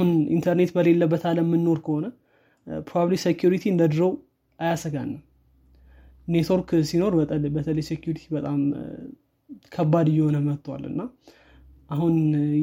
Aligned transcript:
አሁን 0.00 0.12
ኢንተርኔት 0.34 0.70
በሌለበት 0.76 1.22
አለም 1.28 1.46
የምንኖር 1.46 1.78
ከሆነ 1.86 2.06
probably 2.86 3.14
security 3.24 3.64
እንደ 3.70 3.82
ድሮው 3.92 4.12
አያሰጋንም። 4.58 5.18
ኔትወርክ 6.28 6.70
ሲኖር 6.90 7.12
በተለይ 7.56 7.84
security 7.88 8.22
በጣም 8.36 8.60
ከባድ 9.74 10.08
እየሆነ 10.12 10.36
መጥቷል። 10.46 10.82
እና 10.90 11.00
አሁን 11.90 12.14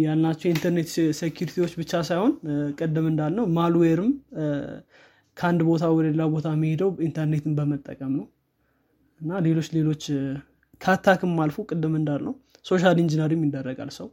ያልናቸው 0.02 0.48
የኢንተርኔት 0.48 0.90
security 1.20 1.56
ዎች 1.56 1.74
ብቻ 1.82 2.02
ሳይሆን 2.10 2.34
ቅድም 2.80 3.08
እንዳልነው 3.12 3.48
malware 3.58 4.00
ም 4.00 4.12
ከአንድ 5.38 5.62
ቦታ 5.70 5.86
ወደ 5.94 6.06
ሌላ 6.10 6.26
ቦታ 6.34 6.50
የሚሄደው 6.56 6.92
ኢንተርኔትን 7.08 7.56
በመጠቀም 7.58 8.14
ነው። 8.20 8.28
እና 9.20 9.42
ሌሎች 9.48 9.70
ሌሎች 9.78 10.06
ከ 10.82 10.92
attack 10.92 11.25
ም 11.25 11.36
አልፎ 11.44 11.66
ቅድም 11.70 11.96
እንዳልነው 12.00 12.36
social 12.66 12.98
engineering 13.04 13.37
ም 13.37 13.44
ይደረጋል። 13.46 13.92
ሰው 13.98 14.10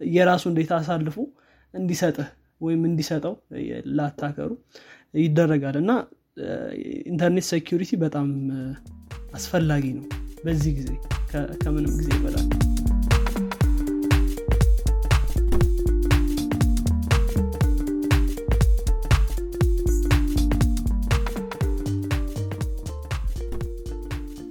የራሱ 0.00 0.44
እንዴት 0.50 0.72
አሳልፎ 0.78 1.18
እንዲሰጥህ 1.74 2.30
ወይም 2.62 2.82
እንዲሰጠው 2.88 3.34
ለ 3.98 4.07
attacker 4.07 4.41
ኡ 4.41 4.50
ይደረጋል። 5.20 5.78
እና 5.82 5.90
ኢንተርኔት 7.06 7.46
security 7.50 7.92
በጣም 8.04 8.28
አስፈላጊ 9.34 9.86
ነው 9.98 10.06
በዚህ 10.44 10.72
ጊዜ 10.78 10.90
ከምንም 11.62 11.92
ጊዜ 12.00 12.08
ይበልጣል 12.16 12.46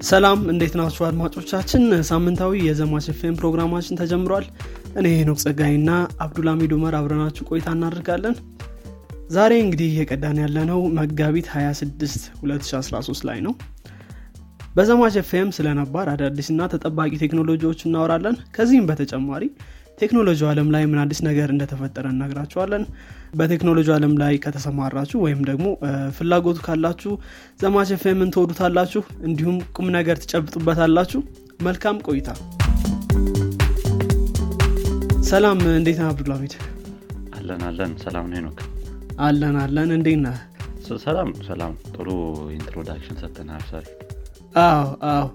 ሰላም 0.06 0.40
እንዴት 0.52 0.74
ናችሁ 0.80 1.04
አድማጮቻችን? 1.08 1.84
ሳምንታዊ 2.10 2.54
የዘማች 2.66 3.06
ፌም 3.20 3.36
ፕሮግራማችን 3.40 3.98
ተጀምሯል 4.00 4.46
እኔ 4.96 5.08
ሄኖክ 5.18 5.40
ጸጋይና 5.44 5.90
አብዱልሚድ 6.24 6.72
ኡመር 6.76 6.96
አብረናችሁ 6.98 7.44
ቆይታ 7.50 7.68
እናደርጋለን። 7.76 8.36
ዛሬ 9.30 9.52
እንግዲህ 9.64 9.90
እየቀዳን 9.92 10.40
ያለነው 10.44 10.80
መጋቢት 10.98 11.48
26 11.54 12.16
2013 12.42 13.28
ላይ 13.30 13.40
ነው። 13.46 13.54
በዘማች 14.76 15.16
ኤፍኤም 15.22 15.50
ስለ 15.56 15.68
ነባር 15.80 16.08
አዳዲስና 16.12 16.68
ተጠባቂ 16.74 17.12
ቴክኖሎጂዎች 17.24 17.80
እናወራለን። 17.88 18.36
ከዚህም 18.56 18.88
በተጨማሪ 18.90 19.44
ቴክኖሎጂ 19.98 20.42
አለም 20.50 20.70
ላይ 20.76 20.84
ምን 20.92 21.00
አዲስ 21.02 21.20
ነገር 21.28 21.50
እንደተፈጠረ 21.54 22.06
እነግራችኋለን። 22.14 22.84
በቴክኖሎጂ 23.40 23.90
አለም 23.96 24.14
ላይ 24.22 24.34
ከተሰማራችሁ 24.46 25.20
ወይም 25.26 25.42
ደግሞ 25.50 25.66
ፍላጎቱ 26.18 26.60
ካላችሁ 26.68 27.14
ዘማች 27.62 27.92
ኤፍኤምን 27.98 28.34
ትወዱታላችሁ 28.36 29.04
እንዲሁም 29.30 29.60
ቁም 29.78 29.90
ነገር 29.98 30.18
ትጨብጡበታላችሁ። 30.24 31.22
መልካም 31.62 32.00
ቆይታ 32.08 32.30
ሰላም 35.32 35.60
እንዴት 35.72 35.98
ነህ 36.00 36.08
አብዱልሚድ 36.08 36.54
አለን 37.38 37.62
አለን። 37.68 37.92
ሰላም 38.04 38.26
ነው 38.30 38.38
ሄኖክ? 38.38 38.60
አለን 39.20 39.56
አለን። 39.62 39.90
እንዴት 39.98 40.20
ነህ? 40.24 40.38
ሰላም 41.06 41.30
ሰላም። 41.48 41.74
ጥሩ 41.94 42.08
introduction 42.56 43.18
ሰተናል 43.22 43.64
ዛሬ። 43.70 43.86
አዎ 44.62 44.82
አዎ። 45.12 45.26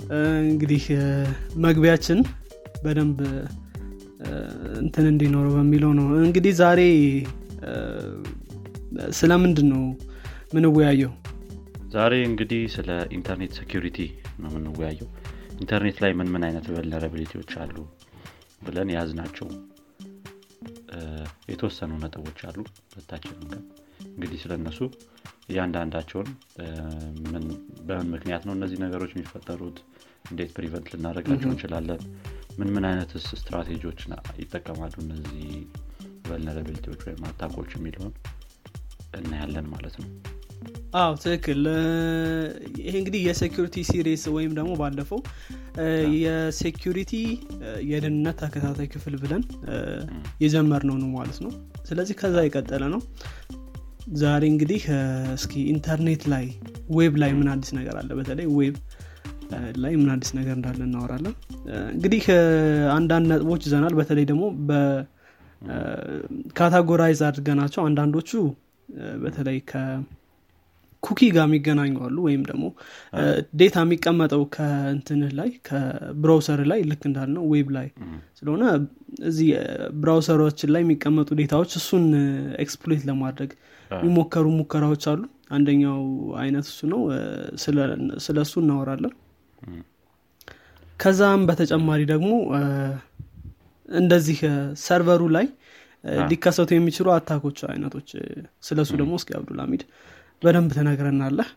እንግዲህ 0.44 0.84
መግቢያችን 1.64 2.18
በደንብ 2.84 3.20
እንትን 4.82 5.06
እንዲኖረው 5.12 5.54
በሚለው 5.56 5.92
ነው። 5.98 6.08
እንግዲህ 6.20 6.54
ዛሬ 6.60 6.80
ስለምንድን 9.18 9.68
ነው 9.72 9.82
ምንወያየው 10.54 11.12
ዛሬ 11.92 12.14
እንግዲህ 12.30 12.62
ስለ 12.74 12.88
ኢንተርኔት 13.16 13.54
security 13.60 13.98
ነው 14.40 14.50
የምንወያየው። 14.50 15.08
ኢንተርኔት 15.60 15.98
ላይ 16.04 16.12
ምን 16.12 16.30
ምን 16.34 16.44
አይነት 16.48 16.68
vulnerability 16.74 17.34
ዎች 17.34 17.52
አሉ 17.62 17.76
ብለን 18.66 18.90
የያዝናቸው 18.92 19.48
የተወሰኑ 21.50 21.92
ነጥቦች 22.02 22.40
አሉ 22.48 22.58
ሁለታችንም 22.90 23.44
ጋር 23.50 23.62
እንግዲህ 24.08 24.38
ስለነሱ 24.42 24.78
እያንዳንዳቸውን 25.48 26.28
በምን 27.88 28.08
ምክንያት 28.14 28.42
ነው 28.46 28.54
እነዚህ 28.56 28.78
ነገሮች 28.84 29.12
የሚፈጠሩት? 29.14 29.78
እንዴት 30.30 30.50
prevent 30.56 30.86
ልናደረጋቸው 30.92 31.50
እንችላለን? 31.50 32.00
ምን 32.58 32.70
ምን 32.74 32.86
አይነት 32.90 33.10
ስትራቴጂዎች 33.32 34.00
ይጠቀማሉ 34.42 34.94
እነዚህ 35.04 35.44
vulnerability 36.28 36.85
ዎች 36.85 37.02
ወይም 37.08 37.22
attack 37.28 37.53
ኦች 37.53 37.70
የሚለውን 37.76 38.14
እናያለን 39.18 39.68
ማለት 39.74 39.96
ነው 40.00 40.08
አዎ 40.98 41.12
ትክክል። 41.22 41.60
ይሄ 42.80 42.94
እንግዲህ 43.00 43.20
የ 43.26 43.36
security 43.36 43.76
series 43.88 44.22
ወይም 44.36 44.52
ደግሞ 44.58 44.70
ባለፈው 44.80 45.20
የ 46.20 46.39
security 46.39 47.12
የደህንነት 47.90 48.36
ተከታታይ 48.42 48.88
ክፍል 48.94 49.14
ብለን 49.22 49.42
የጀመርነው 50.44 50.96
ነው 51.02 51.10
ማለት 51.16 51.38
ነው። 51.44 51.52
ስለዚህ 51.88 52.16
ከዛ 52.20 52.36
የቀጠለ 52.46 52.84
ነው። 52.94 53.02
ዛሬ 54.20 54.42
እንግዲህ 54.52 54.82
እስኪ 55.36 55.54
ኢንተርኔት 55.72 56.22
ላይ 56.32 56.44
web 56.96 57.14
ላይ 57.22 57.30
ምን 57.38 57.48
አዲስ 57.54 57.70
ነገር 57.78 57.94
አለ? 58.00 58.10
በተለይ 58.18 58.46
web 58.58 58.76
ላይ 59.82 59.92
ምን 60.00 60.08
አዲስ 60.14 60.30
ነገር 60.38 60.54
እንዳለ 60.58 60.80
እናወራለን። 60.86 61.34
እንግዲህ 61.94 62.24
አንዳንድ 62.96 63.26
ነጥቦች 63.32 63.62
ይዘናል። 63.66 63.94
በተለይ 64.00 64.24
ደግሞ 64.30 64.44
በ 66.48 66.60
categorize 66.60 67.20
አድርገናቸው 67.28 67.82
አንዳንዶቹ 67.88 68.30
በተለይ 69.22 69.58
ከ 71.06 71.11
cookie 71.11 71.26
ጋር 71.34 71.44
የሚገናኙ 71.46 71.94
አሉ 72.06 72.16
ወይም 72.26 72.42
ደግሞ 72.48 72.64
data 73.60 73.76
የሚቀመጠው 73.84 74.42
ከእንትንህ 74.54 75.30
ላይ 75.38 75.50
ከ 75.68 75.89
browser 75.89 76.60
ላይ 76.70 76.80
ልክ 76.90 77.02
እንዳልነው 77.10 77.44
web 77.52 77.68
ላይ 77.76 77.88
ስለሆነ 78.38 78.62
እዚህ 79.28 79.48
browser 80.00 80.39
ኦችን 80.39 80.72
ላይ 80.74 80.82
የሚቀመጡ 80.84 81.28
data 81.40 81.56
ዎች 81.56 81.72
እሱን 81.80 82.06
exploit 82.64 83.04
ለማድረግ 83.10 83.52
የሚሞከሩ 83.90 84.46
ሙከራዎች 84.58 85.04
አሉ። 85.12 85.22
አንደኛው 85.56 86.00
አይነት 86.40 86.66
እሱ 86.70 86.80
ነው። 86.92 87.02
ስለ 88.24 88.38
እሱ 88.44 88.54
እናወራለን። 88.62 89.14
ከዛም 91.00 91.42
በተጨማሪ 91.48 92.02
ደግሞ 92.12 92.30
እንደዚህ 93.88 94.38
server 94.84 95.13
ኡ 95.13 95.22
ላይ 95.36 95.46
ሊከሰቱ 96.30 96.70
የሚችሉ 96.74 97.06
attack 97.14 97.41
ኦች 97.41 97.58
አይነቶች 97.70 98.08
ስለሱ 98.66 98.90
ደግሞ 99.00 99.12
እስኪ 99.20 99.30
አብዱልሚድ 99.38 99.82
በደንብ 100.42 100.70
ትነግረናለህ 100.76 101.48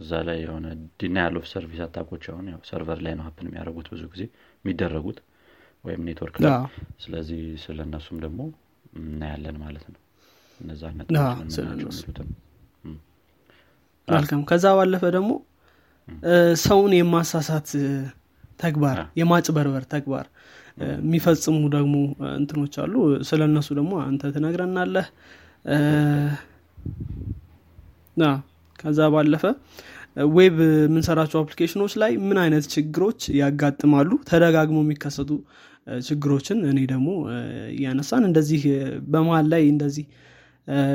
እዛ 0.00 0.10
ላይ 0.26 0.36
የሆነ 0.42 0.66
denial 1.00 1.34
of 1.38 1.44
service 1.52 1.80
attack 1.84 2.08
ኦች 2.08 2.24
አሁን 2.32 2.46
ያው 2.52 2.60
server 2.68 2.98
ላይ 3.06 3.14
ነው 3.18 3.24
happen 3.26 3.46
የሚያደርጉት 3.48 3.86
ብዙ 3.92 4.02
ጊዜ 4.12 4.22
የሚደረጉት 4.64 5.18
ወይም 5.84 6.02
ኔትወርክ 6.08 6.36
ላይ 6.42 6.52
ስለዚህ 7.04 7.40
ስለ 7.64 7.78
እነሱም 7.86 8.18
ደግሞ 8.24 8.40
እናያለን 9.00 9.56
ማለት 9.64 9.84
ነው። 9.92 10.00
እነዛ 10.60 10.82
መልካም። 14.08 14.42
ከዛ 14.48 14.66
ባለፈ 14.78 15.04
ደግሞ 15.16 15.32
ሰውን 16.64 16.92
የማሳሳት 16.96 17.70
ተግባር 18.60 18.98
የማጭበርበር 19.20 19.84
ተግባር 19.94 20.26
የሚፈጽሙ 20.98 21.58
ደግሞ 21.74 21.94
እንትኖች 22.36 22.74
አሉ። 22.82 22.94
ስለ 23.28 23.40
እነሱ 23.50 23.68
ደግሞ 23.78 23.92
አንተ 24.04 24.30
ትነግረናለህ 24.34 25.06
ከዛ 28.78 29.00
ባለፈ 29.14 29.44
web 30.32 30.56
የምንሰራቸው 30.78 31.38
application 31.42 31.79
ኦች 31.79 31.92
ላይ 32.02 32.12
ምን 32.26 32.38
አይነት 32.42 32.64
ችግሮች 32.74 33.20
ያጋጥማሉ? 33.40 34.10
ተደጋግሞ 34.30 34.78
የሚከሰቱ 34.84 35.30
ችግሮችን 36.06 36.58
እኔ 36.70 36.78
ደግሞ 36.92 37.08
እያነሳን 37.74 38.24
እንደዚህ 38.28 38.62
በመሀል 39.12 39.46
ላይ 39.52 39.62
እንደዚህ 39.74 40.06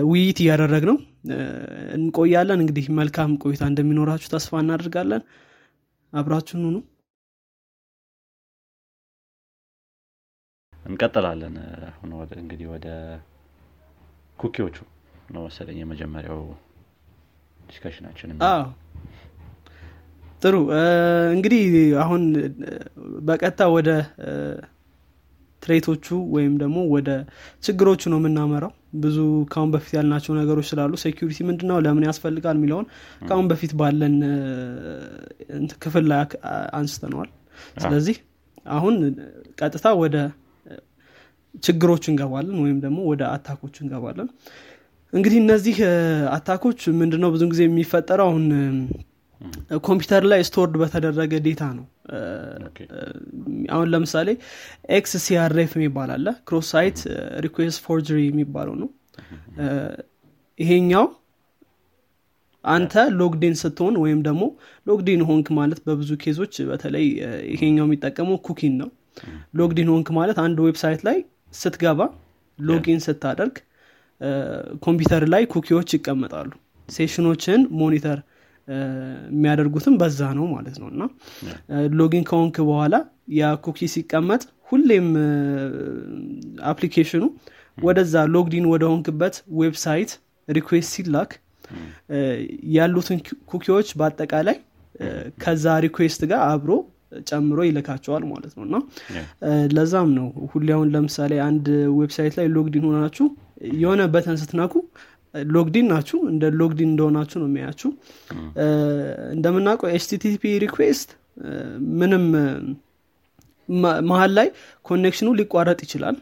ውይይት 0.07 0.39
እያደረግ 0.43 0.83
ነው 0.89 0.97
እንቆያለን። 1.97 2.61
እንግዲህ 2.63 2.85
መልካም 2.99 3.37
ቆይታ 3.43 3.63
እንደሚኖራችሁ 3.71 4.29
ተስፋ 4.33 4.61
እናደርጋለን። 4.63 5.23
አብራችሁን 6.13 6.63
ሁኑ። 6.69 6.77
እንቀጥላለን። 10.73 11.55
እንግዲህ 12.41 12.67
ወደ 12.73 12.87
ኩኪዎቹ 14.39 14.77
ነው 15.33 15.41
መሰለኝ 15.47 15.77
የመጀመሪያው 15.81 16.41
ዲስከሽናችን 17.71 18.31
ጥሩ። 20.41 20.55
እንግዲህ 21.35 21.63
አሁን 22.03 22.21
በቀጥታ 23.27 23.67
ወደ 23.75 23.89
threat 25.63 25.88
ኦቹ 25.88 26.05
ወይም 26.35 26.53
ደግሞ 26.61 26.77
ወደ 26.93 27.09
ችግሮቹ 27.63 28.01
ነው 28.11 28.19
የምናመራው። 28.21 28.71
ብዙ 29.01 29.17
ካሁን 29.51 29.69
በፊት 29.73 29.93
ያልናቸው 29.97 30.33
ነገሮች 30.39 30.65
ስላሉ 30.71 30.93
security 31.03 31.39
ምንድነው 31.49 31.77
ለምን 31.85 32.05
ያስፈልጋል 32.07 32.55
የሚለውን 32.59 32.87
ከአሁን 33.21 33.47
በፊት 33.51 33.73
ባለን 33.81 34.15
ክፍል 35.83 36.05
ላይ 36.11 36.23
አንስተነዋል። 36.79 37.29
ስለዚህ 37.83 38.17
አሁን 38.71 38.95
ቀጥታ 39.61 39.87
ወደ 40.01 40.15
ችግሮች 41.63 42.03
እንገባለን 42.09 42.57
ወይም 42.63 42.77
ደግሞ 42.83 42.99
ወደ 43.11 43.21
attack 43.31 43.58
ኦች 43.58 43.75
እንገባለን 43.83 44.27
እንግዲህ 45.13 45.37
እነዚህ 45.41 45.77
attack 46.35 46.63
ኦች 46.63 46.81
ምንድነው 46.99 47.29
ብዙ 47.33 47.43
ጊዜ 47.51 47.61
የሚፈጠረው? 47.65 48.27
አሁን 48.29 48.45
ኮምፒውተር 49.83 50.23
ላይ 50.31 50.41
stored 50.47 50.73
በተደረገ 50.81 51.33
data 51.45 51.63
ነው። 51.77 51.85
አሁን 53.73 53.87
ለምሳሌ 53.93 54.29
XSRF 54.97 55.71
የሚባል 55.77 56.09
አለ። 56.15 56.27
cross 56.47 56.67
site 56.73 56.99
request 57.45 57.79
forgery 57.85 58.19
የሚባለው 58.27 58.75
ነው። 58.81 58.89
ይሄኛው 60.59 61.05
አንተ 62.65 62.93
logged 63.19 63.46
in 63.46 63.55
ስትሆን 63.61 63.95
ወይም 64.01 64.19
ደግሞ 64.27 64.43
logged 64.87 65.13
in 65.13 65.21
ሆንክ 65.29 65.47
ማለት 65.59 65.79
በብዙ 65.85 66.11
case 66.23 66.39
ኦች 66.39 66.55
በተለይ 66.69 67.05
ይሄኛው 67.53 67.85
የሚጠቀመው 67.87 68.37
cookie 68.47 68.67
ን 68.67 68.73
ነው። 68.81 68.89
logged 69.59 69.82
in 69.82 69.89
ሆንክ 69.93 70.09
ማለት 70.17 70.37
አንድ 70.43 70.57
website 70.67 71.01
ላይ 71.07 71.17
ስትገባ 71.53 72.01
login 72.59 72.99
ስታደርግ 73.05 73.55
ኮምፒውተር 74.85 75.23
ላይ 75.33 75.43
cookie 75.53 75.75
ዎች 75.75 75.89
ይቀመጣሉ። 75.97 76.51
session 76.89 77.28
ኦችን 77.28 77.61
monitor 77.79 78.19
የሚያደርጉትም 79.29 79.95
በዛ 80.01 80.19
ነው 80.37 80.45
ማለት 80.55 80.75
ነው። 80.81 80.87
እና 80.93 81.03
logged 81.99 82.19
in 82.19 82.25
ከሆንክ 82.29 82.57
በኋላ 82.67 82.95
ያ 83.39 83.49
cookie 83.65 83.87
ሲቀመጥ 83.93 84.41
ሁሌም 84.69 85.07
application 86.71 87.15
ኑ 87.15 87.23
ወደዛ 87.77 88.15
logged 88.33 88.57
in 88.57 88.65
ወደ 88.71 88.83
ሆንክበት 88.91 89.35
website 89.59 90.11
request 90.47 90.91
ሲላክ 90.95 91.31
ያሉትን 92.75 93.19
cookie 93.51 93.74
ዎች 93.74 93.89
በአጠቃላይ 93.99 94.57
ከዛ 95.43 95.65
request 95.85 96.21
ጋር 96.31 96.41
አብሮ 96.49 96.71
ጨምሮ 97.29 97.59
ይልካቸዋል 97.67 98.23
ማለት 98.31 98.53
ነው። 98.57 98.63
እና 98.67 98.75
ለዛም 99.73 100.09
ነው 100.17 100.27
ሁሌ 100.51 100.67
አሁን 100.75 100.89
ለምሳሌ 100.95 101.33
አንድ 101.47 101.65
website 101.97 102.35
ላይ 102.39 102.47
logged 102.55 102.78
in 102.78 102.85
ሆናችሁ 102.89 103.25
የሆነ 103.77 104.01
button 104.13 104.37
ስትነኩ 104.41 104.73
logged 105.51 105.77
in 105.77 105.85
ናችሁ 105.91 106.19
እንደ 106.31 106.45
logged 106.59 106.82
in 106.82 106.89
እንደሆናችሁ 106.91 107.37
ነው 107.41 107.47
የሚያያችሁ 107.49 107.89
እንደምናውቀው 109.35 109.89
HTTP 109.95 110.43
request 110.63 111.09
ምንም 111.99 112.25
መሀል 114.09 114.31
ላይ 114.37 114.47
connection 114.85 115.22
ኑ 115.22 115.29
ሊቋረጥ 115.39 115.79
ይችላል። 115.85 116.15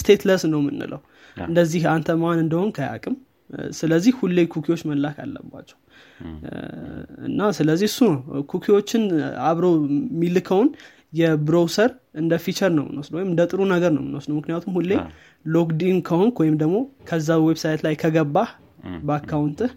stateless 0.00 0.42
ነው 0.52 0.60
የምንለው። 0.62 1.00
እንደዚህ 1.36 1.82
አንተ 1.92 2.16
ማን 2.22 2.40
እንደሆን 2.44 2.70
አያቅም 2.76 3.14
ስለዚህ 3.78 4.12
ሁሌ 4.18 4.38
cookie 4.52 4.70
ዎች 4.70 4.82
መላክ 4.90 5.16
አለባቸው። 5.24 5.78
እና 7.28 7.50
ስለዚህ 7.56 7.88
እሱ 7.90 7.98
ነው። 8.08 8.20
cookie 8.52 8.77
ዎችን 8.77 9.02
አብሮ 9.48 9.66
የሚልከውን 10.12 10.68
የ 11.12 11.29
browser 11.29 11.90
እንደ 12.20 12.34
feature 12.44 12.70
ነው 12.76 12.84
የምንወስደው 12.84 13.18
ወይም 13.18 13.30
እንደ 13.32 13.42
ጥሩ 13.50 13.60
ነገር 13.72 13.90
ነው 13.96 14.02
የምንወስደው። 14.02 14.36
ምክንያቱም 14.38 14.74
ሁሌ 14.78 14.90
logged 15.46 15.85
in 15.85 15.98
ከሆንክ 16.08 16.36
ወይም 16.42 16.56
ደግሞ 16.62 16.76
ከዛ 17.08 17.38
website 17.44 17.80
ላይ 17.86 17.94
ከገባህ 18.02 18.50
በ 19.04 19.16
account 19.16 19.60
ህ 19.60 19.72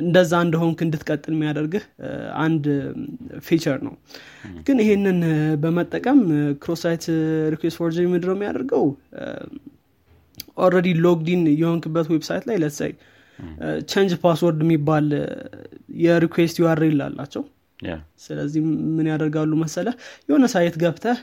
እንደዛ 0.00 0.32
እንደሆንክ 0.44 0.78
እንድትቀጥል 0.84 1.32
የሚያደርግህ 1.34 1.84
አንድ 2.42 2.64
feature 3.46 3.78
ነው። 3.86 3.94
ግን 4.66 4.78
ይሄንን 4.84 5.18
በመጠቀም 5.62 6.20
cross 6.62 6.85
site 6.85 7.04
request 7.54 7.78
forgery 7.80 8.06
ምንድነው 8.14 8.36
የሚያደርገው? 8.36 8.84
already 10.62 10.88
logged 11.04 11.32
in 11.32 11.42
የሆንክበት 11.54 12.06
website 12.12 12.44
ላይ 12.50 12.56
ለሳይ 12.62 12.92
change 13.90 14.12
password 14.24 14.60
የሚባል 14.64 15.06
የ 16.02 16.14
request 16.14 16.56
URL 16.62 17.00
አላቸው 17.06 17.44
ስለዚህ 18.24 18.60
ምን 18.96 19.06
ያደርጋሉ 19.10 19.52
መሰለ 19.62 19.88
የሆነ 20.28 20.46
site 20.52 20.74
ገብተህ 20.82 21.18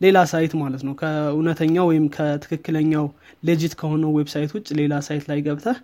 ሌላ 0.00 0.18
site 0.32 0.52
ማለት 0.60 0.82
ነው። 0.86 0.94
ከእውነተኛው 1.00 1.86
ወይም 1.90 2.06
ከትክክለኛው 2.16 3.06
legit 3.44 3.74
ከሆነው 3.80 4.12
website 4.18 4.52
ውጭ 4.56 4.68
ሌላ 4.80 4.94
site 5.08 5.24
ላይ 5.30 5.40
ገብተህ 5.46 5.78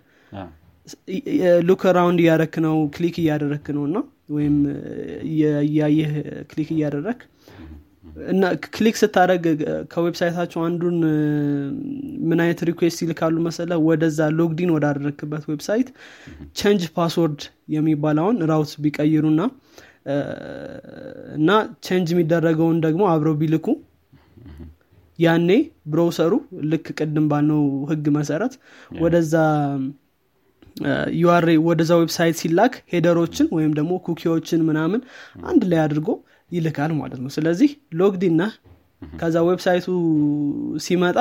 look 1.67 1.81
around 1.95 2.19
እያደረክ 2.23 2.55
ነው 2.65 2.75
click 2.95 3.15
እያደረክ 3.21 3.65
ነው 3.77 3.83
እና 3.89 3.97
ወይም 4.29 4.55
እያየህ 5.25 6.11
click 6.51 6.69
እያደረክ 6.75 7.19
እና 8.31 8.43
click 8.75 8.95
ስታደረግ 9.01 9.43
ከ 9.91 10.00
website 10.00 10.30
ኣቸው 10.30 10.61
አንዱን 10.67 10.97
ምን 12.29 12.39
አይነት 12.43 12.61
request 12.69 12.99
ይልካሉ 13.03 13.35
መሰለ 13.47 13.71
ወደዛ 13.87 14.29
logged 14.39 14.63
in 14.63 14.71
ወዳደረክበት 14.75 15.43
website 15.51 15.89
change 16.59 16.83
password 16.97 17.41
የሚባለውን 17.75 18.37
route 18.51 18.73
ቢቀይሩና 18.85 19.41
እና 21.37 21.49
ቸንጅ 21.85 22.09
የሚደረገውን 22.13 22.77
ደግሞ 22.85 23.03
አብረው 23.13 23.35
ቢልኩ 23.41 23.67
ያኔ 25.19 25.49
browser 25.91 26.24
ኡ 26.24 26.33
ልክ 26.71 26.87
ቅድም 26.97 27.25
ባልነው 27.31 27.61
ህግ 27.91 28.05
መሰረት 28.17 28.53
ወደዛ 29.01 29.35
UR 31.19 31.45
ወደዛ 31.67 31.91
website 32.01 32.35
ሲላክ 32.41 32.73
header 32.93 33.20
ኦችን 33.20 33.47
ወይም 33.55 33.71
ደግሞ 33.77 33.93
cookie 34.05 34.33
ዎችን 34.33 34.61
ምናምን 34.67 34.99
አንድ 35.51 35.61
ላይ 35.71 35.79
አድርጎ 35.85 36.09
ይልካል 36.51 36.91
ማለት 36.99 37.19
ነው። 37.23 37.31
ስለዚህ 37.35 37.69
logged 37.99 38.26
in 38.26 38.35
ነህ። 38.41 38.51
ከዛ 39.13 39.37
website 39.47 39.78
ኡ 39.78 39.87
ሲመጣ 40.85 41.17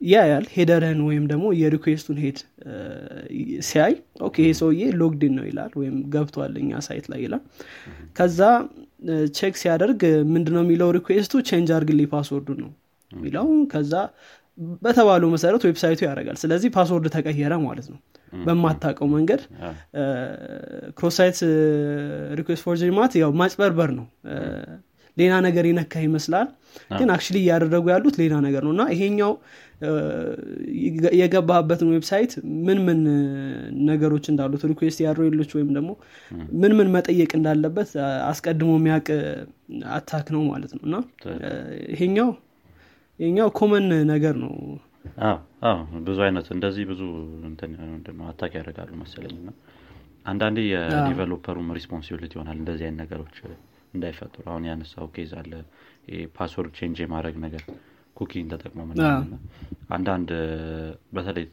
ያያል 0.00 0.44
header 0.54 0.80
ህን 0.80 0.98
ወይም 1.06 1.24
ደግሞ 1.30 1.46
የ 1.60 1.69
request 1.69 2.00
ኡን 2.00 2.18
head 2.22 2.38
ሲያይ 3.68 3.94
okay 4.26 4.36
ይሄ 4.42 4.50
ሰውዬ 4.58 4.82
logged 5.00 5.24
in 5.24 5.32
ነው 5.38 5.44
ይላል 5.48 5.72
ወይም 5.80 5.96
ገብቷል 6.14 6.52
እኛ 6.62 6.80
site 6.86 7.06
ላይ 7.12 7.20
ይላል። 7.24 7.42
ከዛ 8.18 8.40
check 9.38 9.54
ሲያደርግ 9.62 10.00
ምንድነው 10.34 10.62
የሚለው 10.64 10.90
request 10.98 11.40
ኡ 11.48 11.53
change 11.53 11.70
አርግልኝ 11.76 12.08
password 12.14 12.41
ኡ 12.41 12.48
ነው 12.62 12.70
የሚለው። 13.12 13.44
ከዛ 13.72 13.92
በተባለው 14.82 15.28
መሰረት 15.34 15.64
website 15.68 15.93
ኡ 15.93 16.00
ያደርጋል። 16.06 16.38
ስለዚህ 16.42 16.70
password 16.76 17.06
ተቀየረ 17.16 17.54
ማለት 17.66 17.88
ነው 17.92 17.98
በማታውቀው 18.46 19.08
መንገድ 19.14 19.42
cross-site 20.98 21.38
request 22.38 22.64
forgery 22.66 22.90
ማለት 22.98 23.14
ያው 23.20 23.32
ማጭበርበር 23.40 23.92
ነው። 23.98 24.06
ሌላ 25.16 25.34
ነገር 25.46 25.64
የነካ 25.68 25.92
ይመስላል። 26.04 26.48
ግን 26.90 27.08
actually 27.14 27.36
እያደረጉ 27.40 27.84
ያሉት 27.92 28.16
ሌላ 28.20 28.34
ነገር 28.44 28.62
ነው። 28.66 28.72
እና 28.74 28.82
ይሄኛው 28.92 29.32
የገባህበትን 31.20 31.88
website 31.94 32.32
ምን 32.66 32.78
ምን 32.86 33.00
ነገሮች 33.88 34.26
እንዳሉት 34.32 34.62
request 34.70 34.98
URL 35.04 35.24
ኦች 35.24 35.50
ወይም 35.56 35.70
ደግሞ 35.76 35.90
ምን 36.60 36.72
ምን 36.78 36.88
መጠየቅ 36.96 37.30
እንዳለበት 37.38 37.90
አስቀድሞ 38.30 38.70
የሚያውቅ 38.78 39.08
attack 39.96 40.28
ነው 40.36 40.42
ማለት 40.52 40.72
ነው። 40.76 40.82
እና 40.88 40.96
ይሄኛው 41.94 42.30
ይሄኛው 43.18 43.48
common 43.58 43.86
ነገር 44.10 44.34
ነው 44.42 44.52
ብዙ 46.06 46.18
አይነት 46.26 46.46
እንደዚህ 46.54 46.84
ብዙ 46.90 47.02
attack 48.28 48.52
ያደርጋሉ 48.58 48.90
መሰለኝ። 49.02 49.36
እና 49.42 49.50
አንዳንዴ 50.26 50.58
የ 50.72 50.85
developer 50.85 51.42
ኡም 51.42 51.68
responsibility 51.78 52.32
ይሆናል 52.36 52.56
እንደዚህ 52.62 52.84
አይነት 52.86 53.00
ነገሮች 53.02 53.36
እንዳይፈጥሩ 53.94 54.44
አሁን 54.52 54.64
ያነሳው 54.68 55.06
case 55.14 55.30
አለ 55.40 55.52
password 56.36 56.72
change 56.78 56.98
የማድረግ 57.04 57.36
ነገር 57.44 57.62
cookie 58.16 58.38
ን 58.38 58.46
ተጠቅሞ 58.52 58.80
ምናምን 58.90 59.34
አንዳንድ 59.90 60.30
በተለይ 61.14 61.46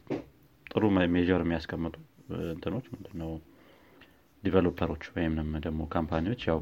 ጥሩ 0.66 0.82
measure 1.14 1.42
የሚያስቀምጡ 1.44 1.94
እንትኖች 2.52 2.86
ምንድነው 2.94 3.30
developer 4.42 4.85
ኦች 4.85 5.04
ወይም 5.14 5.34
ደግሞ 5.66 5.82
company 5.94 6.25
ዎች 6.25 6.42
ያው 6.50 6.58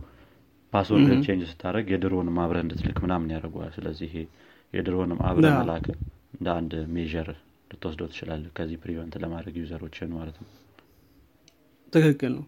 password 0.73 1.09
change 1.27 1.43
ስታደረግ 1.51 1.87
የድሮንም 1.93 2.37
አብረ 2.45 2.59
እንድትልክ 2.65 2.99
ምናምን 3.05 3.33
ያደርገዋል 3.35 3.73
ስለዚህ 3.77 4.09
ይሄ 4.11 4.17
የድሮንም 4.75 5.19
አብረ 5.29 5.45
መላክ 5.59 5.87
እንደ 6.35 6.49
አንድ 6.59 6.73
measure 6.95 7.29
ልትወስደው 7.71 8.09
ትችላለ 8.13 8.45
ከዚህ 8.57 8.79
prevent 8.83 9.15
ለማድረግ 9.23 9.55
user 9.61 9.81
ኦችን 9.81 10.11
ማለት 10.19 10.37
ነው። 10.43 10.49
ትክክል 11.93 12.33
ነው። 12.37 12.45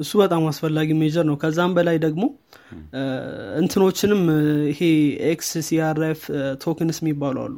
እሱ 0.00 0.12
በጣም 0.20 0.42
አስፈላጊ 0.48 0.90
measure 1.00 1.24
ነው። 1.30 1.36
ከዛም 1.42 1.72
በላይ 1.76 1.96
ደግሞ 2.04 2.24
እንትኖችንም 3.60 4.20
ይሄ 4.70 4.80
X-CSRF 5.30 6.20
tokens 6.64 6.98
የሚባሉ 7.02 7.36
አሉ። 7.44 7.56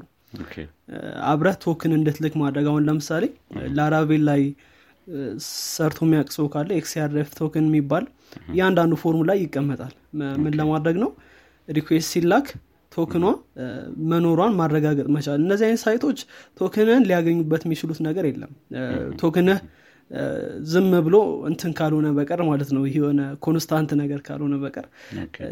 አብረህ 1.30 1.56
token 1.64 1.92
እንድትልክ 1.98 2.34
ማድረግ 2.42 2.66
አሁን 2.70 2.86
ለምሳሌ 2.88 3.24
Laravel 3.76 4.22
ላይ 4.30 4.42
ሰርቶ 5.74 6.00
የሚያውቅ 6.06 6.30
ሰው 6.36 6.46
ካለ 6.54 6.70
XRF 6.78 7.28
token 7.38 7.66
የሚባል 7.68 8.04
እያንዳንዱ 8.52 8.94
form 9.02 9.14
ኡ 9.14 9.20
ላይ 9.30 9.38
ይቀመጣል። 9.44 9.94
ምን 10.42 10.52
ለማድረግ 10.60 10.96
ነው? 11.04 11.10
request 11.68 12.10
ሲላክ 12.12 12.48
token 12.92 13.12
ኗ 13.12 13.24
መኖሯን 14.10 14.54
ማረጋገጥ 14.54 15.06
መቻል። 15.16 15.40
እነዚህ 15.42 15.66
አይነት 15.66 15.82
site 15.84 16.01
ኦች 16.01 16.18
token 16.60 16.90
ን 16.90 17.02
ሊያገኙበት 17.08 17.64
የሚችሉት 17.66 18.00
ነገር 18.06 18.26
የለም። 18.26 18.52
token 19.20 19.47
ህ 19.47 19.58
ዝም 20.70 20.90
ብሎ 21.06 21.16
እንትን 21.48 21.72
ካልሆነ 21.78 22.08
በቀር 22.16 22.40
ማለት 22.48 22.70
ነው። 22.76 22.84
የሆነ 22.92 23.20
constant 23.44 23.90
ነገር 24.00 24.20
ካልሆነ 24.26 24.56
በቀር 24.62 24.86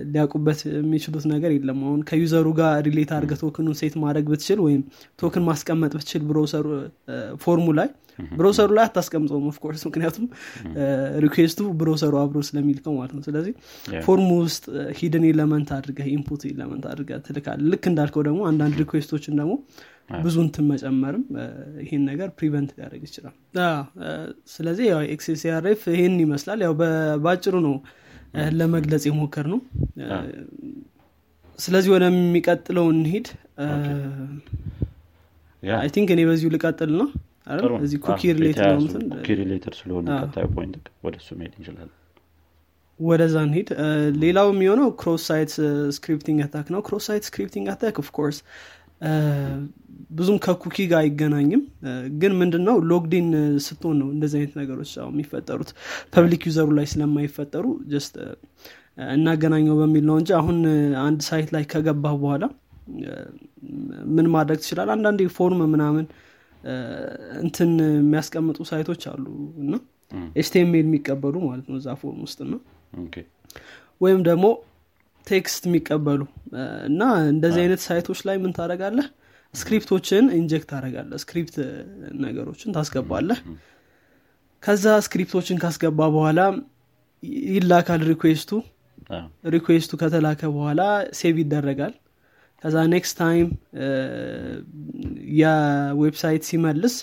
ሊያውቁበት 0.08 0.60
የሚችሉት 0.76 1.26
ነገር 1.32 1.52
የለም። 1.56 1.80
አሁን 1.86 2.00
ከ 2.11 2.19
user 2.19 2.38
ኡ 2.38 2.46
ጋር 2.60 2.72
relate 2.87 3.12
አድርገ 3.16 3.34
token 3.42 3.61
ኡን 3.61 3.76
set 3.80 3.96
ማድረግ 4.04 4.26
ብትችል 4.32 4.60
ወይም 4.66 4.82
token 5.18 5.44
ማስቀመጥ 5.48 5.92
ብትችል 5.96 6.25
browser 6.30 6.66
ኡ 7.44 7.50
form 7.50 7.62
ኡ 7.62 7.68
ላይ 7.80 7.88
browser 8.32 8.61
ኡ 8.61 8.68
ላይ 8.76 8.84
አታስቀምጠውም 8.88 9.46
of 9.50 9.58
course 9.58 9.82
ምክንያቱም 9.88 10.26
request 11.25 11.66
ኡ 11.80 11.87
browser 11.87 12.08
ኡ 12.08 12.14
አብሮ 12.20 12.38
ስለሚልከው 12.48 12.94
ማለት 12.98 13.12
ነው። 13.16 13.22
ስለዚህ 13.26 13.52
form 14.06 14.21
ኡ 14.21 14.28
ውስጥ 14.44 14.64
hidden 14.99 15.25
element 15.30 15.70
አድርገ 15.76 16.00
input 16.14 16.44
element 16.50 16.87
አድርገ 16.92 17.18
ትልካል 17.26 17.60
ልክ 17.72 17.84
እንዳልከው 17.90 18.25
ደግሞ 18.28 18.40
አንዳንድ 18.50 18.76
request 18.82 19.12
ኦችን 19.12 19.37
ደግሞ 19.40 19.54
ብዙ 20.08 20.36
እንትን 20.44 20.64
መጨመርም 20.70 21.22
ይሄን 21.82 22.02
ነገር 22.08 22.28
prevent 22.38 22.70
ሊያደርግ 22.76 23.02
ይችላል። 23.06 23.34
ስለዚህ 24.52 24.86
ያው 24.90 25.00
XCSRF 25.14 25.82
ይሄን 25.92 26.16
ይመስላል። 26.25 26.60
ያው 26.66 26.75
በአጭሩ 27.22 27.54
ነው 27.66 27.75
ለመግለጽ 28.58 29.04
የሞከር 29.08 29.46
ነው 29.52 29.60
ስለዚህ 31.58 31.90
ወደሚቀጥለው 31.94 32.86
እንሂድ። 32.94 33.26
I 35.62 35.88
think 35.94 36.08
እኔ 36.14 36.22
በዚሁ 36.28 36.48
ልቀጥል 36.54 36.90
ነው 36.96 37.08
እዚህ 37.84 37.98
cookie 38.04 38.23
related 39.38 39.75
ስለሆነ 39.78 40.06
ቀጣዩ 40.20 40.46
point 40.56 40.75
ወደ 41.06 41.14
እሱ 41.20 41.28
መሄድ 41.38 41.52
እንችላለን። 41.58 41.92
ወደዛ 43.00 43.36
እንሂድ። 43.46 43.68
ሌላው 44.22 44.48
የሚሆነው 44.52 44.88
cross-site 45.00 45.50
scripting 45.96 46.38
attack 46.44 46.68
ነው። 46.75 46.80
cross-site 46.87 47.04
scripting 47.08 47.25
attack 47.28 47.66
of 47.73 47.96
course 48.02 48.38
ብዙም 50.10 50.36
ከ 50.44 50.52
cookie 50.52 50.76
ጋር 50.90 50.98
አይገናኝም። 50.98 51.62
ግን 52.20 52.32
ምንድነው 52.40 52.76
logged 52.90 53.19
in 53.19 53.28
ስትሆን 53.66 53.96
ነው 54.00 54.08
እንደዚህ 54.14 54.38
አይነት 54.40 54.54
ነገሮች 54.60 54.92
የሚፈጠሩት። 55.04 55.70
public 56.14 56.44
user 56.49 56.62
ኡ 56.62 56.68
ላይ 56.78 56.86
ስለማይፈጠሩ 56.92 57.64
just 57.92 58.14
እናገናኘው 59.14 59.74
በሚል 59.80 60.04
ነው 60.10 60.16
እንጂ 60.20 60.30
አሁን 60.38 60.58
አንድ 61.02 61.20
site 61.28 61.50
ላይ 61.56 61.64
ከገባህ 61.72 62.14
በኋላ 62.22 62.44
ምን 64.16 64.26
ማድረግ 64.34 64.58
ትችላል 64.62 64.90
አንዳንዴ 64.94 65.22
form 65.37 65.61
ምናምን 65.72 66.06
እንትን 67.42 67.70
የሚያስቀምጡ 67.96 68.58
site 68.70 68.87
ኦች 68.87 69.02
አሉ 69.10 69.24
እና 69.62 69.74
HTML 70.37 70.87
የሚቀበሉ 70.86 71.34
ማለት 71.46 71.66
ነው 71.70 71.76
እዛ 71.80 71.94
form 72.00 72.20
ውስጥ 72.26 72.38
ነው 72.52 72.60
ወይም 74.00 74.20
ደግሞ 74.28 74.46
text 75.26 75.62
የሚቀበሉ 75.68 76.21
እና 76.88 77.00
እንደዚህ 77.30 77.61
አይነት 77.64 77.80
site 77.87 78.03
ኦች 78.03 78.20
ላይ 78.28 78.37
ምን 78.42 78.52
ታደረጋለህ 78.56 79.06
script 79.54 79.89
ኦችን 79.89 80.25
inject 80.38 80.68
ታደረጋለህ 80.73 81.18
script 81.25 81.56
ነገሮችን 82.25 82.75
ታስገባለህ። 82.76 83.38
ከዛ 84.62 84.85
script 85.06 85.33
ኦችን 85.33 85.61
ካስገባ 85.62 86.00
በኋላ 86.14 86.40
ይላካል 87.50 88.00
request 88.11 88.38
ኡ። 88.38 88.50
request 89.54 89.84
ኡ 89.84 89.92
ከተላከ 90.00 90.42
በኋላ 90.54 90.83
save 91.18 91.37
ይደረጋል። 91.42 91.95
ከዛ 92.62 92.76
next 92.92 93.16
time 93.20 93.49
የ 95.40 95.64
website 95.64 96.44
ሲመልስ 96.49 96.95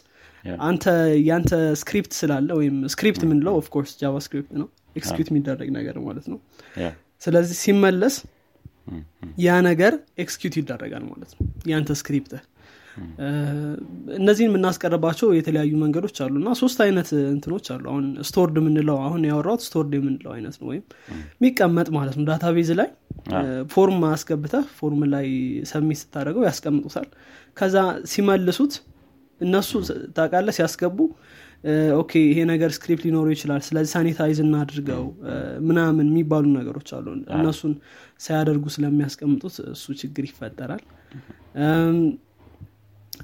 አንተ 0.63 0.86
ያንተ 1.27 1.51
script 1.82 2.13
ስላለ 2.20 2.50
ወይም 2.60 2.75
script 2.93 3.22
ምንለው 3.30 3.53
of 3.62 3.69
course 3.69 3.91
JavaScript 4.01 4.51
ነው። 4.62 4.68
execute 4.96 5.29
የሚደረግ 5.32 5.70
ነገር 5.77 5.96
ማለት 6.08 6.25
ነው 6.32 6.39
ስለዚህ 7.24 7.58
ሲመለስ 7.63 8.15
ያ 9.44 9.60
ነገር 9.68 9.94
execute 10.24 10.55
ይደረጋል 10.60 11.03
ማለት 11.12 11.32
ነው። 11.36 11.44
ያንተ 11.72 11.92
script 12.00 12.34
እነዚህን 14.18 14.50
የምናስቀርባቸው 14.50 15.27
የተለያዩ 15.36 15.72
መንገዶች 15.84 16.18
አሉ 16.24 16.34
እና 16.42 16.50
ሶስት 16.60 16.80
አይነት 16.86 17.08
እንትኖች 17.32 17.68
አሉ። 17.74 17.84
አሁን 17.92 18.06
stored 18.29 18.55
የምንለው 18.60 18.98
አሁን 19.06 19.22
ያወራት 19.30 19.62
stored 19.67 19.93
የምንለው 19.98 20.32
አይነት 20.36 20.56
ነው 20.62 20.68
ወይም 20.72 20.84
የሚቀመጥ 21.36 21.88
ማለት 21.96 22.15
ነው። 22.20 22.25
database 22.29 22.70
ላይ 22.80 22.89
form 23.74 24.03
አስገብተህ 24.10 24.65
form 24.79 25.01
ላይ 25.13 25.27
submit 25.72 26.00
ስታደርገው 26.01 26.46
ያስቀምጡታል። 26.50 27.08
ከዛ 27.58 27.75
ሲመልሱት 28.13 28.75
እነሱ 29.42 29.72
ታቃለ 30.18 30.50
ሲያስገቡ 30.58 31.00
okay 32.00 32.12
ይሄ 32.25 32.39
ነገር 32.50 32.70
script 32.77 33.03
ሊኖሩ 33.05 33.27
ይችላል 33.34 33.62
ስለዚህ 33.67 33.91
sanitize 33.93 34.39
እናድርገው 34.43 35.03
ምናምን 35.67 36.08
የሚባሉ 36.12 36.46
ነገሮች 36.58 36.89
አሉ። 36.98 37.05
እነሱን 37.38 37.74
ሳያደርጉ 38.25 38.65
ስለሚያስቀምጡት 38.75 39.55
እሱ 39.74 39.86
ችግር 40.01 40.25
ይፈጠራል። 40.29 40.84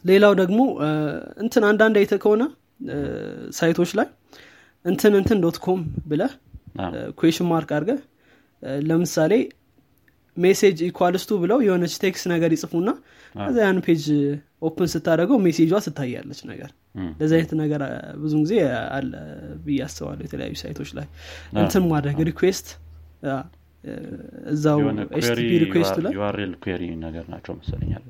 ሌላው 0.10 0.34
ደግሞ 0.42 0.60
እንትን 1.44 1.64
አንዳንድ 1.70 1.96
አይተ 2.02 2.16
ከሆነ 2.24 2.44
site 3.58 3.75
ኦች 3.75 3.92
ላይ 4.00 4.08
እንትን 4.86 5.14
እንትን 5.20 5.40
dot 5.46 5.58
com 5.66 5.80
ብለህ 6.12 6.34
question 7.20 7.48
mark 7.52 7.72
አድርገ 7.78 7.92
ለምሳሌ 8.88 9.34
message 10.38 10.78
equals 10.88 11.21
to 11.21 11.32
ብለው 11.44 11.60
የሆነች 11.66 11.94
text 12.04 12.26
ነገር 12.34 12.52
ይጽፉና 12.56 12.90
ከዛ 13.36 13.58
ያን 13.66 13.80
page 13.86 14.04
open 14.68 14.90
ስታደረገው 14.94 15.38
message 15.46 15.65
ኧ 15.65 15.74
ትታያለች 15.86 16.40
ነገር 16.52 16.70
እንደዚህ 16.96 17.36
አይነት 17.38 17.52
ነገር 17.62 17.82
ብዙ 18.22 18.34
ጊዜ 18.44 18.54
አለ 18.96 19.12
ብዬ 19.66 19.80
አስባለሁ 19.86 20.24
የተለያዩ 20.28 20.54
site 20.62 20.76
ኦች 20.76 20.90
ላይ። 20.98 21.08
እንትን 21.56 21.84
ማድረግ 21.92 22.18
request 22.30 22.68
እዛው 24.54 24.80
HTTP 25.18 25.52
request 25.66 25.98
ላይ? 26.06 26.12
query 26.64 26.84
ነገር 27.06 27.26
ናቸው 27.34 27.54
መሰለኛል 27.60 28.04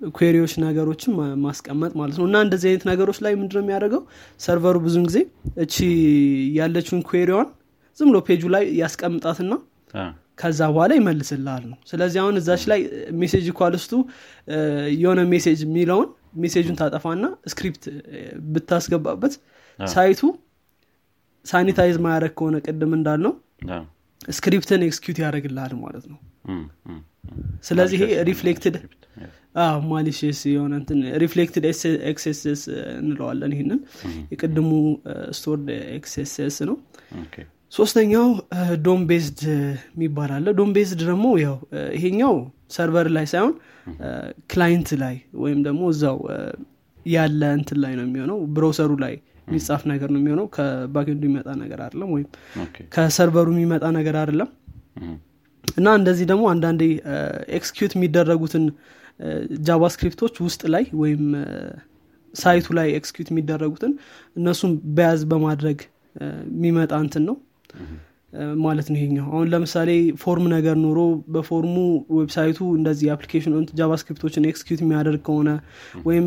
query 0.00 0.29
ዎች 0.29 0.52
ነገሮችን 0.62 1.12
ማስቀመጥ 1.44 1.92
ማለት 1.98 2.16
ነው። 2.20 2.24
እና 2.28 2.36
እንደዚህ 2.46 2.68
አይነት 2.70 2.84
ነገሮች 2.90 3.18
ላይ 3.24 3.32
ምንድነው 3.40 3.62
የሚያደርገው? 3.64 4.02
server 4.40 4.67
ኡ 4.67 4.76
ብዙን 4.86 5.04
ጊዜ 5.08 5.18
እቺ 5.64 5.74
ያለችውን 6.58 7.02
query 7.10 7.29
ዋን 7.29 7.48
ዝም 7.98 8.08
ብሎ 8.10 8.18
ፔጁ 8.28 8.42
ላይ 8.54 8.64
ያስቀምጣትና 8.80 9.52
ከዛ 10.42 10.60
በኋላ 10.72 10.92
ይመልስልሃል 10.98 11.64
ነው። 11.70 11.78
ስለዚህ 11.90 12.18
አሁን 12.22 12.36
እዛች 12.40 12.62
ላይ 12.70 12.80
message 13.20 13.46
equals 13.58 13.84
to 13.84 13.92
የሆነ 14.98 15.20
message 15.32 15.60
የሚለውን 15.66 16.08
message 16.42 16.64
ኡን 16.64 16.76
ታጠፋና 16.80 17.24
script 17.52 17.84
ብታስገባበት 18.52 19.34
site 19.78 20.20
ኡ 21.46 21.56
sanitize 21.56 21.96
ማያደረግ 22.04 22.32
ከሆነ 22.38 22.56
ቅድም 22.66 22.92
እንዳልነው 22.98 23.32
script 24.34 24.70
ን 24.70 24.82
execute 24.86 25.18
ያደረግልሃል 25.22 25.72
ማለት 25.84 26.04
ነው። 26.12 26.18
ስለዚህ 27.64 27.98
ይሄ 28.00 28.12
reflected 28.28 28.76
malicious 29.88 30.40
የሆነ 30.50 30.72
እንትን 30.80 31.00
reflected 31.22 31.64
XSS 32.10 32.62
እንለዋለን 33.00 33.52
ይህንን 33.56 33.80
የቅድሙ 34.32 34.70
stored 35.38 35.66
XSS 35.98 36.56
ነው 36.68 36.76
ሶስተኛው 37.72 38.26
DOM 38.86 39.02
based 39.10 39.40
የሚባል 39.92 40.30
አለ። 40.36 40.46
DOM 40.58 40.70
based 40.76 41.00
ደግሞ 41.10 41.26
ያው 41.42 41.54
ይሄኛው 41.96 42.34
server 42.76 43.08
ላይ 43.16 43.26
ሳይሆን 43.32 43.52
client 44.52 44.90
ላይ 45.02 45.14
ወይም 45.42 45.60
ደግሞ 45.66 45.82
እዛው 45.94 46.18
ያለ 47.06 47.42
እንትን 47.58 47.78
ላይ 47.84 47.92
ነው 47.98 48.04
የሚሆነው። 48.08 48.38
browser 48.56 48.82
ኡ 48.82 48.90
ላይ 49.04 49.14
የሚጻፍ 49.46 49.82
ነገር 49.92 50.08
ነው 50.14 50.20
የሚሆነው። 50.20 50.46
ከ 50.56 50.68
backend 50.68 51.10
ኡ 51.10 51.22
የሚመጣ 51.26 51.48
ነገር 51.62 51.78
አይደለም 51.86 52.10
ወይም 52.14 52.28
ከ 52.94 53.05
server 53.05 53.37
ኡ 53.37 53.48
የሚመጣ 53.56 53.84
ነገር 53.98 54.16
አይደለም። 54.22 54.50
እና 55.74 55.88
እንደዚህ 55.98 56.26
ደግሞ 56.30 56.44
አንዳንዴ 56.52 56.82
execute 57.58 57.92
የሚደረጉትን 57.96 58.64
JavaScript 59.66 60.15
ኦች 60.15 60.34
ውስጥ 60.46 60.62
ላይ 60.74 60.84
ወይም 61.02 61.24
site 62.34 62.55
ኡ 62.55 62.66
ላይ 62.78 62.88
execute 62.98 63.28
የሚደረጉትን 63.32 63.92
እነሱም 64.36 64.72
bias 64.96 65.22
በማድረግ 65.32 65.80
የሚመጣ 66.52 66.92
እንትን 67.04 67.24
ነው 67.28 67.36
ማለት 68.62 68.86
ነው 68.90 68.96
ይሄኛው። 68.98 69.24
አሁን 69.30 69.48
ለምሳሌ 69.52 69.90
form 70.20 70.44
ነገር 70.52 70.76
ኖሮ 70.84 71.00
በ 71.34 71.47
form 71.47 71.74
ኡ 72.18 72.25
website 72.25 72.51
ኡ 72.51 72.58
እንደዚህ 72.76 73.08
application 73.14 73.54
JavaScript 73.80 74.21
ኦችን 74.21 74.46
execute 74.50 74.80
የሚያደርግ 74.84 75.22
ከሆነ 75.26 75.50
ወይም 76.06 76.26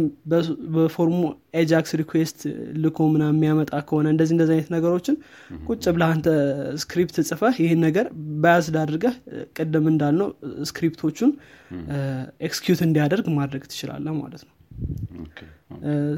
በ 0.76 0.90
form 0.90 1.18
ኡ 1.62 1.72
AJAX 1.72 1.92
request 2.02 2.40
ልኮ 2.84 3.08
ምናምን 3.14 3.26
የሚያመጣ 3.32 3.74
ከሆነ 3.90 4.08
እንደዚህ 4.14 4.36
እንደዚህ 4.36 4.56
አይነት 4.56 4.70
ነገሮችን 4.76 5.18
ቁጭ 5.68 5.84
ብለህ 5.96 6.12
አንተ 6.16 6.28
script 6.84 7.18
ጽፈህ 7.30 7.58
ይህን 7.64 7.82
ነገር 7.88 8.08
biased 8.44 8.78
አድርገህ 8.84 9.16
ቅድም 9.58 9.88
እንዳልነው 9.94 10.30
script 10.72 11.02
ኦቹን 11.02 11.32
execute 12.48 12.84
እንዲያደርግ 12.88 13.28
ማድረግ 13.38 13.66
ትችላለ 13.72 14.08
ማለት 14.22 14.44
ነው 14.46 14.54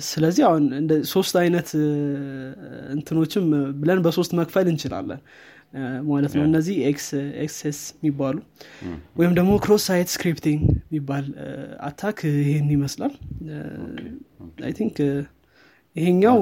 ስለዚህ 0.08 0.44
አሁን 0.48 0.64
ሶስት 1.12 1.36
አይነት 1.42 1.70
እንትኖችም 2.96 3.46
ብለን 3.80 4.00
በሶስት 4.06 4.32
መክፈል 4.40 4.68
እንችላለን። 4.74 5.22
ማለት 6.10 6.34
ነው 6.38 6.44
እነዚህ 6.44 6.76
XSS 7.42 7.80
የሚባሉ 7.96 8.36
ወይም 9.16 9.34
ደግሞ 9.36 9.54
cross 9.64 9.84
site 9.90 10.10
scripting 10.14 10.62
የሚባል 10.84 11.26
attack 11.88 12.20
ይህን 12.42 12.70
ይመስላል። 12.76 13.14
I 14.64 14.74
think 14.74 14.98
ይሄኛው 15.96 16.40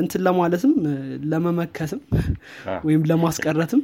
እንትን 0.00 0.22
ለማለትም 0.22 0.72
ለመመከትም 1.32 2.00
ወይም 2.84 3.02
ለማስቀረትም 3.04 3.82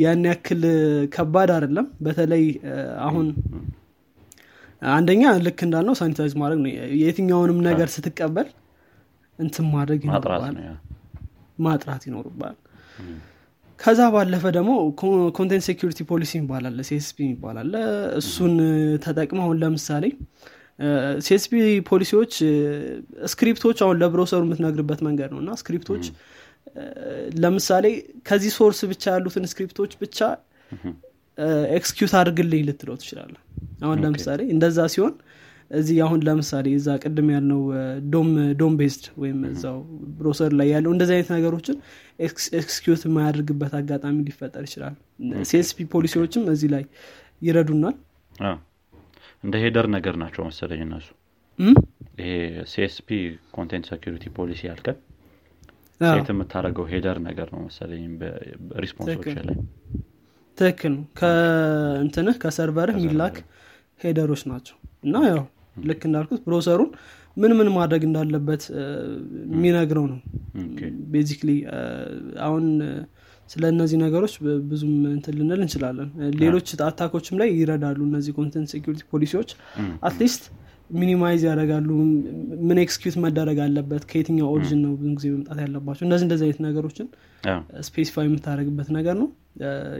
ያን 0.00 0.22
ያክል 0.28 0.62
ከባድ 1.14 1.50
አይደለም። 1.56 1.86
በተለይ 2.00 2.44
አሁን 3.00 3.26
አንደኛ 4.82 5.22
ልክ 5.46 5.58
እንዳልነው 5.66 5.94
sanitize 5.98 6.34
ማድረግ 6.40 6.60
ነው። 6.64 6.70
የትኛውንም 7.02 7.58
ነገር 7.66 7.88
ስትቀበል 7.94 8.48
እንትን 9.38 9.66
ማድረግ 9.74 10.00
ይኖርባል 10.06 10.56
ማጥራት 11.58 12.02
ይኖርባል 12.08 12.56
ከዛ 13.80 14.00
ባለፈ 14.14 14.44
ደግሞ 14.56 14.70
content 15.36 15.64
security 15.68 16.00
policy 16.10 16.32
ይባላል 16.40 16.76
CSP 16.88 17.18
ይባላል 17.28 17.70
እሱን 18.20 18.54
ተጠቅመ 19.04 19.38
አሁን 19.44 19.58
ለምሳሌ 19.62 20.04
CSP 21.26 21.52
policy 21.88 22.34
ዎች 23.32 23.45
script 23.45 23.65
ኦች 23.65 23.78
አሁን 23.86 23.96
ለ 24.02 24.09
browser 24.09 24.35
ኡ 24.35 24.42
የምትነግርበት 24.46 25.00
መንገድ 25.08 25.30
ነው። 25.34 25.40
እና 25.44 25.52
script 25.62 25.87
ኦች 25.87 26.04
ለምሳሌ 27.42 27.86
ከዚህ 28.28 28.52
source 28.58 28.80
ብቻ 28.92 29.04
ያሉትን 29.14 29.46
script 29.52 29.76
ኦች 29.76 29.92
ብቻ 30.02 30.18
execute 31.76 32.12
አድርግልኝ 32.20 32.62
ልትለው 32.68 32.96
ትችላለ 33.02 33.34
አሁን 33.82 33.98
ለምሳሌ 34.04 34.40
እንደዛ 34.54 34.80
ሲሆን 34.94 35.14
እዚህ 35.70 35.96
አሁን 36.04 36.20
ለምሳሌ 36.26 36.66
እዛ 36.78 36.88
ቅድም 37.02 37.28
ያልነው 37.32 37.60
DOM 38.14 38.30
DOM 38.60 38.74
based 38.80 39.04
ወይም 39.22 39.38
እዛው 39.50 39.76
browser 40.16 40.52
ላይ 40.60 40.68
ያለው 40.74 40.90
እንደዚህ 40.94 41.14
አይነት 41.16 41.30
ነገሮችን 41.36 41.76
execute 42.58 43.02
የማያደርግበት 43.08 43.74
አጋጣሚ 43.80 44.16
ሊፈጠር 44.28 44.64
ይችላል። 44.68 44.94
CSP 45.50 45.86
policy 45.94 46.19
ዎችም 46.19 46.44
እዚህ 46.54 46.70
ላይ 46.74 46.84
ይረዱናል። 47.42 47.96
እንደ 49.44 49.54
header 49.62 49.86
ነገር 49.96 50.14
ናቸው 50.22 50.42
መሰለኝ 50.48 50.80
እነሱ? 50.86 51.06
ይሄ 52.18 52.30
CSP 52.72 53.08
content 53.56 53.86
security 53.90 54.24
policy 54.38 54.60
ያልከን 54.68 54.98
set 56.00 56.28
የምታደርገው 56.32 56.84
header 56.92 57.16
ነገር 57.26 57.48
ነው 57.54 57.60
መሰለኝ 57.66 58.04
በ 58.20 58.34
response 58.34 58.89
ኦች 58.89 59.16
ትክክል። 59.18 59.46
ላይ 59.48 59.56
ትክክል 60.60 60.94
ከእንትንህ 61.20 62.36
ከ 62.42 62.53
server 62.53 62.85
ህ 62.85 62.96
የሚላክ 62.98 63.36
header 64.00 64.25
ኦች 64.25 64.42
ናቸው። 64.50 64.76
እና 65.04 65.16
ያው 65.28 65.42
ልክ 65.84 66.02
እንዳልኩት 66.08 66.40
browser 66.46 66.74
ኡን 66.74 66.90
ምን 67.36 67.52
ምን 67.58 67.68
ማድረግ 67.76 68.02
እንዳለበት 68.06 68.62
የሚነግረው 69.50 70.06
ነው። 70.12 70.18
basically 71.12 71.50
አሁን 72.46 72.64
ስለ 73.50 73.62
እነዚህ 73.72 73.98
ነገሮች 74.02 74.34
ብዙም 74.70 74.92
እንትን 75.12 75.34
ልንል 75.38 75.60
እንችላለን። 75.64 76.08
ሌሎች 76.42 76.68
attack 76.88 77.13
ኦችም 77.13 77.38
ላይ 77.40 77.48
ይረዳሉ 77.56 78.00
እነዚህ 78.08 78.32
content 78.36 78.68
security 78.74 79.02
policy 79.12 79.33
ዎች። 79.33 79.50
at 80.08 80.18
least 80.18 80.44
minimize 80.98 81.42
ያደርጋሉ። 81.48 81.88
ምን 82.68 82.78
execute 82.82 83.16
መደረግ 83.24 83.58
አለበት? 83.64 84.02
ከየትኛው 84.10 84.46
origin 84.52 84.80
ነው 84.84 84.92
ብዙ 84.96 85.10
ጊዜ 85.18 85.26
መምጣት 85.34 85.58
ያለባቸው? 85.64 86.04
እንደዚህ 86.06 86.24
እንደዚህ 86.26 86.46
አይነት 86.46 86.60
ነገሮችን 86.66 87.06
specify 87.88 88.26
የምታደርግበት 88.28 88.88
ነገር 88.98 89.16
ነው። 89.22 89.28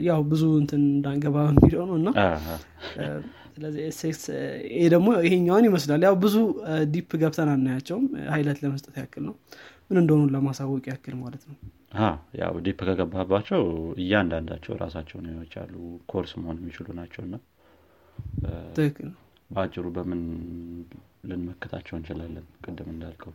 ያው 0.08 0.20
ብዙ 0.30 0.42
እንትን 0.60 0.82
እንዳንገባ 0.90 1.36
የሚለው 1.50 1.84
ነው 1.90 1.96
እና 2.00 2.08
ስለዚህ 3.54 3.86
ደግሞ 4.92 5.08
ይሄኛውን 5.26 5.64
ይመስላል። 5.68 6.02
ያው 6.06 6.14
ብዙ 6.22 6.36
deep 6.92 7.10
ገብተን 7.22 7.50
አናያቸውም። 7.54 8.04
highlight 8.32 8.58
ለመስጠት 8.64 8.94
ያክል 9.00 9.24
ነው። 9.28 9.34
ምን 9.88 9.98
እንደሆኑ 10.02 10.24
ለማሳወቅ 10.34 10.84
ያክል 10.90 11.14
ማለት 11.22 11.42
ነው። 11.50 11.56
ያው 12.40 12.54
deep 12.66 12.80
ከገባባቸው 12.88 13.62
እያንዳንዳቸው 14.02 14.74
ራሳቸውን 14.82 15.26
ይቻሉ 15.40 15.74
ኮርስ 16.12 16.32
መሆን 16.40 16.58
የሚችሉ 16.60 16.86
ናቸው 17.00 17.22
እና 17.26 17.34
ትክክል 18.76 19.08
ነው 19.08 19.18
በአጭሩ 19.50 19.86
በምን 19.94 20.20
ልንመክታቸው 21.30 21.94
እንችላለን? 21.98 22.44
ቅድም 22.64 22.88
እንዳልከው 22.92 23.32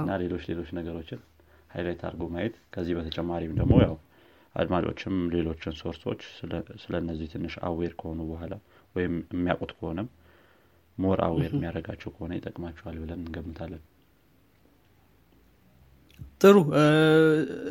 እና 0.00 0.10
ሌሎች 0.22 0.42
ሌሎች 0.50 0.70
ነገሮችን 0.78 1.20
highlight 1.70 2.00
አድርጎ 2.06 2.24
ማየት። 2.32 2.56
ከዚህ 2.74 2.94
በተጨማሪም 2.98 3.52
ደግሞ 3.60 3.74
ያው 3.84 3.94
አድማጮችም 4.54 5.14
ሌሎችን 5.34 5.74
source 5.80 6.05
ኦች 6.05 6.22
ስለ 6.82 6.94
እነዚህ 7.00 7.28
ትንሽ 7.34 7.54
aware 7.68 7.92
ከሆኑ 8.00 8.20
በኋላ 8.30 8.54
ወይም 8.94 9.14
የሚያውቁት 9.34 9.72
ከሆነም 9.78 10.08
more 10.98 11.20
aware 11.26 11.52
የሚያደርጋቸው 11.54 12.10
ከሆነ 12.14 12.32
ይጠቅማቸዋል 12.38 12.96
ብለን 13.02 13.20
እንገምታለን። 13.22 13.82
ጥሩ። 16.40 16.56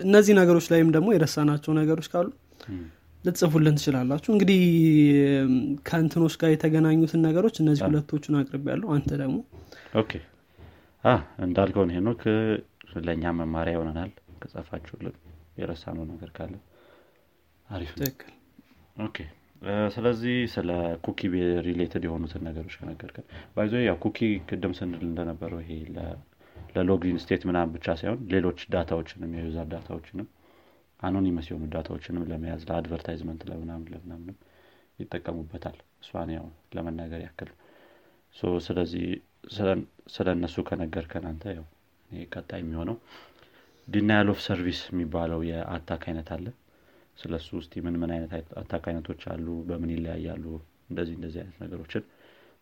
እነዚህ 0.06 0.34
ነገሮች 0.40 0.66
ላይም 0.72 0.90
ደግሞ 0.96 1.10
የረሳናቸው 1.14 1.72
ነገሮች 1.80 2.08
ካሉ 2.14 2.28
ልትጽፉልን 3.24 3.76
ትችላላችሁ። 3.78 4.30
እንግዲህ 4.36 4.62
ከእንትኖች 5.88 6.36
ጋር 6.42 6.50
የተገናኙትን 6.52 7.22
ነገሮች 7.28 7.56
እነዚህ 7.62 7.84
ሁለቶቹን 7.88 8.38
አቅርብ 8.40 8.66
ያለው 8.72 8.90
አንተ 8.96 9.12
ደግሞ? 9.22 9.38
እንዳልከውን 11.44 11.92
ሄኖክ 11.96 12.24
ለእኛ 13.06 13.24
መማሪያ 13.38 13.74
ይሆነናል። 13.76 14.12
ከጻፋችሁልን 14.42 15.16
የረሳነው 15.58 16.06
ነገር 16.12 16.30
ካለ 16.36 16.54
አሪፍ 17.68 17.92
okay። 19.06 19.18
ስለዚህ 19.96 20.36
ስለ 20.54 20.70
cookie 21.06 21.20
related 21.66 22.04
የሆኑትን 22.08 22.42
ነገሮች 22.48 22.76
ከነገርከን። 22.80 23.26
by 23.56 23.60
the 23.60 23.67
way 23.67 23.74
ያው 23.84 23.98
cookie 24.04 24.20
ቅድም 24.50 24.74
ስንል 24.78 25.04
እንደነበረው 25.08 25.60
ይሄ 25.64 25.74
ለ- 25.96 26.18
ለ 26.76 26.88
login 26.88 27.18
state 27.24 27.42
ምናምን 27.50 27.74
ብቻ 27.76 27.96
ሳይሆን 28.00 28.20
ሌሎች 28.34 28.60
ዳታዎችንም 28.74 29.32
የዩዘር 29.38 29.68
ዳታዎችንም 29.74 30.28
አኖኒመስ 31.02 31.46
የሆኑ 31.50 31.66
ዳታዎችንም 31.74 32.28
ለመያዝ 32.32 32.62
ለ 32.70 32.79
advertisement 32.79 33.42
ለምናምን 33.50 33.88
ለምናምንም 33.94 34.38
ይጠቀሙበታል። 35.00 35.78
እሷን 36.04 36.32
ያው 36.36 36.46
ለመናገር 36.76 37.22
ያክል 37.26 37.50
so 38.36 38.52
ስለዚህ 38.66 39.06
ስለ- 39.56 39.86
እነሱ 40.34 40.56
ከነገርከን 40.68 41.26
አንተ 41.30 41.44
ያው 41.56 41.66
ቀጣይ 42.30 42.60
የሚሆነው 42.62 42.98
denial 43.88 44.28
of 44.34 44.40
service 44.46 44.80
የሚባለው 44.92 45.40
የ 45.48 45.62
attack 45.62 46.04
አይነት 46.10 46.30
አለ። 46.36 46.46
ስለ 47.18 47.34
እሱ 47.40 47.50
ውስጥ 47.58 47.74
ምን 47.86 47.96
ምን 48.02 48.12
አይነት 48.16 48.32
አይ- 48.36 48.52
attack 48.62 48.84
አይነቶች 48.90 49.22
አሉ 49.32 49.48
በምን 49.68 49.90
ይለያያሉ 49.94 50.46
እንደዚህ 50.90 51.16
እንደዚህ 51.18 51.40
አይነት 51.42 51.58
ነገሮችን 51.64 52.04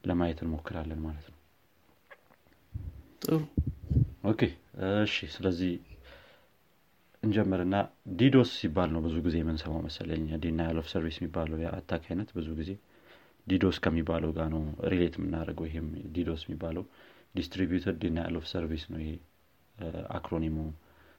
ለማየት 0.03 0.39
እንሞክራለን 0.43 0.99
ማለት 1.05 1.27
ነው። 1.29 1.37
ጥሩ። 3.21 3.39
okay 4.23 4.41
እሺ። 5.03 5.15
ስለዚህ 5.35 5.71
እንጀምርና 7.23 7.75
DDoS 8.19 8.49
ሲባል 8.59 8.89
ነው 8.93 9.01
ብዙ 9.05 9.15
ጊዜ 9.25 9.35
የምንሰማው 9.41 9.81
መሰለኝ። 9.87 10.25
denial 10.43 10.77
of 10.81 10.87
service 10.91 11.17
የሚባለው 11.19 11.57
የ 11.63 11.73
attack 11.73 12.03
አይነት 12.11 12.29
ብዙ 12.37 12.47
ጊዜ 12.59 12.71
DDoS 13.47 13.77
ከሚባለው 13.83 14.31
ጋር 14.37 14.47
ነው 14.53 14.61
relate 14.91 15.15
የምናደርገው። 15.19 15.65
ይሄም 15.69 15.87
DDoS 16.15 16.41
የሚባለው 16.47 16.83
distributed 17.35 17.97
denial 18.03 18.35
of 18.39 18.45
service 18.51 18.83
ነው 18.91 18.99
ይሄ 19.03 19.11
acronym 20.17 20.47
ኡ 20.47 20.55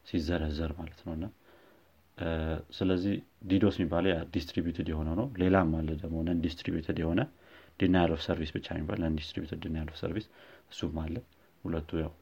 ሲዘረዘር 0.06 0.72
ማለት 0.78 1.00
ነው። 1.06 1.12
እና 1.18 1.26
ስለዚህ 2.78 3.14
DDoS 3.50 3.76
የሚባለው 3.78 4.10
distributed 4.34 4.88
የሆነው 4.92 5.14
ነው። 5.20 5.28
ሌላም 5.42 5.70
አለ 5.78 5.90
ደግሞ 6.02 6.16
non 6.26 6.40
distributed 6.46 6.98
የሆነ 7.02 7.20
denial 7.80 8.10
of 8.14 8.22
service 8.26 8.50
ብቻ 8.56 8.66
የሚባል 8.74 8.98
non 9.04 9.14
distributed 9.20 9.60
denial 9.64 9.88
of 9.92 9.98
service 10.02 10.26
እሱም 10.72 10.98
አለ። 11.04 11.14
ሁለቱ 11.64 11.90
ያው 12.02 12.12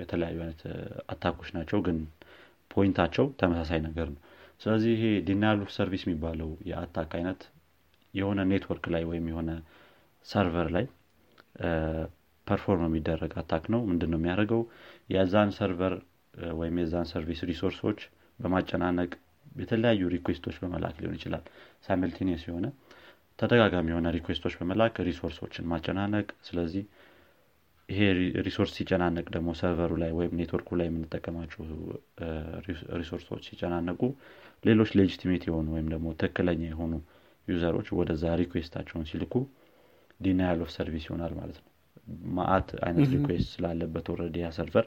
የተለያዩ 0.00 0.36
አይነት 0.42 0.60
attack 1.12 1.34
ኦች 1.34 1.48
ናቸው 1.56 1.78
ግን 1.86 1.96
point 2.70 2.93
ኣቸው 2.93 3.26
ተመሳሳይ 3.40 3.80
ነገር 3.86 4.08
ነው። 4.14 4.20
ስለዚህ 4.60 4.92
ይሄ 4.96 5.04
denial 5.26 5.60
of 5.64 5.70
service 5.76 6.02
የሚባለው 6.06 6.50
የ 6.70 6.80
attack 6.80 7.10
አይነት 7.18 7.40
የሆነ 8.14 8.40
ኔትወርክ 8.50 8.84
ላይ 8.94 9.02
ወይም 9.10 9.26
የሆነ 9.30 9.50
server 10.26 10.68
ላይ 10.76 10.84
perform 12.46 12.84
የሚደረግ 12.86 13.32
attack 13.40 13.64
ነው። 13.74 13.80
ምንድን 13.88 14.10
ነው 14.12 14.18
የሚያደርገው? 14.20 14.60
የዛን 15.10 15.50
server 15.56 15.94
ወይም 16.54 16.76
የዛን 16.80 17.06
service 17.10 17.40
resource 17.50 17.83
ኦች 17.83 18.00
በማጨናነቅ 18.38 19.10
የተለያዩ 19.56 20.02
request 20.14 20.41
ኦች 20.41 20.56
በመላክ 20.62 20.96
ሊሆን 21.02 21.16
ይችላል። 21.18 21.44
simultaneous 21.86 22.42
የሆነ 22.48 22.66
ተደጋጋሚ 23.38 23.86
የሆነ 23.92 24.08
request 24.16 24.40
ኦች 24.40 24.54
በመላክ 24.58 24.94
resource 25.08 25.42
ኦችን 25.42 25.68
ማጨናነቅ። 25.72 26.26
ስለዚህ 26.44 26.84
ይሄ 27.88 28.00
resource 28.46 28.70
ሲጨናነቅ 28.76 29.26
ደግሞ 29.34 29.48
server 29.58 29.84
ኡ 29.84 29.92
ላይ 30.02 30.10
ወይም 30.16 30.32
ኔትወርኩ 30.38 30.68
ላይ 30.78 30.86
የምንጠቀማቸው 30.88 31.60
resource 32.98 33.27
ኦች 33.27 33.42
ሲጨናነቁ 33.48 34.00
ሌሎች 34.64 34.90
legitimate 35.00 35.42
የሆኑ 35.48 35.66
ወይም 35.74 35.88
ደግሞ 35.92 36.06
ትክክለኛ 36.20 36.62
የሆኑ 36.68 36.92
user 37.48 37.68
ኦች 37.68 37.88
ወደዛ 37.98 38.24
request 38.40 38.69
ኣቸውን 38.69 39.06
ሲልኩ 39.10 39.34
denial 40.20 40.60
of 40.64 40.70
service 40.76 41.04
ይሆናል 41.08 41.32
ማለት 41.40 41.58
ነው። 41.60 41.70
መአት 42.36 42.68
አይነት 42.86 43.06
request 43.14 43.48
ስላለበት 43.54 44.06
ወረድ 44.12 44.34
ያ 44.42 44.48
server 44.56 44.86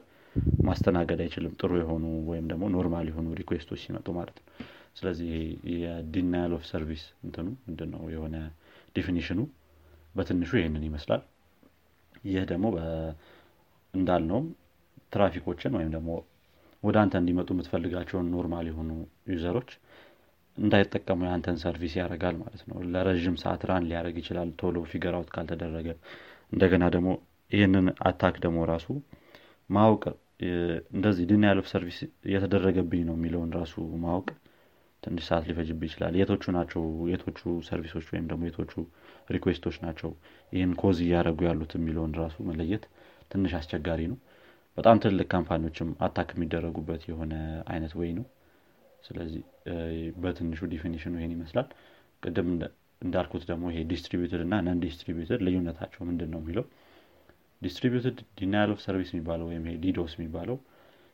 ማስተናገድ 0.66 1.20
አይችልም። 1.24 1.54
ጥሩ 1.60 1.72
የሆኑ 1.80 2.04
ወይም 2.30 2.46
ደግሞ 2.52 2.64
normal 2.74 3.08
የሆኑ 3.10 3.28
request 3.40 3.66
ኦች 3.66 3.80
ሲመጡ 3.84 4.08
ማለት 4.18 4.36
ነው። 4.40 4.46
ስለዚህ 4.94 5.32
የ 5.76 5.95
denial 5.95 6.52
of 6.56 6.62
service 6.70 7.02
እንትኑ 7.24 7.48
ምንድን 7.66 7.90
ነው 7.94 8.02
የሆነ 8.14 8.36
definition 8.96 9.33
ኡ 9.33 9.40
በትንሹ 10.14 10.50
ይህንን 10.60 10.84
ይመስላል 10.88 11.22
ይህ 12.24 12.42
ደግሞ 12.50 12.66
እንዳልነውም 13.94 14.46
ትራፊኮችን 15.12 15.76
ወይም 15.78 15.90
ደግሞ 15.94 16.10
ወደ 16.82 16.96
አንተ 17.02 17.14
እንዲመጡ 17.20 17.48
የምትፈልጋቸውን 17.54 18.28
normal 18.34 18.66
የሆኑ 18.70 18.90
user 19.30 19.50
ኦች 19.50 19.70
እንዳይጠቀሙ 20.58 21.20
የአንተን 21.26 21.58
service 21.62 21.94
ያደርጋል 21.98 22.36
ማለት 22.40 22.62
ነው። 22.70 22.78
ለረዥም 22.92 23.36
ሰዓት 23.42 23.62
run 23.70 23.86
ሊያደርግ 23.90 24.16
ይችላል 24.22 24.48
ቶሎ 24.60 24.78
figure 24.90 25.14
ካልተደረገ። 25.34 25.88
እንደገና 26.52 26.84
ደግሞ 26.94 27.08
ይህንን 27.50 27.86
attack 28.08 28.34
ደግሞ 28.44 28.58
ራሱ 28.72 28.86
ማወቅ 29.70 30.02
እንደዚህ 30.94 31.24
denial 31.30 31.58
of 31.62 31.66
service 31.72 31.98
እየተደረገብኝ 32.28 33.02
ነው 33.08 33.16
የሚለውን 33.18 33.50
ራሱ 33.58 33.74
ማወቅ 34.04 34.28
ትንሽ 35.02 35.24
ሰዓት 35.28 35.44
ሊፈጅብህ 35.50 35.82
ይችላል። 35.86 36.14
የቶቹ 36.20 36.44
ናቸው 36.56 36.82
የቶቹ 37.12 37.38
service 37.68 37.92
ኦች 37.92 38.06
ወይም 38.12 38.26
ደግሞ 38.30 38.42
የቶቹ 38.48 38.72
request 39.30 39.59
ኦች 39.59 39.76
ናቸው። 39.84 40.10
ይህን 40.52 40.72
cause 40.80 40.98
እያደረጉ 41.04 41.40
ያሉት 41.48 41.72
የሚለውን 41.78 42.12
ራሱ 42.20 42.36
መለየት 42.48 42.84
ትንሽ 43.32 43.52
አስቸጋሪ 43.58 44.00
ነው። 44.12 44.18
በጣም 44.78 44.98
ትልቅ 45.04 45.26
company 45.32 45.62
ዎችም 45.62 45.88
attack 46.06 46.28
የሚደረጉበት 46.34 47.02
የሆነ 47.10 47.32
አይነት 47.72 47.92
way 48.00 48.10
ነው። 48.18 48.26
ስለዚህ 49.04 49.42
በትንሹ 50.22 50.68
definition 50.72 51.07
ኡ 51.07 51.14
ይሄን 51.18 51.32
ይመስላል። 51.36 51.68
ቅድም 52.22 52.48
እንዳልኩት 53.02 53.42
ደግሞ 53.50 53.64
ይሄ 53.72 53.80
distributed 53.90 54.42
እና 54.46 54.54
non 54.66 54.80
distributed 54.84 55.40
ልዩነታቸው 55.46 56.02
ምንድን 56.08 56.30
ነው 56.34 56.40
የሚለው? 56.42 56.64
distributed 57.62 58.18
denial 58.38 58.70
of 58.74 58.80
service 58.84 59.10
የሚባለው 59.12 59.46
ወይም 59.50 59.64
DDoS 59.84 60.12
የሚባለው 60.18 60.56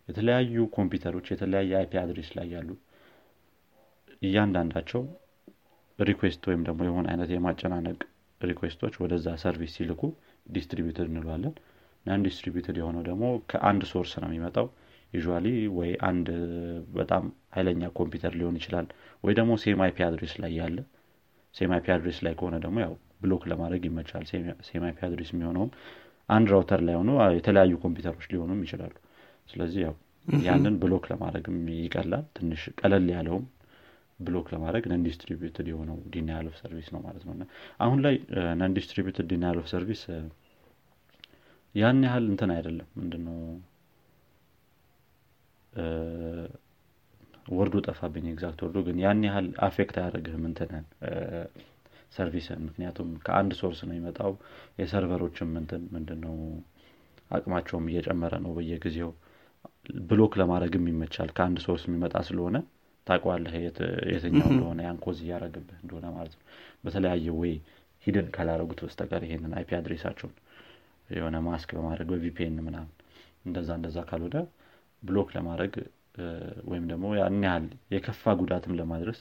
የተለያዩ 0.09 0.65
ኮምፒውተሮች 0.77 1.27
የተለያየ 1.33 1.73
IP 1.81 1.93
address 2.03 2.29
ላይ 2.37 2.49
ያሉ 2.55 2.69
እያንዳንዳቸው 4.23 5.03
request 5.99 6.43
ወይም 6.49 6.63
ደግሞ 6.69 6.81
የሆነ 6.89 7.07
አይነት 7.13 7.31
የማጨናነቅ 7.35 7.99
request 8.41 8.75
ኦች 8.75 8.95
ወደዛ 9.03 9.29
service 9.43 9.75
ሲልኩ 9.77 10.03
distributed 10.47 11.09
እንለዋለን። 11.11 11.55
non 12.07 12.25
distributed 12.27 12.77
የሆነው 12.81 13.03
ደግሞ 13.09 13.23
ከአንድ 13.51 13.83
source 13.93 14.13
ነው 14.23 14.29
የሚመጣው። 14.31 14.67
usually 15.13 15.47
ወይ 15.77 15.91
አንድ 16.09 16.27
በጣም 16.97 17.25
ኃይለኛ 17.55 17.89
ኮምፒውተር 17.99 18.33
ሊሆን 18.41 18.57
ይችላል 18.61 18.87
ወይ 19.25 19.35
ደግሞ 19.39 19.53
same 19.63 19.81
IP 19.85 19.99
address 20.07 20.35
ላይ 20.43 20.53
ያለ 20.61 20.79
same 21.55 21.73
IP 21.77 21.87
address 21.95 22.19
ላይ 22.27 22.35
ከሆነ 22.39 22.57
ደግሞ 22.65 22.79
ያው 22.85 22.95
block 23.23 23.43
ለማድረግ 23.51 23.83
ይመቻል። 23.89 24.25
same 24.69 24.89
IP 24.89 24.99
address 25.09 25.31
የሚሆነውም 25.35 25.71
አንድ 26.29 26.47
router 26.55 26.81
ላይ 26.87 26.97
ሆኖ 27.01 27.11
የተለያዩ 27.37 27.75
ኮምፒውተሮች 27.85 28.27
ሊሆኑም 28.33 28.61
ይችላሉ። 28.67 28.95
ስለዚህ 29.49 29.81
ያው 29.87 29.95
ያንን 30.45 30.75
block 30.83 31.05
ለማድረግም 31.11 31.57
ይቀላል። 31.79 32.25
ትንሽ 32.37 32.63
ቀለል 32.81 33.07
ያለውም 33.15 33.45
block 34.21 34.47
ለማድረግ 34.53 34.85
non 34.91 35.03
distributed 35.07 35.67
የሆነው 35.71 35.97
denial 36.13 36.47
of 36.51 36.57
service 36.61 36.89
ነው 36.95 37.01
ማለት 37.07 37.23
ነው። 37.29 37.35
አሁን 37.81 37.99
ላይ 38.05 38.15
non 38.61 38.75
distributed 38.79 39.27
denial 39.33 39.59
of 39.63 39.67
service 39.73 40.03
ያን 41.75 41.99
ያህል 42.07 42.25
እንትን 42.31 42.51
አይደለም። 42.55 42.89
ምንድነው? 42.99 43.39
word 47.53 47.67
ኡ 47.67 47.75
ጠፋብኝ 47.87 48.25
exact 48.31 48.61
word 48.65 48.74
ኡ 48.74 48.79
ግን 48.87 48.97
ያን 49.03 49.21
ያህል 49.27 49.49
affect 49.67 49.97
አያደርግህም 50.01 50.45
እንትንን 50.49 50.85
service 52.17 52.51
ን 52.51 52.61
ምክንያቱም 52.67 53.09
ከአንድ 53.27 53.53
source 53.61 53.81
ነው 53.87 53.93
የሚመጣው። 53.93 54.33
የ 54.81 54.91
server 54.91 55.22
ኦችም 55.22 55.53
ምንትን 55.57 55.83
ምንድነው? 55.95 56.35
አቅማቸውም 57.31 57.87
እየጨመረ 57.91 58.35
ነው 58.45 58.53
በየጊዜው። 58.57 59.11
block 60.09 60.33
ለማድረግም 60.41 60.85
ይመቻል። 60.91 61.31
ከአንድ 61.37 61.59
source 61.65 61.83
የሚመጣ 61.89 62.17
ስለሆነ 62.29 62.57
ታውቃለህ 63.07 63.55
የትኛው 64.11 64.49
እንደሆነ 64.53 64.81
ያን 64.87 64.99
cause 65.05 65.19
እያደረግብህ 65.25 65.79
እንደሆነ 65.83 66.07
ማለት 66.17 66.35
ነው። 66.39 66.45
በተለያየ 66.85 67.29
way 67.41 67.53
hidden 68.05 68.27
ካላረጉት 68.35 68.81
በስተቀር 68.85 69.23
ይሄንን 69.27 69.53
IP 69.59 69.71
address 69.79 70.03
ኣቸውን 70.03 70.35
የሆነ 71.09 71.37
ማስክ 71.47 71.71
በማድረግ 71.77 72.09
በ 72.13 72.30
VPN 72.30 72.57
ምናምን 72.67 72.93
እንደዛ 73.47 73.71
እንደዛ 73.79 73.99
ካልሆነ 74.09 74.37
block 75.03 75.29
ለማድረግ 75.37 75.75
ወይም 76.71 76.85
ደግሞ 76.91 77.07
ያን 77.19 77.43
ያህል 77.47 77.65
የከፋ 77.95 78.35
ጉዳትም 78.41 78.75
ለማድረስ 78.79 79.19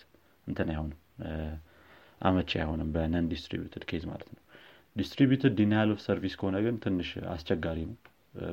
እንትን 0.48 0.69
አይሆንም 0.74 1.00
አመቺ 2.21 2.52
አይሆንም 2.60 2.89
በ 2.96 3.08
non 3.08 3.26
distributed 3.32 3.84
case 3.89 4.04
ማለት 4.12 4.30
ነው። 4.34 4.41
distributed 4.96 5.54
denial 5.60 5.89
of 5.94 6.00
service 6.06 6.36
ከሆነ 6.39 6.58
ግን 6.65 6.76
ትንሽ 6.84 7.10
አስቸጋሪ 7.34 7.80
ነው። 7.89 7.98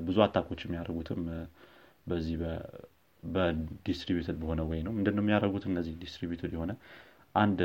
ብዙ 0.02 0.16
attack 0.24 0.46
ኦች 0.46 0.60
የሚያደርጉትም 0.64 1.20
በዚህ 2.06 2.36
በ 3.22 3.40
distributed 3.40 4.36
በሆነ 4.40 4.60
way 4.68 4.80
ነው። 4.86 4.92
ምንድነው 4.92 5.22
የሚያደርጉት 5.24 5.64
እነዚህ 5.70 5.94
distributed 6.02 6.52
የሆነ 6.56 6.72
አንድ 7.34 7.60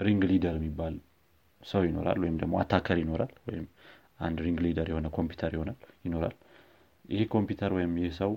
ring 0.00 0.22
leader 0.30 0.56
የሚባል 0.58 0.94
ሰው 1.60 1.82
ይኖራል 1.86 2.18
ወይም 2.22 2.36
ደግሞ 2.42 2.54
attacker 2.62 2.98
ይኖራል 3.02 3.32
ወይም 3.46 3.66
አንድ 4.20 4.38
ring 4.44 4.58
leader 4.64 4.88
የሆነ 4.90 5.06
ኮምፒውተር 5.16 5.52
ይሆናል 5.56 5.78
ይኖራል። 6.04 6.34
ይህ 7.12 7.26
ኮምፒውተር 7.32 7.72
ወይም 7.76 7.92
ይህ 8.00 8.12
ሰው 8.18 8.32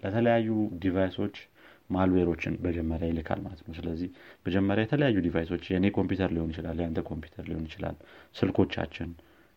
ለተለያዩ 0.00 0.48
device 0.82 1.14
ኦች 1.14 1.36
malware 1.90 2.24
ኦችን 2.24 2.54
መጀመሪያ 2.66 3.06
ይልካል 3.10 3.40
ማለት 3.44 3.60
ነው። 3.64 3.74
ስለዚህ 3.78 4.08
መጀመሪያ 4.46 4.82
የተለያዩ 4.86 5.16
device 5.26 5.49
ኦች 5.49 5.64
የእኔ 5.70 5.86
ኮምፒውተር 5.96 6.30
ሊሆን 6.36 6.50
ይችላል 6.52 6.78
የአንተ 6.82 7.00
ኮምፒውተር 7.08 7.44
ሊሆን 7.50 7.64
ይችላል 7.68 7.96
ስልኮቻችን። 8.36 9.10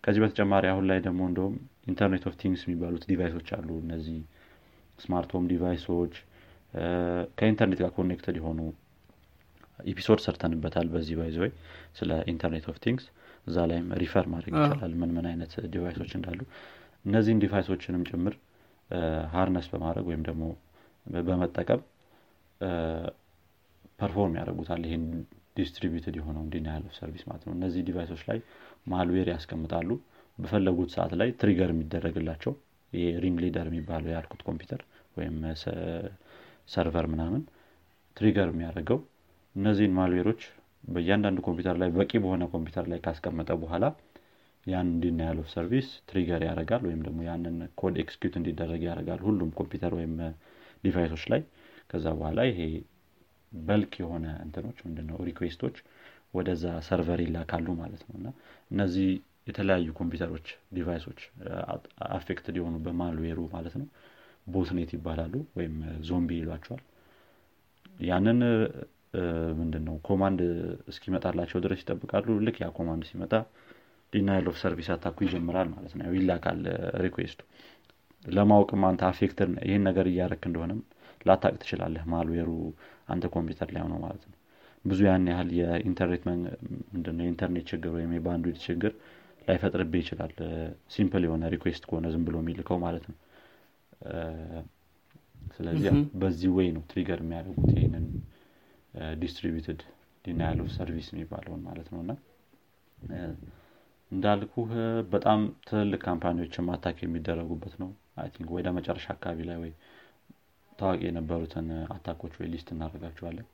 ከዚህ 0.04 0.21
በተጨማሪ 0.23 0.65
አሁን 0.71 0.86
ላይ 0.89 0.99
ደግሞ 1.06 1.21
እንደውም 1.30 1.56
internet 1.91 2.23
of 2.29 2.36
things 2.41 2.63
የሚባሉት 2.65 3.04
device 3.12 3.34
ኦች 3.34 3.49
አሉ። 3.58 3.69
እነዚህ 3.84 4.17
smart 4.99 5.29
home 5.36 5.45
device 5.51 5.90
ኦች 5.90 6.15
ከኢንተርኔት 7.38 7.79
ጋር 7.84 7.91
connected 7.97 8.38
የሆኑ 8.39 8.60
episode 9.86 10.19
ሰርተንበታል 10.25 10.88
በዚህ 10.93 11.15
by 11.19 11.27
the 11.27 11.38
way 11.43 11.51
ስለ 11.97 12.12
internet 12.31 12.65
of 12.71 12.77
things 12.84 13.05
እዛ 13.47 13.65
ላይም 13.71 13.88
refer 14.01 14.25
ማድረግ 14.34 14.53
ይቻላል 14.60 14.93
ምን 15.01 15.12
ምን 15.15 15.25
አይነት 15.31 15.51
device 15.73 15.96
ኦች 15.96 16.12
እንዳሉ። 16.19 16.39
እነዚህን 17.05 17.41
device 17.43 17.69
ኦችንም 17.69 18.03
ጭምር 18.10 18.36
harness 19.34 19.67
በማድረግ 19.73 20.05
ወይም 20.12 20.23
ደግሞ 20.27 20.43
በመጠቀም 21.23 21.81
perform 23.99 24.34
ያደርጉታል 24.39 24.81
ይህን 24.88 25.03
distributed 25.58 26.15
የሆነው 26.19 26.43
denial 26.53 26.84
of 26.88 26.93
service 26.99 27.23
ማለት 27.27 27.43
ነው። 27.47 27.53
እነዚህ 27.58 27.81
device 27.89 28.09
ኦች 28.09 28.21
ላይ 28.29 28.39
malware 28.88 29.27
ያስቀምጣሉ። 29.34 29.89
በፈለጉት 30.38 30.89
ሰዓት 30.95 31.13
ላይ 31.19 31.29
trigger 31.41 31.69
የሚደረግላቸው 31.73 32.53
ring 33.23 33.38
leader 33.43 33.67
የሚባለው 33.69 34.12
ያልኩት 34.15 34.41
ኮምፒውተር 34.47 34.81
ወይም 35.17 35.36
server 36.73 37.05
ምናምን 37.13 37.41
trigger 38.17 38.49
የሚያደርገው 38.51 38.99
እነዚህን 39.55 39.95
malware 39.97 40.25
ኦች 40.25 40.41
በእያንዳንዱ 40.88 41.39
ኮምፒውተር 41.45 41.75
ላይ 41.81 41.89
በቂ 41.95 42.12
በሆነ 42.23 42.43
ኮምፒውተር 42.53 42.86
ላይ 42.91 42.99
ካስቀመጠ 43.05 43.51
በኋላ 43.62 43.86
ያን 44.65 44.89
denial 45.01 45.38
of 45.41 45.47
service 45.53 45.88
trigger 46.10 46.41
ያደርጋል 46.47 46.84
ወይም 46.88 47.01
ደግሞ 47.08 47.19
ያንን 47.27 47.58
code 47.79 47.95
execute 48.03 48.36
እንዲደረግ 48.39 48.81
ያደርጋል 48.88 49.19
ሁሉም 49.27 49.49
ኮምፒውተር 49.60 49.93
ወይም 49.97 50.13
device 50.84 51.08
ኦች 51.08 51.23
ላይ። 51.34 51.41
ከዛ 51.89 52.05
በኋላ 52.17 52.39
ይሄ 52.49 52.60
bulk 53.51 53.93
የሆነ 54.01 54.25
እንትኖች 54.45 54.77
ምንድነው? 54.88 55.17
request 55.27 55.58
ኦች 55.58 55.75
ወደዛ 56.34 56.65
server 56.88 57.19
ይላካሉ 57.25 57.67
ማለት 57.81 58.01
ነው። 58.08 58.15
እና 58.19 58.27
እነዚህ 58.71 59.10
የተለያዩ 59.47 59.88
ኮምፒውተሮች 59.99 60.47
device 60.75 61.02
ኦች 61.02 61.19
affected 62.15 62.55
የሆኑ 62.60 62.75
በ 62.86 62.95
malware 62.95 63.30
ኡ 63.30 63.39
ማለት 63.53 63.75
ነው 63.81 63.88
botnet 64.47 64.91
ይባላሉ 64.95 65.34
ወይም 65.58 65.75
ዞምቢ 66.08 66.31
ይሏቸዋል። 66.39 66.84
ያንን 68.05 68.39
ምንድነው 69.60 69.95
command 70.08 70.39
እስኪመጣላቸው 70.91 71.60
ድረስ 71.65 71.79
ይጠብቃሉ። 71.84 72.38
ልክ 72.45 72.58
ያ 72.63 72.69
command 72.77 73.03
ሲመጣ 73.10 73.34
denial 74.13 74.45
of 74.51 74.58
service 74.62 74.89
attack 74.93 75.12
ኡ 75.12 75.17
ይጀምራል 75.25 75.69
ማለት 75.75 75.93
ነው። 75.99 76.13
ይላካል 76.17 76.60
request 77.05 77.31
ኡ። 77.31 77.41
ለማወቅም 78.25 78.84
አንተ 78.89 79.01
affected 79.10 79.51
ይህን 79.67 79.84
ነገር 79.89 80.05
እያረክ 80.12 80.43
እንደሆነም 80.49 80.79
ላታቅ 81.25 81.53
ትችላለህ። 81.62 82.03
malware 82.13 82.41
ኡ 82.41 82.49
አንተ 83.10 83.25
ኮምፒውተር 83.36 83.69
ላይ 83.75 83.81
ሆነው 83.86 83.99
ማለት 84.05 84.23
ነው። 84.29 84.38
ብዙ 84.86 84.99
ያን 85.08 85.27
ያህል 85.31 85.49
የኢንተርኔት 85.60 86.23
ችግር 87.71 87.91
ወይም 87.97 88.12
የ 88.17 88.25
bandwidth 88.25 88.60
ችግር 88.67 88.91
ላይፈጥርብህ 89.47 90.01
ይችላል። 90.03 90.31
simple 90.93 91.23
የሆነ 91.27 91.43
request 91.53 91.84
ከሆነ 91.89 92.05
ዝም 92.13 92.23
ብሎ 92.27 92.36
የሚልከው 92.41 92.77
ማለት 92.86 93.05
ነው። 93.10 93.17
ስለዚህ 95.55 95.89
በዚህ 96.21 96.49
ወይ 96.55 96.67
ነው 96.75 96.84
trigger 96.89 97.19
የሚያደርጉት 97.23 97.69
ይህንን 97.75 98.05
distributed 99.21 99.81
denial 100.25 100.60
of 100.63 100.69
service 100.75 101.08
የሚባለውን 101.12 101.62
ማለት 101.67 101.88
ነው። 101.93 101.99
እና 102.03 102.12
እንዳልኩህ 104.12 104.71
በጣም 105.13 105.39
ትልልቅ 105.67 105.99
company 106.05 106.41
ዎችም 106.41 106.71
attack 106.73 106.97
የሚደረጉበት 107.03 107.73
ነው። 107.81 107.89
think 108.34 108.49
ወደ 108.55 108.67
መጨረሻ 108.77 109.05
አካባቢ 109.15 109.39
ላይ 109.49 109.58
ወይ 109.63 109.71
ታዋቂ 110.79 111.01
የነበሩትን 111.08 111.67
attack 111.95 112.18
ኦች 112.18 112.34
ወይ 112.39 112.47
list 112.53 112.69
እናደርጋቸዋለን። 112.73 113.47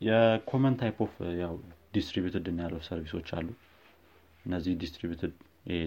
የ 0.00 0.18
common 0.18 0.74
type 0.80 0.96
of 1.06 1.12
ያው 1.42 1.54
distributed 1.94 2.44
denial 2.48 2.74
of 2.78 2.84
service 2.88 3.13
ኦች 3.13 3.28
አሉ 3.38 3.48
እነዚህ 4.44 4.72
distributed 4.82 5.32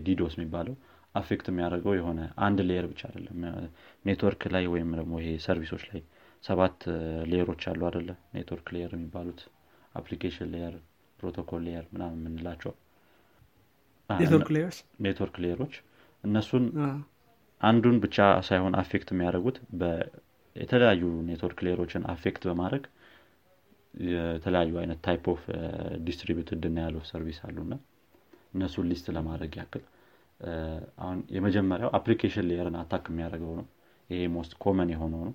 DDoS 0.06 0.34
የሚባለው 0.38 0.76
affect 1.16 1.46
የሚያደርገው 1.50 1.94
የሆነ 1.98 2.20
አንድ 2.46 2.60
layer 2.70 2.86
ብቻ 2.92 3.02
አይደለም። 3.10 3.38
ኔትወርክ 4.06 4.42
ላይ 4.56 4.66
ወይም 4.74 4.90
ደግሞ 5.00 5.14
ይሄ 5.22 5.30
service 5.46 5.70
ኦች 5.70 5.84
ላይ 5.90 6.02
ሰባት 6.44 6.80
layer 7.32 7.50
ኦች 7.50 7.64
አሉ 7.72 7.82
አደለ 7.90 8.10
network 8.36 8.68
layer 8.76 8.92
የሚባሉት 8.96 9.40
application 9.96 10.50
layer 10.54 10.74
protocol 11.20 11.62
layer 11.68 11.86
ምናምን 11.94 12.20
የምንላቸው። 12.22 12.74
network 15.06 15.38
layer 15.44 15.62
ኦች 15.62 15.76
እነሱን 16.24 16.66
አንዱን 17.62 17.98
ብቻ 18.04 18.18
ሳይሆን 18.48 18.74
affect 18.82 19.10
የሚያደርጉት 19.14 19.58
የተለያዩ 20.56 21.04
network 21.28 21.60
layer 21.66 21.83
ኦችን 21.83 22.04
affect 22.14 22.44
በማድረግ 22.50 22.84
የተለያዩ 24.06 24.74
አይነት 24.82 25.00
type 25.06 25.26
of 25.34 25.42
distributed 26.08 26.60
denial 26.66 26.96
of 27.00 27.06
service 27.12 27.40
አሉና 27.48 27.74
እነሱን 28.56 28.88
list 28.92 29.08
ለማድረግ 29.16 29.54
ያክል። 29.60 29.84
አሁን 31.02 31.20
የመጀመሪያው 31.36 31.90
application 31.98 32.48
layer 32.50 32.70
ን 32.70 32.78
attack 32.82 33.06
የሚያደርገው 33.12 33.54
ነው። 33.60 33.66
ይሄ 34.10 34.22
most 34.34 34.54
common 34.64 34.90
የሆነው 34.94 35.22
ነው። 35.28 35.34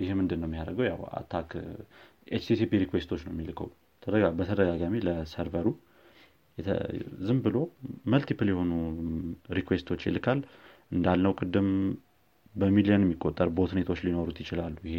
ይህ 0.00 0.10
ምንድን 0.18 0.38
ነው 0.42 0.48
የሚያደርገው? 0.48 0.84
ያው 0.90 1.00
attack 1.18 1.50
HTTP 2.30 2.72
request 2.84 3.08
ኦች 3.08 3.22
ነው 3.26 3.32
የሚልከው። 3.34 3.68
በተደጋጋሚ 4.38 4.94
ለ 5.06 5.18
server 5.18 5.56
ኡ 5.56 5.68
ዝም 7.26 7.38
ብሎ 7.44 7.56
multiple 8.12 8.48
የሆኑ 8.52 8.72
request 9.58 9.85
ኦች 9.85 10.00
ይልካል። 10.08 10.40
እንዳልነው 10.90 11.32
ቅድም 11.40 11.68
በሚሊዮን 12.54 13.04
የሚቆጠር 13.04 13.48
botnet 13.56 13.82
ኦች 13.82 14.00
ሊኖሩት 14.06 14.38
ይችላሉ። 14.42 14.76
ይሄ 14.88 14.98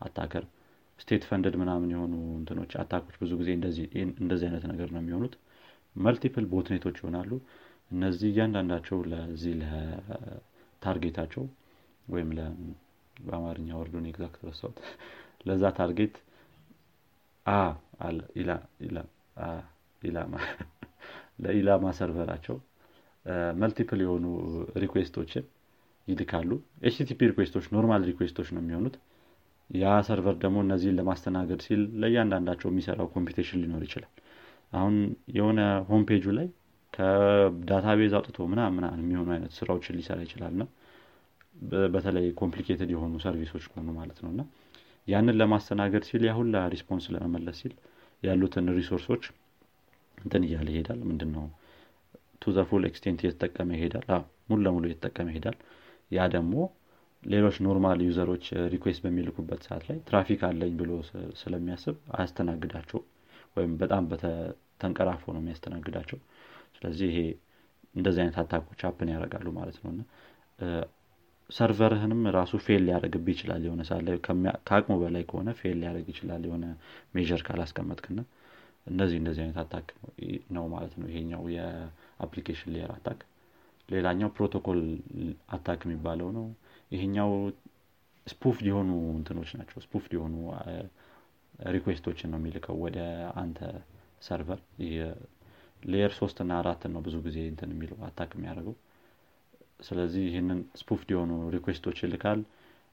attacker 0.00 0.44
state 0.98 1.22
funded 1.28 1.54
ምናምን 1.60 1.90
የሆኑ 1.94 2.14
እንትኖች 2.38 2.72
attack 2.80 3.02
ኦች 3.02 3.16
ብዙ 3.22 3.32
ጊዜ 3.40 3.50
እንደዚህ 4.20 4.46
አይነት 4.48 4.64
ነገር 4.72 4.88
ነው 4.94 5.00
የሚሆኑት 5.02 5.34
multiple 5.96 6.44
botnet 6.52 6.78
ኦች 6.78 6.96
ይሆናሉ። 7.00 7.30
እነዚህ 7.90 8.28
እያንዳንዳቸው 8.30 8.98
ለዚህ 9.12 9.54
ለ 9.62 9.86
target 9.86 10.59
ኣቸው 10.59 11.44
ወይም 12.06 12.30
በአማርኛ 13.16 13.68
word 13.80 13.92
ኡን 13.92 14.04
exact 14.10 14.40
ረሳሁት። 14.48 14.78
ለዛ 15.46 15.62
target 15.78 16.14
ለኢላማ 21.42 21.84
server 21.98 22.25
ኣቸው 22.25 22.56
multiple 23.60 24.00
የሆኑ 24.04 24.24
request 24.82 25.15
ኦችን 25.15 25.44
ይልካሉ። 26.08 26.50
HTTP 26.82 27.20
request 27.30 27.53
ኦች 27.53 27.66
normal 27.74 28.02
request 28.10 28.34
ኦች 28.34 28.48
ነው 28.54 28.60
የሚሆኑት። 28.62 28.96
ያ 29.70 29.92
server 30.06 30.36
ደግሞ 30.42 30.58
እነዚህን 30.64 30.96
ለማስተናገድ 31.00 31.60
ሲል 31.66 31.82
ለእያንዳንዳቸው 32.00 32.68
የሚሰራው 32.70 33.08
computation 33.14 33.60
ሊኖር 33.62 33.82
ይችላል 33.86 34.12
አሁን 34.72 34.96
የሆነ 35.36 35.60
home 35.88 36.02
page 36.08 36.19
ኡ 36.19 36.24
ላይ 36.38 36.48
ከ 36.92 37.16
database 37.16 38.12
አውጥቶ 38.18 38.38
ምናምን 38.50 38.84
የሚሆኑ 39.00 39.28
አይነት 39.34 39.52
ስራዎችን 39.58 39.96
ሊሰራ 39.98 40.18
ይችላል 40.26 40.52
እና 40.56 40.64
በተለይ 41.94 42.26
complicated 42.40 42.90
የሆኑ 42.94 43.14
service 43.24 43.49
ኦች 43.49 43.64
ከሆኑ 43.70 43.88
ማለት 43.98 44.18
ነው። 44.24 44.30
እና 44.34 44.42
ያንን 45.06 45.36
ለማስተናገድ 45.40 46.04
ሲል 46.08 46.22
ያሁላ 46.28 46.56
response 46.74 47.04
ለመመለስ 47.14 47.58
ሲል 47.62 47.74
ያሉትን 48.22 48.66
resource 48.78 49.09
ኦች 49.09 49.24
እንትን 50.18 50.42
እያለ 50.46 50.68
ይሄዳል። 50.72 51.00
ምንድን 51.10 51.30
ነው 51.36 51.44
to 52.42 52.52
the 52.52 52.64
full 52.68 52.82
extent 52.88 53.20
እየተጠቀመ 53.22 53.70
ይሄዳል። 53.78 54.06
ሙሉ 54.48 54.58
ለሙሉ 54.66 54.84
እየተጠቀመ 54.88 55.28
ይሄዳል። 55.32 55.56
ያ 56.10 56.26
ደግሞ 56.34 56.54
ሌሎች 57.22 57.56
normal 57.66 57.98
user 58.06 58.25
ኦች 58.25 58.44
request 58.74 59.00
በሚልኩበት 59.04 59.62
ሰዓት 59.66 59.82
ላይ 59.88 59.98
ትራፊክ 60.08 60.40
አለኝ 60.48 60.72
ብሎ 60.80 60.90
ስለሚያስብ 61.40 61.96
አያስተናግዳቸው 62.14 63.00
ወይም 63.56 63.72
በጣም 63.78 64.04
ተንቀራፎ 64.80 65.24
ነው 65.34 65.40
የሚያስተናግዳቸው። 65.42 66.18
ስለዚህ 66.76 67.08
ይሄ 67.10 67.20
እንደዚህ 67.94 68.20
አይነት 68.22 68.36
attack 68.42 68.65
ኦች 68.65 68.80
happen 68.88 69.08
ያደርጋሉ 69.14 69.48
ማለት 69.58 69.78
ነው። 69.82 69.90
እና 69.92 70.02
server 71.50 71.85
ህንም 71.85 72.20
ራሱ 72.36 72.52
fail 72.64 72.82
ሊያደርግብ 72.86 73.26
ይችላል 73.32 73.62
የሆነ 73.66 73.82
ላይ 74.06 74.16
ከአቅሙ 74.66 74.94
በላይ 75.00 75.22
ከሆነ 75.30 75.50
fail 75.60 75.76
ሊያደርግ 75.80 76.08
ይችላል 76.12 76.42
የሆነ 76.48 76.66
ሜር 77.14 77.42
ካላስቀመጥክና 77.46 78.20
እነዚህ 78.86 79.16
እንደዚህ 79.20 79.42
አይነት 79.44 79.58
attack 79.62 79.88
ነው 80.56 80.64
ማለት 80.74 80.92
ነው 81.00 81.06
ይሄኛው 81.10 81.42
የ 81.56 81.74
application 81.74 82.72
layer 82.74 82.92
attack። 82.94 83.20
ሌላኛው 83.88 84.28
protocol 84.36 84.80
attack 85.48 85.80
የሚባለው 85.86 86.28
ነው። 86.38 86.46
ይሄኛው 86.90 87.30
spoof 88.26 88.58
የሆኑ 88.68 88.90
እንትኖች 89.16 89.50
ናቸው። 89.58 89.78
spoof 89.84 90.06
የሆኑ 90.14 90.34
request 91.70 92.02
ኦችን 92.02 92.30
ነው 92.32 92.38
የሚልከው 92.40 92.76
ወደ 92.84 92.98
አንተ 93.40 93.58
server። 94.22 94.60
layer 95.82 96.12
ሶስት 96.16 96.38
እና 96.44 96.52
አራትን 96.60 96.90
ነው 96.94 97.02
ብዙ 97.06 97.16
ጊዜ 97.26 97.38
እንትን 97.50 97.70
የሚለው 97.74 97.98
attack 98.08 98.30
የሚያደርገው። 98.36 98.74
ስለዚህ 99.80 100.22
ይህንን 100.28 100.58
spoof 100.80 101.02
የሆኑ 101.12 101.32
request 101.54 101.82
ኦች 101.82 101.98
ይልካል። 102.04 102.40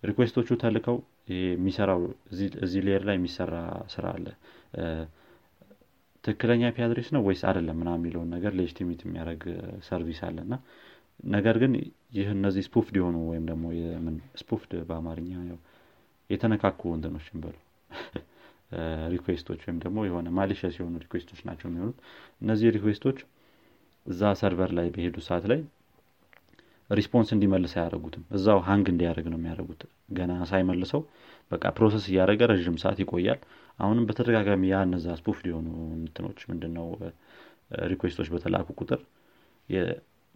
request 0.03 0.33
ኦቹ 0.33 0.49
ተልከው 0.61 0.97
የሚሰራው 1.33 2.01
እዚህ 2.63 2.81
layer 2.87 3.03
ላይ 3.09 3.15
የሚሰራ 3.17 3.55
ስራ 3.93 4.05
አለ። 4.15 4.27
ትክክለኛ 6.23 6.69
IP 6.75 6.83
address 6.85 7.09
ነው 7.15 7.21
ወይስ 7.27 7.41
አይደለም 7.49 7.77
ምናምን 7.81 7.89
የሚለውን 7.97 8.29
ነገር 8.35 8.53
legitimate 8.59 9.01
የሚያደረግ 9.05 9.43
service 9.87 10.19
አለ። 10.27 10.37
እና 10.45 10.55
ነገር 11.33 11.55
ግን 11.61 11.73
ይህ 12.13 12.27
እነዚህ 12.33 12.63
spoofed 12.67 12.95
የሆኑ 12.99 13.17
ወይም 13.29 13.45
ደግሞ 13.51 13.65
spoofed 14.41 14.73
በአማርኛ 14.89 15.31
የተነካኩ 16.29 16.81
እንትኖችን 16.95 17.41
በሉ 17.43 17.55
request 19.13 19.44
ኦች 19.44 19.61
ወይም 19.65 19.77
ደግሞ 19.83 19.97
የሆነ 20.07 20.27
malicious 20.37 20.75
የሆኑ 20.79 20.95
request 21.03 21.26
ኦች 21.26 21.39
ናቸው 21.47 21.67
የሚሆኑት። 21.69 21.97
እነዚህ 22.41 22.73
request 22.77 23.04
ኦች 23.04 23.19
እዛ 24.05 24.31
server 24.39 24.71
ላይ 24.77 24.87
በሄዱ 24.95 25.17
ሰዓት 25.27 25.45
ላይ 25.51 25.59
response 26.89 27.29
እንዲመልስ 27.35 27.73
አያደረጉትም 27.77 28.23
እዛው 28.37 28.59
hang 28.67 28.85
እንዲያደርግ 28.91 29.25
ነው 29.31 29.37
የሚያደርጉት። 29.39 29.81
ገና 30.17 30.33
ሳይመልሰው 30.51 31.01
በቃ 31.51 31.65
process 31.77 32.05
እያደረገ 32.11 32.41
ረዥም 32.51 32.77
ሰዓት 32.83 32.99
ይቆያል። 33.03 33.39
አሁንም 33.79 34.05
በተደጋጋሚ 34.09 34.63
ያ 34.71 34.77
እነዛ 34.87 35.07
spoof 35.19 35.39
የሆኑ 35.45 35.67
እንትኖች 35.97 36.39
ምንድነው 36.51 36.87
request 37.91 38.14
ኦች 38.14 38.27
በተላኩ 38.33 38.67
ቁጥር 38.79 39.01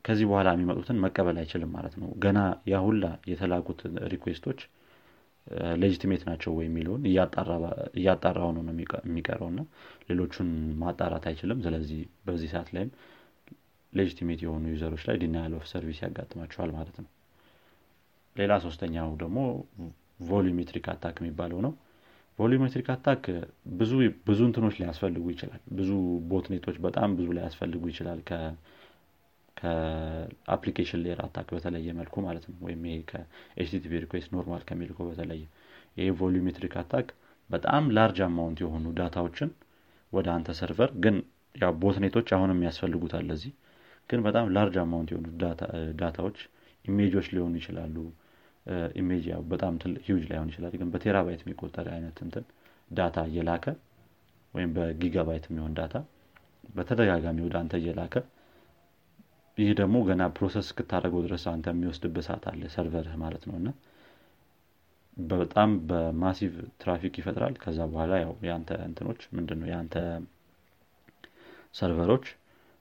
ከዚህ 0.05 0.25
በኋላ 0.29 0.49
የሚመጡትን 0.55 1.01
መቀበል 1.03 1.37
አይችልም 1.41 1.71
ማለት 1.75 1.95
ነው። 2.01 2.09
ገና 2.23 2.39
ያ 2.69 2.77
ሁላ 2.85 3.03
የተላኩት 3.31 3.81
request 4.13 4.44
ኦች 4.44 4.61
legitimate 5.81 6.23
ናቸው 6.27 6.51
ወይ 6.57 6.65
የሚለውን 6.67 7.03
እያጣራው 7.97 8.49
ነው 8.57 8.61
የሚቀረው 9.05 9.47
እና 9.53 9.61
ሌሎቹን 10.09 10.49
ማጣራት 10.81 11.25
አይችልም። 11.31 11.61
ስለዚህ 11.65 11.99
በዚህ 12.27 12.49
ሰዓት 12.53 12.69
ላይም 12.75 12.91
legitimate 13.93 14.41
የሆኑ 14.45 14.63
user 14.73 14.88
ኦች 14.88 15.03
ላይ 15.07 15.15
denial 15.21 15.53
of 15.57 15.65
service 15.71 15.99
ያጋጥማቸዋል 16.03 16.71
ማለት 16.77 16.97
ነው። 17.03 17.09
ሌላ 18.35 18.53
ሶስተኛው 18.65 19.09
ደግሞ 19.21 19.39
volumetric 20.27 20.85
attack 20.93 21.15
የሚባለው 21.21 21.59
ነው። 21.65 21.73
volumetric 22.39 22.87
attack 22.93 23.23
ብዙ 23.79 23.91
ብዙ 24.27 24.39
እንትኖች 24.47 24.75
ሊያስፈልጉ 24.81 25.25
ይችላል። 25.33 25.61
ብዙ 25.71 25.89
botnet 26.31 26.59
ኦች 26.59 26.77
በጣም 26.85 27.09
ብዙ 27.17 27.27
ሊያስፈልጉ 27.37 27.83
ይችላል 27.91 28.19
ከ 29.57 29.79
application 29.79 31.01
layer 31.05 31.19
attack 31.25 31.49
በተለየ 31.55 31.89
መልኩ 31.97 32.15
ማለት 32.25 32.45
ነው። 32.49 32.55
ወይም 32.65 32.83
ይሄ 32.87 32.97
ከ 33.09 33.37
HTTP 33.37 33.91
request 34.03 34.29
normal 34.35 34.63
ከሚልከው 34.69 35.07
በተለየ 35.09 35.43
ይሄ 35.97 36.07
volumetric 36.19 36.75
attack 36.81 37.07
በጣም 37.49 37.83
large 37.95 38.19
amount 38.27 38.59
የሆኑ 38.63 38.85
data 38.99 39.19
ዎችን 39.19 39.49
ወደ 40.13 40.27
አንተ 40.35 40.49
server 40.59 40.91
ግን 41.03 41.15
ያው 41.55 41.71
botnet 41.81 42.09
ኦች 42.09 42.27
አሁንም 42.35 42.59
ያስፈልጉታል 42.67 43.23
ለዚህ 43.29 43.53
ግን 44.09 44.19
በጣም 44.27 44.45
large 44.55 44.75
amount 44.83 45.09
የሆኑ 45.13 45.27
data 46.01 46.19
ዎች 46.19 46.37
image 46.85 47.09
ኦች 47.09 47.27
ሊሆኑ 47.33 47.53
ይችላሉ። 47.61 47.95
image 48.95 49.23
ያው 49.29 49.41
በጣም 49.51 49.73
ሂውጅ 50.07 50.25
ላይሆን 50.31 50.49
ይችላል 50.51 50.73
ግን 50.73 50.89
በ 50.93 51.03
terabyte 51.03 51.41
የሚቆጠር 51.43 51.87
አይነት 51.93 52.17
እንትን 52.25 52.43
data 52.91 53.17
እየላከ 53.29 53.65
ወይም 54.53 54.71
በ 54.75 54.89
gigabyte 54.89 55.45
የሚሆን 55.49 55.73
data 55.77 55.95
በተደጋጋሚ 56.75 57.37
ወደ 57.45 57.55
አንተ 57.61 57.73
እየላከ 57.81 58.15
ይህ 59.61 59.71
ደግሞ 59.79 59.97
ገና 60.07 60.23
process 60.35 60.65
እስክታደረገው 60.65 61.21
ድረስ 61.25 61.43
አንተ 61.51 61.67
የሚወስድበት 61.73 62.25
ሰዓት 62.27 62.45
አለ 62.51 62.61
server 62.75 63.05
ህ 63.05 63.15
ማለት 63.23 63.43
ነው። 63.49 63.55
እና 63.59 63.69
በጣም 65.33 65.69
በ 65.89 66.03
massive 66.03 66.53
traffic 66.81 67.15
ይፈጥራል። 67.19 67.55
ከዛ 67.63 67.79
በኋላ 67.91 68.13
ያው 68.23 68.33
የአንተ 68.47 68.71
እንትኖች 68.85 69.21
ምንድን 69.37 69.61
የአንተ 69.71 69.95
server 71.79 72.07
ኦች 72.07 72.25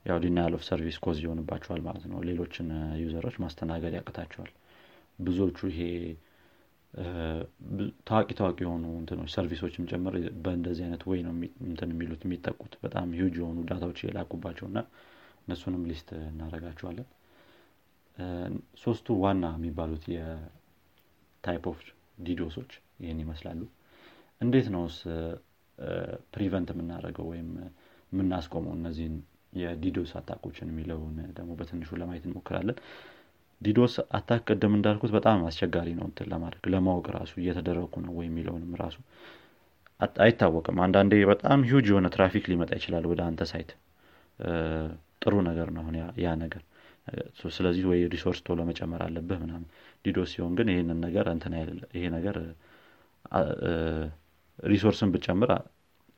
ያው 0.04 0.18
denial 0.22 0.54
of 0.56 0.62
service 0.68 0.96
cause 1.04 1.18
ይሆንባቸዋል 1.24 1.80
ማለት 1.86 2.04
ነው። 2.12 2.18
ሌሎችን 2.28 2.68
user 3.02 3.19
ኦች 3.19 3.36
ማስተናገድ 3.42 3.94
ያቅታቸዋል። 3.98 4.52
ብዙዎቹ 5.18 5.58
ይሄ 5.72 5.80
ታዋቂ 8.08 8.28
ታዋቂ 8.38 8.58
የሆኑ 8.64 8.84
እንትኖች 9.00 9.30
service 9.34 9.61
ኦችም 9.61 9.84
ጭምር 9.90 10.14
በእንደዚህ 10.44 10.84
አይነት 10.86 11.02
ወይ 11.10 11.20
ነው 11.26 11.32
እንትን 11.66 11.90
የሚሉት 11.94 12.22
የሚጠቁት 12.26 12.72
በጣም 12.84 13.12
ሂውጅ 13.18 13.36
የሆኑ 13.40 13.58
data 13.68 13.83
ዎች 13.83 13.98
የላኩባቸው 14.04 14.66
እና 14.70 14.80
እነሱንም 15.50 15.82
list 15.90 16.08
እናደረጋቸዋለን 16.24 17.08
ሶስቱ 18.82 19.16
ዋና 19.22 19.44
የሚባሉት 19.56 20.04
የ 20.14 20.64
type 20.64 21.64
of 21.70 21.78
DDoS 22.26 22.48
ኦች 22.48 22.70
ይህን 23.02 23.20
ይመስላሉ። 23.24 23.60
እንዴት 24.40 24.66
ነውስ 24.74 24.96
prevent 26.34 26.68
የምናደርገው 26.72 27.26
ወይም 27.30 27.48
የምናስቆመው 28.12 28.72
እነዚህን 28.78 29.14
የ 29.60 29.77
DDoS 29.77 30.10
attack 30.18 30.44
ኦችን 30.44 30.70
የሚለውን 30.70 31.16
ደግሞ 31.38 31.50
በትንሹ 31.60 31.98
ለማየት 32.00 32.24
እንሞክራለን። 32.28 32.76
DDoS 33.60 33.94
attack 34.18 34.42
ቅድም 34.48 34.74
እንዳልኩት 34.76 35.10
በጣም 35.16 35.40
አስቸጋሪ 35.48 35.88
ነው 35.98 36.06
እንትን 36.08 36.28
ለማድረግ 36.32 36.64
ለማወቅ 36.74 37.06
ራሱ 37.16 37.32
እየተደረጉ 37.42 37.94
ነው 38.04 38.12
ወይ 38.18 38.26
የሚለውንም 38.28 38.74
ራሱ 38.82 38.98
አይታወቅም 40.24 40.78
አንዳንዴ 40.84 41.14
በጣም 41.30 41.64
ሂውጅ 41.70 41.88
የሆነ 41.90 42.08
ትራፊክ 42.14 42.44
ሊመጣ 42.52 42.70
ይችላል 42.78 43.06
ወደ 43.10 43.20
አንተ 43.26 43.42
site 43.50 43.72
ጥሩ 45.22 45.34
ነገር 45.48 45.68
ነው 45.76 45.84
ያ 46.22 46.30
ነገር። 46.42 46.62
ስለዚህ 47.54 47.84
ወይ 47.90 48.00
resource 48.14 48.40
ቶሎ 48.46 48.60
መጨመር 48.68 49.00
አለብህ 49.06 49.38
ምናምን። 49.42 49.66
DDoS 50.04 50.30
ሲሆን 50.34 50.52
ግን 50.58 50.68
ይህንን 50.72 50.98
ነገር 51.06 51.26
እንትን 51.34 51.54
ይሄ 51.94 52.04
ነገር 52.16 52.36
resource 54.66 55.01
ን 55.01 55.10
ብጨምር 55.14 55.50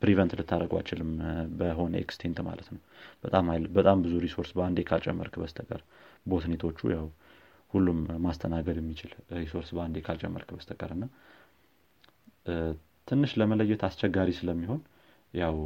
prevent 0.03 0.33
ልታደርገው 0.39 0.73
አይችልም 0.79 1.11
በሆነ 1.59 1.95
extent 2.05 2.39
ማለት 2.47 2.69
ነው። 2.75 2.81
በጣም 3.77 3.99
ብዙ 4.05 4.15
resource 4.25 4.51
በአንዴ 4.57 4.81
ካልጨመርክ 4.89 5.35
በስተቀር 5.43 5.83
botnet 6.27 6.59
ኦቹ 6.59 6.81
ያው 6.95 7.07
ሁሉም 7.73 7.99
ማስተናገድ 8.25 8.79
የሚችል 8.81 9.13
resource 9.37 9.69
በአንዴ 9.77 9.99
ካልጨመርክ 10.07 10.49
በስተቀር 10.57 10.91
እና 10.97 11.05
ትንሽ 13.09 13.31
ለመለየት 13.41 13.83
አስቸጋሪ 13.89 14.31
ስለሚሆን 14.39 14.81
ያው 15.35 15.57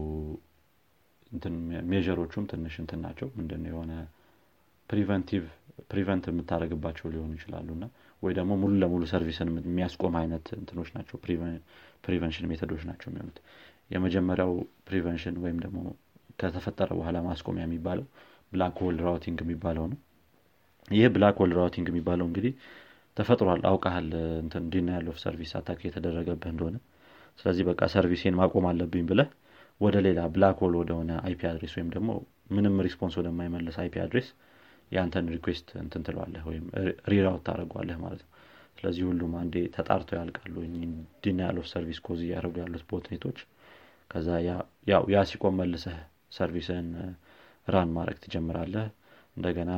ሜተዶቹም 1.90 2.44
ትንሽ 2.50 2.74
እንትን 2.82 3.00
ናቸው። 3.04 3.28
ምንድን 3.38 3.62
የሆነ 3.70 3.92
preventive 4.90 5.44
prevent 5.90 6.24
የምታደርግባቸው 6.30 7.06
ሊሆኑ 7.12 7.30
ይችላሉ 7.38 7.68
እና 7.76 7.84
ወይ 8.22 8.32
ደግሞ 8.38 8.52
ሙሉ 8.60 8.72
ለሙሉ 8.82 9.02
service 9.10 9.40
ን 9.40 9.48
የሚያስቆም 9.62 10.14
አይነት 10.20 10.46
እንትኖች 10.58 10.90
ናቸው። 10.96 11.16
prevention 12.06 12.48
method 12.50 12.69
ኦች 12.69 12.82
ናቸው 12.90 13.08
የሚሆኑት። 13.10 13.38
የመጀመሪያው 13.90 14.52
prevention 14.88 15.36
ወይም 15.42 15.58
ደግሞ 15.64 15.80
ከተፈጠረ 16.40 16.88
በኋላ 16.98 17.18
ማስቆሚያ 17.26 17.64
የሚባለው 17.66 18.06
black 18.52 18.76
hole 18.82 18.96
routing 19.06 19.38
የሚባለው 19.44 19.84
ነው። 19.92 19.98
ይህ 20.88 21.06
black 21.14 21.36
hole 21.42 21.52
routing 21.58 21.86
የሚባለው 21.90 22.26
እንግዲህ 22.28 22.52
ተፈጥሯል 23.16 23.60
አውቃሃል 23.70 24.08
እንትን 24.42 24.64
denial 24.72 25.06
of 25.12 25.18
service 25.22 25.52
attack 25.58 25.80
የተደረገብህ 25.86 26.50
እንደሆነ። 26.52 26.76
ስለዚህ 27.38 27.64
በቃ 27.68 27.82
service 27.94 28.19
ኤን 28.19 28.36
ማቆም 28.40 28.66
አለብኝ 28.70 29.04
ብለህ 29.08 29.28
ወደ 29.80 29.96
ሌላ 30.06 30.20
black 30.34 30.58
hole 30.64 30.74
ወደሆነ 30.80 31.12
IP 31.26 31.40
address 31.50 31.72
ወይም 31.76 31.88
ደግሞ 31.94 32.10
ምንም 32.50 32.74
response 32.86 33.14
ወደማይመለስ 33.20 33.76
IP 33.82 33.94
address 34.04 34.28
የአንተን 34.92 35.26
request 35.34 35.68
እንትን 35.82 36.02
ትለዋለህ 36.06 36.42
ወይም 36.48 36.64
reroute 37.10 37.42
ታደርገዋለህ 37.46 37.96
ማለት 38.04 38.20
ነው። 38.24 38.30
ስለዚህ 38.78 39.04
ሁሉም 39.08 39.32
አንዴ 39.40 39.54
ተጣርተው 39.76 40.16
ያልቃሉ 40.18 40.54
denial 41.24 41.56
of 41.60 41.66
service 41.72 41.98
cause 42.06 42.20
እያደረጉ 42.26 42.56
ያሉት 42.62 42.84
botnet 42.90 43.19
ኦች 43.19 43.38
ከዛ 44.10 44.28
ያ 45.12 45.22
ሲቆም 45.30 45.56
መልሰህ 45.60 45.96
service 46.36 46.77
ን 46.77 46.88
run 47.68 47.90
ማድረግ 47.96 48.18
ትጀምራለህ። 48.24 48.86
እንደገና 49.36 49.72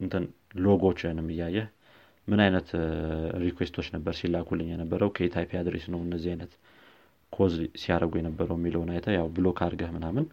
እንትን 0.00 0.24
log 0.64 0.82
ኦችንም 0.82 1.28
እያየህ 1.32 1.66
ምን 2.28 2.40
አይነት 2.44 2.68
request 3.44 3.71
ኦች 3.71 3.86
ነበር 3.94 4.14
ሲላኩልኝ 4.18 4.68
የነበረው? 4.72 5.08
ከየት 5.16 5.34
IP 5.40 5.52
address 5.60 5.84
ነው 5.92 6.00
እነዚህ 6.06 6.30
አይነት 6.34 6.52
cause 7.32 7.52
ሲያደርጉ 7.80 8.12
የነበረው 8.18 8.56
የሚለውን 8.58 8.90
አይተህ 8.94 9.08
ያው 9.16 9.26
block 9.36 9.58
አድርገህ 9.64 9.90
ምናምን 9.96 10.24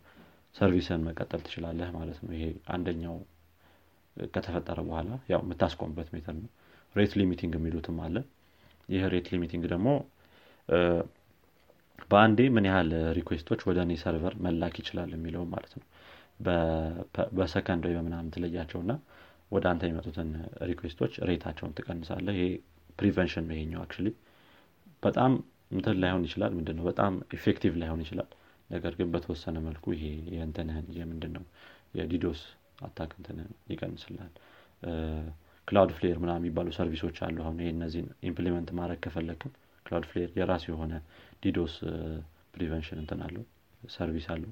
service 0.56 0.92
ን 0.92 1.02
መቀጠል 1.08 1.42
ትችላለህ 1.46 1.90
ማለት 1.98 2.20
ነው። 2.24 2.32
ይሄ 2.36 2.46
አንደኛው 2.76 3.16
ከተፈጠረ 4.16 4.80
በኋላ 4.88 5.10
ያው 5.32 5.42
የምታስቆምበት 5.44 6.08
method 6.16 6.38
ነው። 6.40 6.52
rate 6.96 7.14
limiting 7.20 7.54
የሚሉትም 7.58 7.98
አለ። 8.06 8.16
ይህ 8.90 9.04
rate 9.14 9.28
limiting 9.34 9.64
ደግሞ 9.74 9.88
በአንዴ 12.10 12.40
ምን 12.56 12.66
ያህል 12.70 12.90
request 13.18 13.46
ኦች 13.46 13.62
ወደ 13.70 13.80
እኔ 13.86 13.94
server 14.02 14.34
መላክ 14.46 14.76
ይችላል 14.82 15.12
የሚለው 15.16 15.44
ማለት 15.54 15.74
ነው። 15.80 15.86
በሰከንድ 17.38 17.84
ወይ 17.88 17.94
በምናምን 17.98 18.32
ትለያቸው 18.34 18.80
እና 18.84 18.94
ወደ 19.52 19.66
አንተ 19.72 19.84
የሚመጡትን 19.88 20.30
request 20.70 20.98
ኦች 20.98 21.14
rate 21.30 21.43
ኣቸውን 21.43 21.74
ትቀንሳለህ። 21.78 22.36
ይሄ 22.38 22.48
prevention 23.00 23.46
ነው 23.48 23.56
ይሄኛው 23.58 23.82
actually 23.84 24.08
በጣም 25.04 25.32
እንትን 25.72 25.96
ላይሆን 26.02 26.24
ይችላል። 26.28 26.52
ምንድነው? 26.58 26.84
በጣም 26.90 27.14
effective 27.38 27.74
ላይሆን 27.82 28.02
ይችላል። 28.06 28.30
ነገር 28.70 28.94
ግን 29.00 29.10
በተወሰነ 29.14 29.58
መልኩ 29.66 29.86
ይሄ 29.96 30.06
የእንትንህን 30.34 30.88
የምንድን 30.98 31.34
ነው 31.38 31.44
የ 31.98 32.12
DDoS 32.12 32.42
attack 32.84 33.12
እንትንህን 33.20 33.52
ይቀንስልሃል። 33.72 34.34
Cloudflare 35.68 36.18
ምናምን 36.24 36.32
የሚባሉ 36.40 36.68
service 36.78 37.03
ኦች 37.03 37.18
አሉ። 37.26 37.38
አሁን 37.44 37.58
ይሄ 37.62 37.70
እነዚህን 37.76 38.08
implement 38.30 38.70
ማድረግ 38.78 39.00
ከፈለግን 39.06 39.52
Cloudflare 39.86 40.30
የራሱ 40.40 40.66
የሆነ 40.72 40.94
DDoS 41.44 41.74
prevention 42.56 43.00
እንትን 43.02 43.20
አለው። 43.26 43.44
service 43.90 44.28
አለው። 44.34 44.52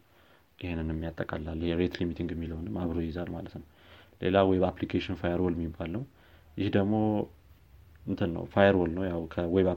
ይህንንም 0.60 1.00
ያጠቃላል 1.06 1.62
rate 1.80 1.96
limiting 2.02 2.30
የሚለውንም 2.34 2.76
አብሮ 2.82 2.98
ይይዛል 3.06 3.30
ማለት 3.36 3.56
ነው። 3.60 3.66
ሌላ 4.22 4.44
web 4.50 4.64
application 4.70 5.18
firewall 5.22 5.56
የሚባል 5.58 5.90
ነው። 5.96 6.04
ይህ 6.58 6.70
ደግሞ 6.76 6.94
እንትን 8.06 8.30
ነው 8.36 8.44
firewall 8.54 8.92
ነው። 8.98 9.04
ያው 9.08 9.22
ከ 9.34 9.47
web 9.47 9.68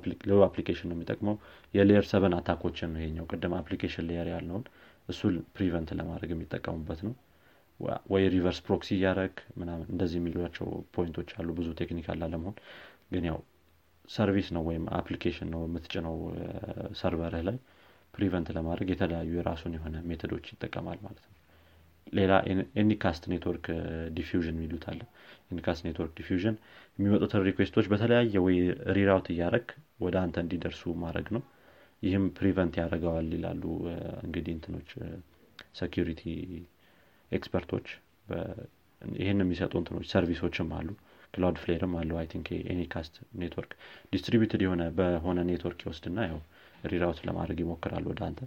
application 0.46 0.88
ነው 0.90 0.96
የሚጠቅመው። 0.96 1.36
የ 1.74 1.83
layer 1.83 2.06
seven 2.10 2.34
attack 2.38 2.64
ኦችን 2.64 2.90
ነው 2.94 3.00
ይሄኛው። 3.02 3.26
ቅድም 3.30 3.54
application 3.58 4.06
layer 4.10 4.28
ያልነውን 4.32 4.64
እሱን 5.08 5.36
prevent 5.56 5.90
ለማድረግ 5.98 6.32
የሚጠቀሙበት 6.34 7.00
ነው። 7.06 7.14
ወይ 8.12 8.24
reverse 8.34 8.58
proxy 8.66 8.88
እያደረግ 8.96 9.34
ምናምን 9.58 9.86
እንደዚህ 9.92 10.18
የሚሏቸው 10.20 10.66
point 10.96 11.15
ኦች 11.15 11.30
አሉ። 11.38 11.48
ብዙ 11.58 11.68
technical 11.80 12.22
አለመሆን። 12.26 12.56
ግን 13.12 13.24
ያው 13.30 13.38
service 14.08 14.48
ነው 14.56 14.62
ወይም 14.68 14.84
application 14.98 15.48
ነው 15.54 15.62
የምትጭነው 15.66 16.16
server 17.00 17.32
ህ 17.32 17.42
ላይ 17.48 17.58
prevent 18.14 18.48
ለማድረግ 18.56 18.88
የተለያዩ 18.92 19.32
የራሱን 19.38 19.74
የሆነ 19.76 19.96
method 20.08 20.31
ኦች 20.31 20.46
ይጠቀማል 20.52 20.98
ማለት 21.04 21.24
ነው 21.26 21.37
ሌላ 22.12 22.32
anycast 22.82 23.24
network 23.32 23.66
diffusion 24.16 24.54
የሚሉት 24.54 24.84
አለ። 24.90 25.00
anycast 25.52 25.82
network 25.86 26.12
diffusion 26.18 26.56
የሚመጡትን 26.98 27.44
request 27.48 27.73
ኦች 27.73 27.86
በተለያየ 27.92 28.40
way 28.46 28.56
reroute 28.96 29.28
እያደረግ 29.34 29.66
ወደ 30.00 30.16
አንተ 30.22 30.36
እንዲደርሱ 30.44 30.92
ማድረግ 31.02 31.28
ነው። 31.36 31.42
ይህም 32.02 32.24
prevent 32.36 32.74
ያደርገዋል 32.80 33.28
ይላሉ 33.36 33.62
እንግዲህ 34.24 34.52
እንትኖች 34.56 34.90
security 35.78 36.22
expert 37.32 37.65
ኦች 37.65 37.86
ይህን 39.18 39.42
የሚሰጡ 39.42 39.72
እንትኖች 39.80 40.06
service 40.12 40.43
ኦችም 40.43 40.70
አሉ። 40.78 40.88
Cloudflare 41.34 41.58
ም 41.62 41.92
አለው 42.00 42.16
I 42.20 42.26
think 42.30 42.46
anycast 42.72 43.14
network 43.40 43.72
distributed 44.12 44.62
የሆነ 44.64 44.82
በሆነ 44.98 45.38
ኔትወርክ 45.48 45.80
ይወስድና 45.84 46.20
ያው 46.30 46.38
reroute 46.84 47.20
ለማድረግ 47.28 47.58
ይሞክራል 47.64 48.04
ወደ 48.10 48.20
አንተ 48.28 48.40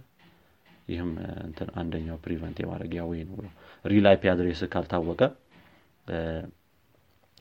ይህም 0.88 1.10
እንትን 1.44 1.68
አንደኛው 1.80 2.16
prevent 2.24 2.58
የማድረጊያ 2.62 3.02
way 3.10 3.20
ነው 3.30 3.36
real 3.84 4.06
address 4.10 4.62
ካልታወቀ 4.72 5.20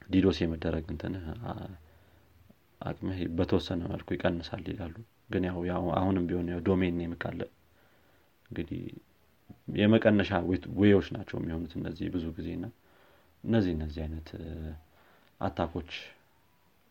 DDoS 0.09 0.37
የመደረግ 0.43 0.85
እንትን 0.93 1.13
አቅምህ 2.81 3.17
በተወሰነ 3.37 3.81
መልኩ 3.91 4.07
ይቀንሳል 4.15 4.63
ይላሉ። 4.71 4.95
ግን 5.31 5.43
ያው 5.69 5.83
አሁንም 5.99 6.23
ቢሆን 6.29 6.47
ያው 6.53 6.61
domain 6.67 6.95
name 7.01 7.13
ካለ 7.21 7.41
እንግዲህ 8.49 8.81
የመቀነሻ 9.77 10.31
way 10.81 10.92
ኦች 10.92 11.07
ናቸው 11.15 11.37
የሚሆኑት 11.39 11.73
እነዚህ 11.79 12.07
ብዙ 12.15 12.25
ጊዜ 12.37 12.49
ና 12.61 12.67
እነዚህ 13.43 13.71
እነዚህ 13.77 14.01
አይነት 14.05 14.29
attack 15.41 15.71
ኦች 15.71 15.91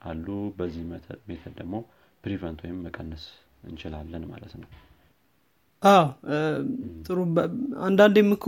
አሉ። 0.01 0.27
በዚህ 0.59 0.85
method 1.29 1.53
ደግሞ 1.59 1.75
prevent 2.25 2.61
ወይም 2.65 2.79
መቀነስ 2.87 3.25
እንችላለን 3.65 4.25
ማለት 4.33 4.55
ነው 4.63 4.71
አዎ 5.83 6.07
ጥሩ። 7.05 7.19
አንዳንዴም 7.85 8.31
እኮ 8.37 8.47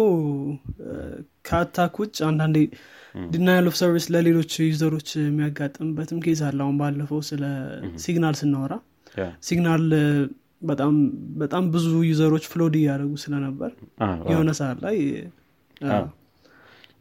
ከ 1.46 1.58
attack 1.58 1.94
ውጭ 2.02 2.16
አንዳንዴ 2.28 2.56
denial 3.30 3.66
of 3.70 3.74
service 3.80 4.06
ለሌሎች 4.14 4.52
user 4.64 4.86
ኦች 4.86 5.08
የሚያጋጥምበትም 5.20 6.18
case 6.24 6.40
አለ። 6.48 6.58
አሁን 6.64 6.76
ባለፈው 6.80 7.20
ስለ 7.30 7.42
Signal 8.04 8.36
ስናወራ 8.40 8.74
Signal 9.46 9.84
በጣም 10.62 10.94
በጣም 11.40 11.64
ብዙ 11.72 11.86
user 12.08 12.26
ኦች 12.26 12.44
flood 12.50 12.74
እያደረጉ 12.80 13.14
ስለነበር 13.22 13.70
የሆነ 14.30 14.50
ሰዓት 14.60 14.78
ላይ 14.84 14.96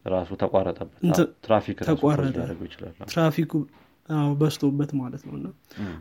ራሱ 0.06 0.30
ተቋረጠበት። 0.42 1.00
ትራፊክ 1.46 1.80
ተቋረጠ። 1.90 2.38
ትራፊኩ 3.12 3.54
በስቶበት 4.40 4.92
ማለት 5.00 5.22
ነው። 5.28 5.34
እና 5.38 5.48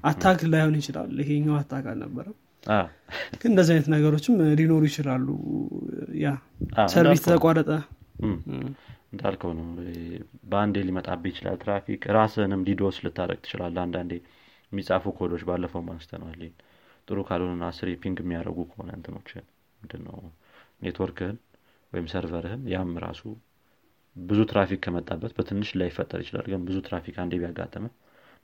attack 0.09 0.41
ላይሆን 0.53 0.77
ይችላል። 0.81 1.11
ይሄኛው 1.23 1.57
attack 1.59 1.85
አልነበረም 1.91 2.37
ግን 3.41 3.51
እንደዚህ 3.51 3.73
አይነት 3.75 3.89
ነገሮችም 3.95 4.35
ሊኖሩ 4.59 4.83
ይችላሉ። 4.91 5.27
ያ 6.23 6.29
service 6.93 7.23
ተቋረጠ። 7.27 7.71
እንዳልከው 9.13 9.53
ነው። 9.59 9.67
በአንዴ 10.51 10.77
ሊመጣብህ 10.89 11.23
ይችላል 11.31 11.57
ትራፊክ 11.63 12.03
ራስህንም 12.17 12.61
DDoS 12.69 12.99
ልታደርግ 13.07 13.39
ትችላለህ 13.45 13.77
አንዳንዴ 13.85 14.13
የሚጻፉ 14.73 15.13
ኮዶች 15.17 15.43
ባለፈው 15.49 15.83
ማንስተነዋል 15.87 16.43
ጥሩ 17.09 17.19
ካልሆነና 17.29 17.69
ስሪ 17.79 17.91
ፒንግ 18.03 18.19
የሚያደርጉ 18.23 18.59
ከሆነ 18.71 18.91
እንትኖች 18.99 19.31
ምንድነው 19.81 20.19
ኔትወርክህን 20.85 21.39
ወይም 21.93 22.07
ሰርቨርህን 22.13 22.63
ያም 22.73 22.93
ራሱ 23.05 23.23
ብዙ 24.17 24.41
ትራፊክ 24.51 24.81
ከመጣበት 24.85 25.33
በትንሽ 25.37 25.71
ላይ 25.81 25.89
ይፈጠር 25.91 26.21
ይችላል። 26.25 26.47
ግን 26.53 26.63
ብዙ 26.69 26.77
ትራፊክ 26.87 27.17
አንዴ 27.23 27.35
ቢያጋጠመ 27.43 27.85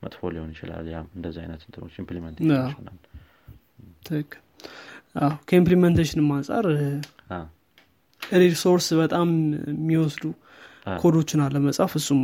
መጥፎ 0.03 0.31
ሊሆን 0.35 0.51
ይችላል። 0.55 0.87
ያም 0.95 1.07
እንደዚህ 1.17 1.41
አይነት 1.45 1.63
እንትኖች 1.69 1.95
ኢምፕሊመንቴሽን 2.03 2.89
ትክክል 4.07 4.43
ከኢምፕሊመንቴሽንም 5.49 6.29
አንጻር 6.37 6.67
ሪሶርስ 8.43 8.87
በጣም 9.01 9.29
የሚወስዱ 9.73 10.25
ኮዶችን 11.01 11.41
አለመጻፍ 11.45 11.93
እሱም 12.01 12.21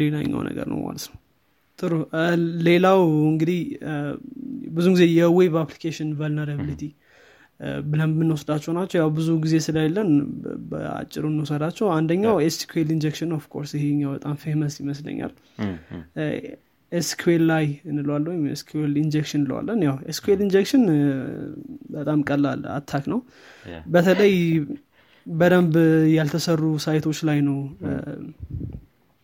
ሌላኛው 0.00 0.40
ነገር 0.48 0.66
ነው 0.72 0.78
ማለት 0.84 1.04
ነው። 1.10 1.18
ጥሩ። 1.78 1.92
ሌላው 2.66 3.00
እንግዲህ 3.30 3.60
ብዙ 4.74 4.86
ጊዜ 4.94 5.04
የ 5.12 5.29
web 5.29 5.54
application 5.62 6.10
vulnerability 6.18 6.82
ብለን 7.86 8.12
ብንወስዳቸው 8.16 8.72
ናቸው። 8.78 8.96
ያው 9.00 9.08
ብዙ 9.16 9.28
ጊዜ 9.42 9.54
ስለሌለን 9.66 10.08
በአጭሩ 10.70 11.24
እንውሰዳቸው 11.32 11.86
አንደኛው 11.96 12.36
SQL 12.46 12.88
injection 12.96 13.32
of 13.36 13.44
course 13.52 13.72
ይሄኛው 13.78 14.10
በጣም 14.16 14.34
famous 14.44 14.76
ይመስለኛል 14.82 15.32
SQLi 16.92 17.66
እንለዋለን 17.90 18.30
ወይም 18.32 18.44
SQL 18.52 18.92
injection 19.02 19.40
እንለዋለን። 19.40 19.78
ያው 19.86 19.96
SQL 20.10 20.40
injection 20.46 20.82
በጣም 21.94 22.18
ቀላል 22.28 22.62
attack 22.74 23.04
ነው። 23.12 23.20
በተለይ 23.88 24.34
በደንብ 25.26 25.74
ያልተሰሩ 26.14 26.62
site 26.84 27.01
ኦች 27.01 27.18
ላይ 27.28 27.38
ነው 27.48 27.58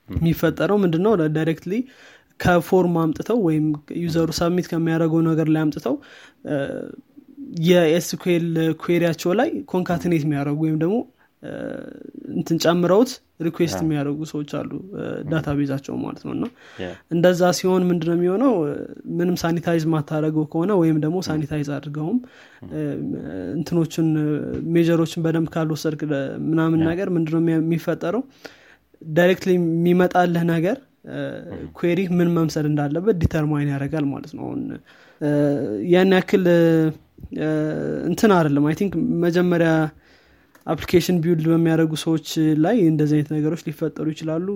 የሚፈጠረው። 0.08 0.78
ምንድነው? 0.82 1.12
directly 1.36 1.74
ከ 2.40 2.58
form 2.58 2.94
አምጥተው 3.02 3.38
ወይም 3.46 3.64
user 4.02 4.28
ኡ 4.38 4.45
submit 4.45 4.66
ከሚያደርገው 4.72 5.20
ነገር 5.28 5.48
ላይ 5.54 5.62
አምጥተው 5.64 5.94
የ 7.68 7.99
SQL 7.99 8.46
query 8.80 9.01
ያቸው 9.01 9.30
ላይ 9.40 9.50
concatenate 9.72 10.22
የሚያደርጉ 10.26 10.60
ወይም 10.64 10.76
ደግሞ 10.82 10.96
እንትን 12.34 12.56
ጨምረውት 12.64 13.10
request 13.46 13.78
የሚያደርጉ 13.82 14.20
ሰዎች 14.30 14.50
አሉ 14.58 14.70
database 15.30 15.48
ኣቸው 15.58 15.94
ማለት 16.04 16.22
ነው። 16.26 16.32
እና 16.36 16.44
እንደዛ 17.12 17.50
ሲሆን 17.58 17.82
ምንድነው 17.90 18.14
የሚሆነው? 18.16 18.52
ምንም 19.18 19.36
sanitize 19.42 19.84
የማታደርገው 19.92 20.44
ከሆነ 20.52 20.70
ወይም 20.80 20.98
ደግሞ 21.04 21.18
sanitize 21.28 21.68
አድርገውም 21.76 22.18
እንትኖችን 23.56 24.08
measure 24.74 25.00
ኦችን 25.00 25.22
በደንብ 25.26 25.48
ካልወሰድክ 25.54 26.02
ምናምን 26.48 26.82
ነገር 26.90 27.10
ምንድነው 27.16 27.42
የሚፈጠረው? 27.54 28.24
directly 29.12 29.50
የሚመጣልህ 29.58 30.44
ነገር 30.52 30.76
query 31.76 32.00
ምን 32.18 32.28
መምሰል 32.36 32.66
እንዳለበት 32.70 33.16
determine 33.22 33.70
ያደርጋል 33.72 34.06
ማለት 34.12 34.32
ነው። 34.38 34.44
አሁን 34.46 34.62
ያን 35.92 36.12
ያክል 36.16 36.44
እንትን 38.10 38.30
አይደለም። 38.36 38.66
I 38.68 38.74
think 38.80 38.92
መጀመሪያ 39.24 39.70
application 40.68 41.16
build 41.22 41.46
በሚያደርጉ 41.50 41.92
ሰዎች 42.02 42.28
ላይ 42.64 42.76
እንደዚህ 42.90 43.16
አይነት 43.18 43.30
ነገሮች 43.36 43.62
ሊፈጠሩ 43.68 44.06
ይችላሉ። 44.14 44.46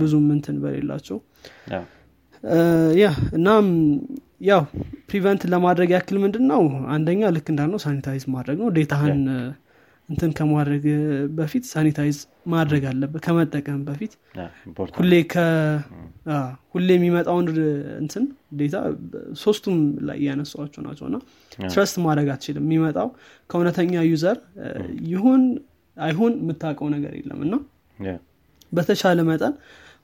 ብዙም 0.00 0.26
እንትን 0.36 0.56
በሌላቸው። 0.62 1.18
yeah 2.98 3.06
እናም 3.38 3.66
ያው 4.48 4.62
prevent 5.10 5.42
ለማድረግ 5.52 5.88
ያክል 5.94 6.18
ምንድን 6.22 6.44
ነው 6.52 6.62
አንደኛ 6.94 7.22
ልክ 7.36 7.48
እንዳልነው 7.52 7.80
sanitize 7.84 8.24
ማድረግ 8.34 8.58
ነው። 8.62 8.70
data 8.76 8.98
ህን 8.98 9.20
እንትን 10.10 10.30
ከማድረግ 10.38 10.84
በፊት 11.36 11.64
sanitize 11.70 12.18
ማድረግ 12.52 12.84
አለበት 12.90 13.20
ከመጠቀም 13.26 13.80
በፊት 13.88 14.12
ሁሌ 14.98 15.12
ሁሌ 16.74 16.88
የሚመጣውን 16.96 17.46
እንትን 18.00 18.24
data 18.58 18.76
ሶስቱም 19.42 19.76
ላይ 20.08 20.18
እያነሷቸው 20.22 20.82
ናቸው። 20.86 21.06
እና 21.10 21.18
trust 21.68 21.98
ማድረግ 22.06 22.28
አትችልም። 22.34 22.64
የሚመጣው 22.66 23.08
ከእውነተኛ 23.50 24.02
user 24.08 24.38
ይሁን 25.10 25.44
አይሁን 25.96 26.34
የምታውቀው 26.40 26.88
ነገር 26.96 27.14
የለም። 27.18 27.40
እና 27.46 27.54
yeah፣ 27.98 28.12
በተቻለ 28.72 29.20
መጠን 29.28 29.54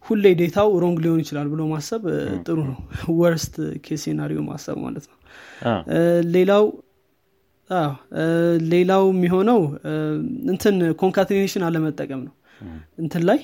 ሁሌ 0.04 0.24
data 0.40 0.68
ው 0.82 0.87
wrong 0.87 0.98
ሊሆን 1.04 1.20
ይችላል 1.22 1.46
ብሎ 1.52 1.62
ማሰብ 1.70 2.02
ጥሩ 2.44 2.58
ነው። 2.68 2.78
worst 3.18 3.54
case 3.84 4.02
scenario 4.06 4.40
ማሰብ 4.48 4.76
ማለት 4.84 5.06
ነው። 5.10 5.16
ሌላው 6.34 6.64
ሌላው 8.72 9.04
የሚሆነው 9.12 9.60
እንትን 10.48 10.76
concatenation 11.00 11.64
አለመጠቀም 11.68 12.20
ነው። 12.26 12.34
እንትን 12.98 13.22
ላይ 13.28 13.40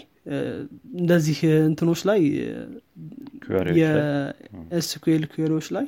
እንደዚህ 1.01 1.39
እንትኖች 1.69 2.01
ላይ 2.11 2.21
የ 3.81 4.38
SQL 4.38 5.25
query 5.33 5.51
ዎች 5.51 5.67
ላይ? 5.77 5.87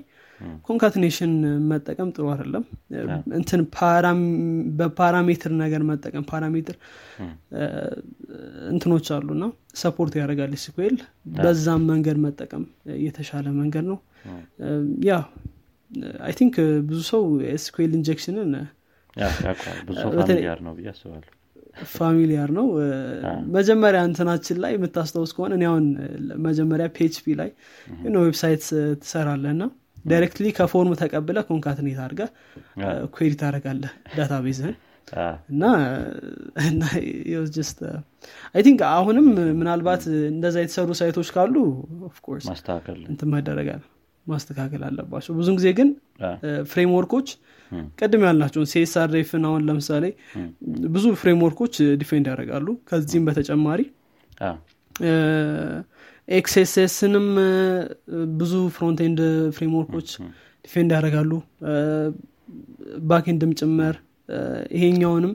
concatenation 0.66 1.33
መጠቀም 1.70 2.09
ጥሩ 2.16 2.24
አይደለም። 2.32 2.64
እንትን 3.39 3.61
በ 4.79 4.92
parameter 4.92 5.53
ነገር 5.61 5.82
መጠቀም 5.91 6.24
parameter 6.31 6.77
እንትኖች 8.72 9.09
አሉና 9.16 9.45
support 9.83 10.14
ያደርጋል 10.20 10.53
SQL 10.59 10.97
በዛም 11.37 11.85
መንገድ 11.93 12.18
መጠቀም 12.26 12.64
የተሻለ 13.05 13.47
መንገድ 13.61 13.87
ነው። 13.93 13.99
yeah 15.09 15.14
I 16.22 16.33
think 16.39 16.57
ብዙ 16.88 17.01
ሰው 17.11 17.22
SQL 17.53 17.93
injection 17.99 18.41
ን 18.41 18.51
በተለይ- 19.88 20.26
familiar 20.27 20.61
ነው 20.64 20.72
ብዬ 20.76 20.86
አስባለሁ። 20.92 21.30
familiar 21.93 22.51
ነው። 22.57 22.66
እ፣ 22.78 22.86
መጀመሪያ 23.55 24.01
እንትናችን 24.09 24.59
ላይ 24.64 24.72
የምታስታውስ 24.76 25.32
ከሆነ 25.36 25.53
እኔ 25.59 25.64
አሁን 25.70 25.86
መጀመሪያ 26.45 26.86
PHP 26.97 27.27
ላይ 27.40 27.51
website 28.22 28.64
ትሰራለህ 29.03 29.53
እና 29.57 29.64
directly 30.05 30.47
ከ 30.57 30.69
form 30.69 30.95
ተቀብለህ 31.01 31.39
concatenate 31.49 31.99
አድርገህ 32.05 32.22
query 33.14 33.33
ታደርጋለህ 33.41 33.93
database 34.16 34.55
ህን 34.55 34.75
እና 35.51 35.62
I 38.55 38.62
think 38.64 38.81
አሁንም 38.90 39.26
ምናልባት 39.59 40.03
እንደዛ 40.30 40.57
የተሰሩ 40.62 40.90
site 41.01 41.14
ኦች 41.14 41.29
ካሉ 41.34 41.55
of 42.09 42.18
course 42.18 42.45
ማስተካከል 42.51 42.99
እንትን 43.11 43.28
መደረግ 43.34 43.68
አለ 43.74 43.82
ማስተካከል 44.27 44.83
አለባቸው። 44.87 45.33
ብዙን 45.39 45.57
ጊዜ 45.59 45.68
ግን 45.79 45.89
framework 46.70 47.11
ኦች 47.11 47.29
ቅድም 47.99 48.22
ያልናቸውን 48.27 48.68
CSRF 48.72 49.20
ን 49.20 49.45
አሁን 49.49 49.62
ለምሳሌ 49.68 50.05
ብዙ 50.93 51.05
framework 51.20 51.58
ኦች 51.58 51.75
defend 52.01 52.27
ያደርጋሉ። 52.33 52.66
ከዚህም 52.91 53.25
በተጨማሪ 53.29 53.81
XSS 56.29 56.70
ንም 56.70 57.27
ብዙ 58.37 58.53
frontend 58.77 59.20
framework 59.57 59.94
ኦች 59.94 60.11
defend 60.64 60.91
ያደርጋሉ። 60.97 61.33
backend 63.09 63.43
ም 63.43 63.53
ጭምር 63.61 63.95
ይሄኛውንም 64.77 65.35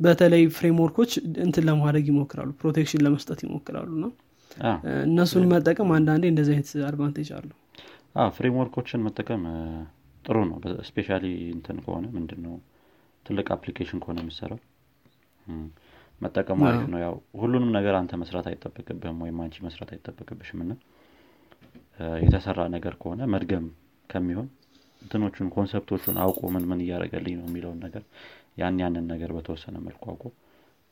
በተለይ 0.00 0.42
framework 0.56 0.93
ኦች 0.93 1.10
እንትን 1.44 1.64
ለማድረግ 1.68 2.04
ይሞክራሉ 2.10 2.50
protection 2.60 3.02
ለመስጠት 3.04 3.40
ይሞክራሉ 3.44 3.90
እ፣ 4.04 4.70
እነሱን 5.06 5.44
መጠቀም 5.52 5.88
አንዳንዴ 5.96 6.24
እንደዚህ 6.32 6.52
አይነት 6.54 6.70
advantage 6.88 7.28
አለው 7.36 7.56
framework 8.34 8.76
ኦችን 8.76 9.04
መጠቀም 9.06 9.42
ጥሩ 10.24 10.36
ነው። 10.50 10.56
specially 10.88 11.24
እንትን 11.54 11.78
ከሆነ 11.84 12.04
ምንድን 12.14 12.40
ነው 12.46 12.54
ትልቅ 13.26 13.46
application 13.54 13.98
ከሆነ 14.02 14.18
የምሰራው 14.22 14.60
እም፣ 15.46 15.64
መጠቀሙ 16.20 16.58
አሪፍ 16.68 16.84
ነው። 16.92 17.00
ያው 17.02 17.14
ሁሉንም 17.40 17.70
ነገር 17.76 17.94
አንተ 17.98 18.12
መስራት 18.20 18.46
አይጠበቅብህም 18.50 19.18
ወይም 19.24 19.38
አንቺ 19.44 19.56
መስራት 19.66 19.90
አይጠበቅብሽም 19.94 20.60
እና 20.64 20.72
እ፣ 22.00 22.12
የተሰራ 22.24 22.60
ነገር 22.74 22.94
ከሆነ 23.00 23.20
መድገም 23.32 23.66
ከሚሆን 24.10 24.48
እንትኖቹን 25.02 25.48
concept 25.54 25.87
ኦቹን 25.87 26.16
አውቆ 26.22 26.40
ምን 26.54 26.64
ምን 26.68 26.80
እያደረገልኝ 26.84 27.34
ነው 27.40 27.46
የሚለውን 27.48 27.78
ነገር 27.84 28.02
ያን 28.60 28.78
ያንን 28.82 29.06
ነገር 29.10 29.30
በተወሰነ 29.36 29.76
መልኩ 29.84 30.04
አውቆ 30.12 30.24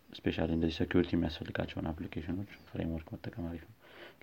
specially 0.08 0.50
እንደዚህ 0.56 0.76
security 0.80 1.10
የሚያስፈልጋቸውን 1.14 1.86
application 1.90 2.34
ኦች 2.34 2.50
framework 2.66 3.08
መጠቀም 3.14 3.44
አሪፍ 3.50 3.62
ነው። 3.66 3.76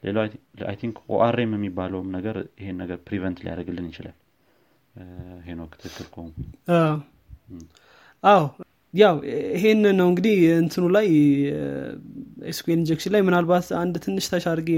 ሌላው 0.03 0.23
I 0.67 0.75
think 0.81 0.97
ORM 1.13 1.51
የሚባለውም 1.55 2.09
ነገር 2.15 2.37
ይሄን 2.59 2.77
ነገር 2.83 2.97
prevent 3.07 3.37
ሊያደርግልን 3.43 3.87
ይችላል። 3.91 4.15
ሄኖክ 5.45 5.73
ትክክል 5.81 6.07
ከሆኑ 6.13 6.29
አዎ። 8.23 8.41
ያው 8.93 9.15
ይሄን 9.55 9.81
ነው 9.97 10.07
እንግዲህ 10.11 10.37
እንትኑ 10.55 10.85
ላይ 10.95 11.07
SQL 12.51 12.77
injection 12.77 13.11
ላይ 13.15 13.21
ምናልባት 13.27 13.67
አንድ 13.81 13.95
ትንሽ 14.05 14.25
touch 14.31 14.45
አድርጌ 14.51 14.69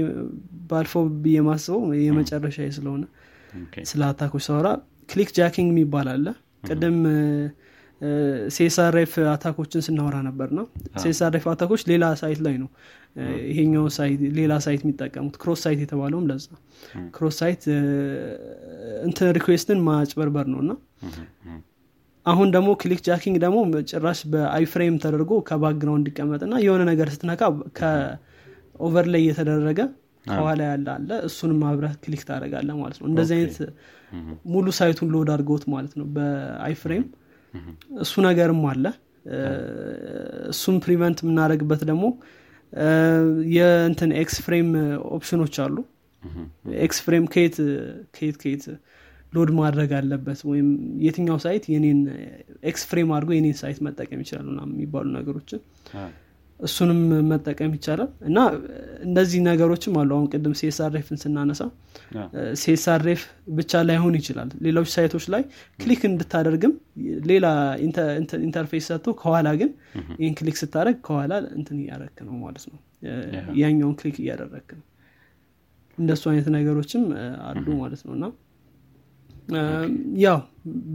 ባልፈው 0.70 1.04
ብዬ 1.22 1.38
ማስበው 1.46 1.80
የመጨረሻ 2.00 2.66
ስለሆነ 2.76 3.04
ስለ 3.90 4.02
attack 4.08 4.30
ኦች 4.30 4.44
ሳወራ 4.48 4.68
click 5.08 5.30
jacking 5.38 5.70
የሚባል 5.72 6.08
አለ። 6.12 6.26
ቅድም 6.68 6.98
CSRF 8.56 9.12
attack 9.32 9.58
ኦችን 9.58 9.84
ስናወራ 9.86 10.16
ነበር 10.28 10.48
ነው 10.58 10.64
CSRF 11.02 11.44
attack 11.52 11.70
ኦች 11.70 11.82
ሌላ 11.90 12.04
site 12.20 12.40
ላይ 12.46 12.54
ነው። 12.62 12.68
ይሄኛው 13.48 13.84
site 13.96 14.20
ሌላ 14.38 14.52
site 14.64 14.80
የሚጠቀሙት 14.84 15.34
cross 15.42 15.60
site 15.64 15.80
የተባለውም 15.84 16.26
ለዛ። 16.30 16.46
cross 17.16 17.36
site 17.40 17.62
እንትን 19.06 19.28
request 19.38 19.71
ን 19.71 19.80
ማጭበርበር 19.88 20.46
ነው 20.52 20.60
እና 20.64 20.72
አሁን 22.26 22.48
ደግሞ 22.54 22.70
click 22.80 23.00
jacking 23.06 23.36
ደግሞ 23.44 23.58
ጭራሽ 23.90 24.20
በ 24.32 24.48
iframe 24.48 24.96
ተደርጎ 25.04 25.32
ከ 25.48 25.57
background 25.57 26.02
እንዲቀመጥ 26.02 26.40
እና 26.46 26.54
የሆነ 26.64 26.82
ነገር 26.90 27.08
ስትነካ 27.14 27.42
ከ 27.78 28.21
over 28.21 29.06
ላይ 29.12 29.20
እየተደረገ 29.24 29.80
ከኋላ 30.26 30.62
ያለ 30.68 30.86
አለ። 30.94 31.08
እሱንም 31.28 31.60
አብረህ 31.68 31.94
click 32.02 32.22
ታደርጋለህ 32.28 32.68
ማለት 32.80 32.98
ነው። 33.00 33.06
እንደዚህ 33.10 33.34
አይነት 33.38 33.56
ሙሉ 34.52 34.66
site 34.78 34.93
ኡን 34.93 35.08
load 35.14 35.30
አድርገውት 35.34 35.64
ማለት 35.72 35.94
ነው 36.00 36.06
በ 36.16 36.38
iframe 36.38 37.04
እሱ 38.02 38.14
ነገርም 38.26 38.62
አለ። 38.70 38.84
እሱም 40.52 40.76
prevent 40.84 41.18
የምናደረግበት 41.22 41.82
ደግሞ 41.90 42.04
የእንትን 43.54 44.10
X 44.20 44.36
frame 44.44 44.68
option 45.12 45.38
ኦች 45.38 45.56
አሉ። 45.64 45.76
X 46.84 46.98
frame 47.04 47.24
ከየት 47.32 47.56
ከየት 48.16 48.36
ከየት 48.42 48.64
load 49.32 49.50
ማድረግ 49.58 49.90
አለበት? 49.98 50.40
ወይም 50.50 50.68
የትኛው 51.04 51.38
site 51.44 51.64
የኔን 51.72 52.00
X 52.70 52.82
frame 52.90 53.10
አድርጎ 53.16 53.30
የኔን 53.36 53.56
site 53.60 53.78
መጠቀም 53.86 54.20
ይችላል? 54.24 54.46
ምናምን 54.50 54.74
የሚባሉ 54.76 55.06
ነገሮችን 55.18 55.60
እሱንም 56.60 56.98
መጠቀም 57.28 57.72
ይቻላል። 57.76 58.10
እና 58.28 58.38
እንደዚህ 59.02 59.40
ነገሮችም 59.46 59.94
አሉ። 60.00 60.10
አሁን 60.16 60.26
ቅድም 60.32 60.52
CSRF 60.60 60.99
ን 60.99 61.18
ስናነሳ 61.22 61.62
CSRF 62.62 63.22
ብቻ 63.56 63.82
ላይሆን 63.88 64.14
ይችላል። 64.18 64.50
ሌሎች 64.66 64.88
site 64.94 65.09
ኦች 65.09 65.24
ላይ 65.34 65.42
click 65.78 66.02
እንድታደርግም 66.08 66.74
ሌላ 67.30 67.46
inter- 67.86 68.06
inter- 68.20 68.40
interface 68.46 68.86
ሰጥቶ 68.90 69.14
ከኋላ 69.20 69.50
ግን 69.60 69.70
ይህን 70.20 70.36
click 70.38 70.58
ስታደርግ 70.62 70.96
ከኋላ 71.06 71.32
እንትን 71.58 71.78
እያደረክ 71.82 72.16
ነው 72.28 72.36
ማለት 72.44 72.64
ነው። 72.70 72.78
ያኛውን 73.60 73.96
click 74.00 74.18
እያደረክ 74.22 74.68
ነው። 74.78 74.86
እንደሱ 75.98 76.24
አይነት 76.30 76.48
ነገሮችም 76.54 77.02
አሉ 77.48 77.66
ማለት 77.80 78.02
ነው። 78.06 78.14
እና 78.14 78.24
ያው 80.22 80.38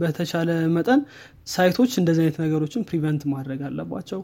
በተቻለ 0.00 0.48
መጠን 0.74 1.00
site 1.48 1.70
ኦች 1.70 1.92
እንደዚህ 2.00 2.22
አይነት 2.24 2.38
ነገሮችን 2.44 2.82
prevent 2.88 3.22
ማድረግ 3.32 3.60
አለባቸው 3.68 4.20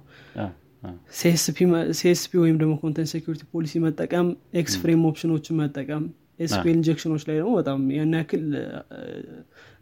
CSP 1.98 2.30
ወይም 2.42 2.56
ደግሞ 2.60 2.72
content 2.82 3.10
security 3.12 3.42
policy 3.52 3.74
መጠቀም 3.84 4.26
X 4.60 4.74
frame 4.82 5.02
option 5.10 5.34
ኦችን 5.34 5.58
መጠቀም 5.60 6.04
SQL 6.40 6.76
injection 6.76 7.08
ኦች 7.08 7.22
ላይ 7.28 7.36
ደግሞ 7.40 7.52
በጣም 7.58 7.80
ያን 7.96 8.14
ያክል 8.18 8.44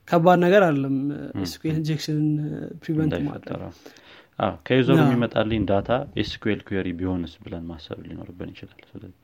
ከባድ 0.09 0.39
ነገር 0.45 0.63
አይደለም 0.69 0.97
SQL 1.45 1.77
injection 1.81 2.18
ን 2.18 2.27
prevent 2.83 3.15
ማድረግ 3.29 3.61
ከ 4.67 4.75
user 4.75 4.91
ኡ 4.91 4.99
የሚመጣልኝ 5.03 5.63
data 5.71 5.91
SQL 6.23 6.61
query 6.69 6.89
ቢሆንስ 6.99 7.33
ብለን 7.45 7.65
ማሰብ 7.71 7.99
ሊኖርብን 8.07 8.51
ይችላል። 8.55 8.81
ስለዚህ 8.91 9.17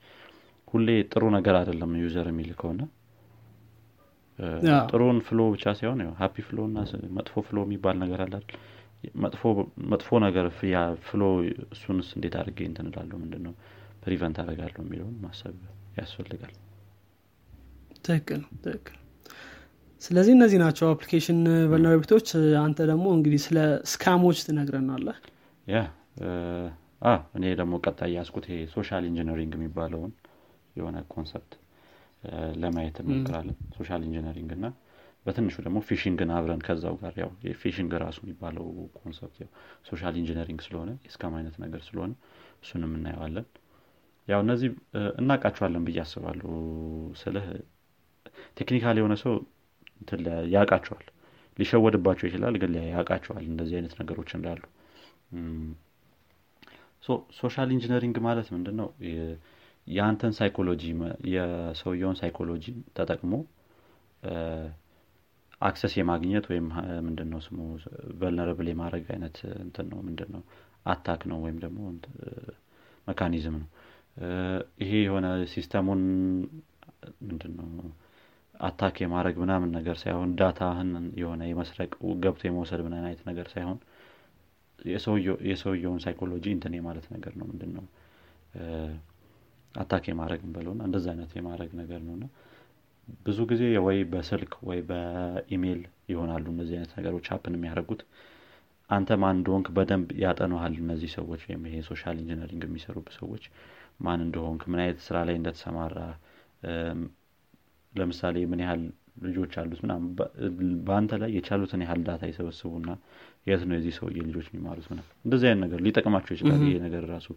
ሁሌ 0.67 0.87
ጥሩ 1.11 1.23
ነገር 1.35 1.55
አይደለም 1.59 1.93
user 2.01 2.27
የሚል 2.31 2.49
ከሆነ 2.59 2.81
ጥሩን 4.89 5.17
flow 5.27 5.39
ብቻ 5.53 5.73
ሳይሆን 5.77 6.01
happy 6.19 6.35
flow 6.47 6.59
እና 6.69 6.77
መጥፎ 7.17 7.41
flow 7.47 7.57
የሚባል 7.65 7.95
ነገር 8.03 8.19
አለ 8.25 8.33
አይደል? 8.37 8.59
መጥፎ 9.91 10.09
ነገር 10.25 10.45
flow 11.07 11.21
እሱንስ 11.73 12.07
እንዴት 12.17 12.35
አድርጌ 12.39 12.59
እንትን 12.69 12.87
እላለሁ? 12.89 13.17
ምንድን 13.23 13.43
ነው 13.47 13.53
prevent 14.03 14.37
አደርጋለሁ 14.43 14.79
የሚለውን 14.83 15.15
ማሰብ 15.23 15.55
ያስፈልጋል። 15.99 16.53
ትክክል 18.05 18.41
ትክክል። 18.63 18.95
ስለዚህ 20.01 20.33
እነዚህ 20.37 20.59
ናቸው 20.63 20.85
application 20.91 21.39
vulnerability 21.71 22.14
ዎች 22.14 22.27
አንተ 22.61 22.79
ደግሞ 22.91 23.05
እንግዲህ 23.17 23.41
ስለ 23.47 23.57
scam 23.91 24.14
ኦች 24.14 24.37
ትነግረናለህ? 24.47 25.17
yeah 25.67 25.79
እኔ 27.37 27.45
ደግሞ 27.59 27.73
ቀጣይ 27.85 28.11
ያስኩት 28.17 28.45
ይሄ 28.49 28.59
social 28.73 29.03
engineering 29.09 29.53
የሚባለውን 29.57 30.11
የሆነ 30.75 30.97
concept 31.13 31.51
ለማየት 32.61 32.97
እንሞክራለን። 33.03 33.57
social 33.77 34.01
engineering 34.07 34.49
እና 34.57 34.65
በትንሹ 35.29 35.55
ደግሞ 35.65 35.79
phishing 35.87 36.21
ን 36.21 36.29
አብረን 36.35 36.61
ከዛው 36.67 36.95
ጋር 37.01 37.15
ያው 37.21 37.31
phishing 37.61 37.91
ራሱ 38.03 38.19
የሚባለው 38.23 38.65
concept 38.97 39.37
ያው 39.43 39.49
social 39.89 40.15
engineering 40.21 40.61
ስለሆነ 40.65 40.91
የ 41.05 41.15
scam 41.15 41.35
አይነት 41.39 41.55
ነገር 41.63 41.81
ስለሆነ 41.87 42.11
እሱንም 42.63 42.93
እናየዋለን። 42.97 43.47
ያው 44.27 44.41
እነዚህ 44.45 44.69
እናውቃቸዋለን 45.19 45.85
ብዬ 45.87 45.99
አስባለሁ 46.03 46.49
ስልህ። 47.21 47.45
technical 48.59 48.97
የሆነ 48.99 49.15
ሰው 49.23 49.33
ያውቃቸዋል 50.53 51.05
ሊሸወድባቸው 51.57 52.25
ይችላል 52.27 52.55
ግን 52.61 52.73
ያውቃቸዋል 52.89 53.43
እንደዚህ 53.49 53.75
አይነት 53.79 53.93
ነገሮች 54.01 54.29
እንዳሉ። 54.37 54.61
social 57.39 57.69
engineering 57.75 58.17
ማለት 58.25 58.47
ምንድን 58.55 58.75
ነው 58.81 58.87
የአንተን 59.87 60.33
psychology 60.37 60.83
የሰውየውን 61.33 62.17
psychology 62.19 62.65
ተጠቅሞ 62.97 63.33
access 65.61 65.93
የማግኘት 65.97 66.45
ወይም 66.51 66.67
ምንድን 67.05 67.29
ነው 67.31 67.39
ስሙ 67.45 67.57
vulnerable 68.19 68.67
የማድረግ 68.71 69.05
አይነት 69.13 69.37
እንትን 69.63 69.87
ነው 69.91 69.99
ምንድን 70.07 70.29
ነው 70.35 70.43
attack 70.85 71.21
ነው 71.31 71.39
ወይም 71.45 71.57
ደግሞ 71.63 71.79
mechanism 73.07 73.55
ነው። 73.57 73.67
ይሄ 74.81 74.91
የሆነ 75.03 75.25
system 75.53 75.82
ኡን 75.82 76.01
ምንድን 77.27 77.53
ነው 77.59 77.67
attack 78.59 78.95
የማድረግ 79.01 79.35
ምናምን 79.43 79.69
ነገር 79.77 79.97
ሳይሆን 80.01 80.29
data 80.39 80.64
ህን 80.64 80.89
የሆነ 81.21 81.41
የመስረቅ 81.49 81.91
ገብቶ 82.23 82.41
የመውሰድ 82.47 82.81
ምናምን 82.87 83.05
አይነት 83.09 83.21
ነገር 83.29 83.47
ሳይሆን 83.53 83.77
የሰውየውን 85.45 86.01
ሳይኮሎጂ 86.03 86.45
እንትን 86.55 86.73
የማለት 86.77 87.05
ነገር 87.15 87.33
ነው 87.39 87.47
ምንድን 87.51 87.71
ነው 87.77 87.85
attack 89.75 90.05
የማድረግ 90.09 90.41
በለውና 90.53 90.81
እንደዚ 90.87 91.05
አይነት 91.13 91.31
የማድረግ 91.37 91.71
ነገር 91.81 91.99
ነውና 92.05 92.25
ብዙ 93.25 93.39
ጊዜ 93.51 93.63
ወይ 93.85 93.97
በስልክ 94.11 94.53
ወይ 94.69 94.79
በኢሜይል 94.89 95.81
ይሆናሉ 96.11 96.45
እነዚህ 96.53 96.75
አይነት 96.77 96.91
ነገሮች 96.97 97.27
happen 97.33 97.55
የሚያደርጉት። 97.57 98.01
አንተ 98.89 99.17
ማን 99.21 99.35
እንደሆንክ 99.37 99.67
በደንብ 99.75 100.07
ያጠናሃል 100.23 100.75
እነዚህ 100.81 101.09
ሰዎች 101.17 101.41
ወይም 101.49 101.63
ይሄ 101.69 101.75
social 101.89 102.15
engineering 102.21 102.63
የሚሰሩብህ 102.67 103.07
ሰዎች 103.17 103.43
ማን 104.05 104.21
እንደሆንክ 104.25 104.61
ምን 104.71 104.79
አይነት 104.83 104.99
ስራ 105.07 105.17
ላይ 105.27 105.35
እንደተሰማራ 105.39 105.97
ለምሳሌ 107.93 108.37
ምን 108.51 108.61
ያህል 108.65 108.81
ልጆች 109.25 109.53
አሉት 109.61 109.79
ምናምን 109.83 110.03
በአንተ 110.87 111.13
ላይ 111.21 111.31
የቻሉትን 111.37 111.81
ያህል 111.85 112.01
data 112.07 112.23
ይሰበስቡና 112.29 112.89
የት 113.49 113.61
ነው 113.67 113.75
የዚህ 113.77 113.93
ሰውዬ 113.97 114.17
ልጆች 114.27 114.47
የሚማሩት 114.49 114.85
ምናምን 114.91 115.01
እንደዚህ 115.25 115.47
አይነት 115.49 115.61
ነገር 115.65 115.79
ሊጠቅማቸው 115.85 116.33
ይችላል 116.35 116.61
ይሄ 116.65 116.77
ነገር 116.85 117.03
ራሱ 117.13 117.27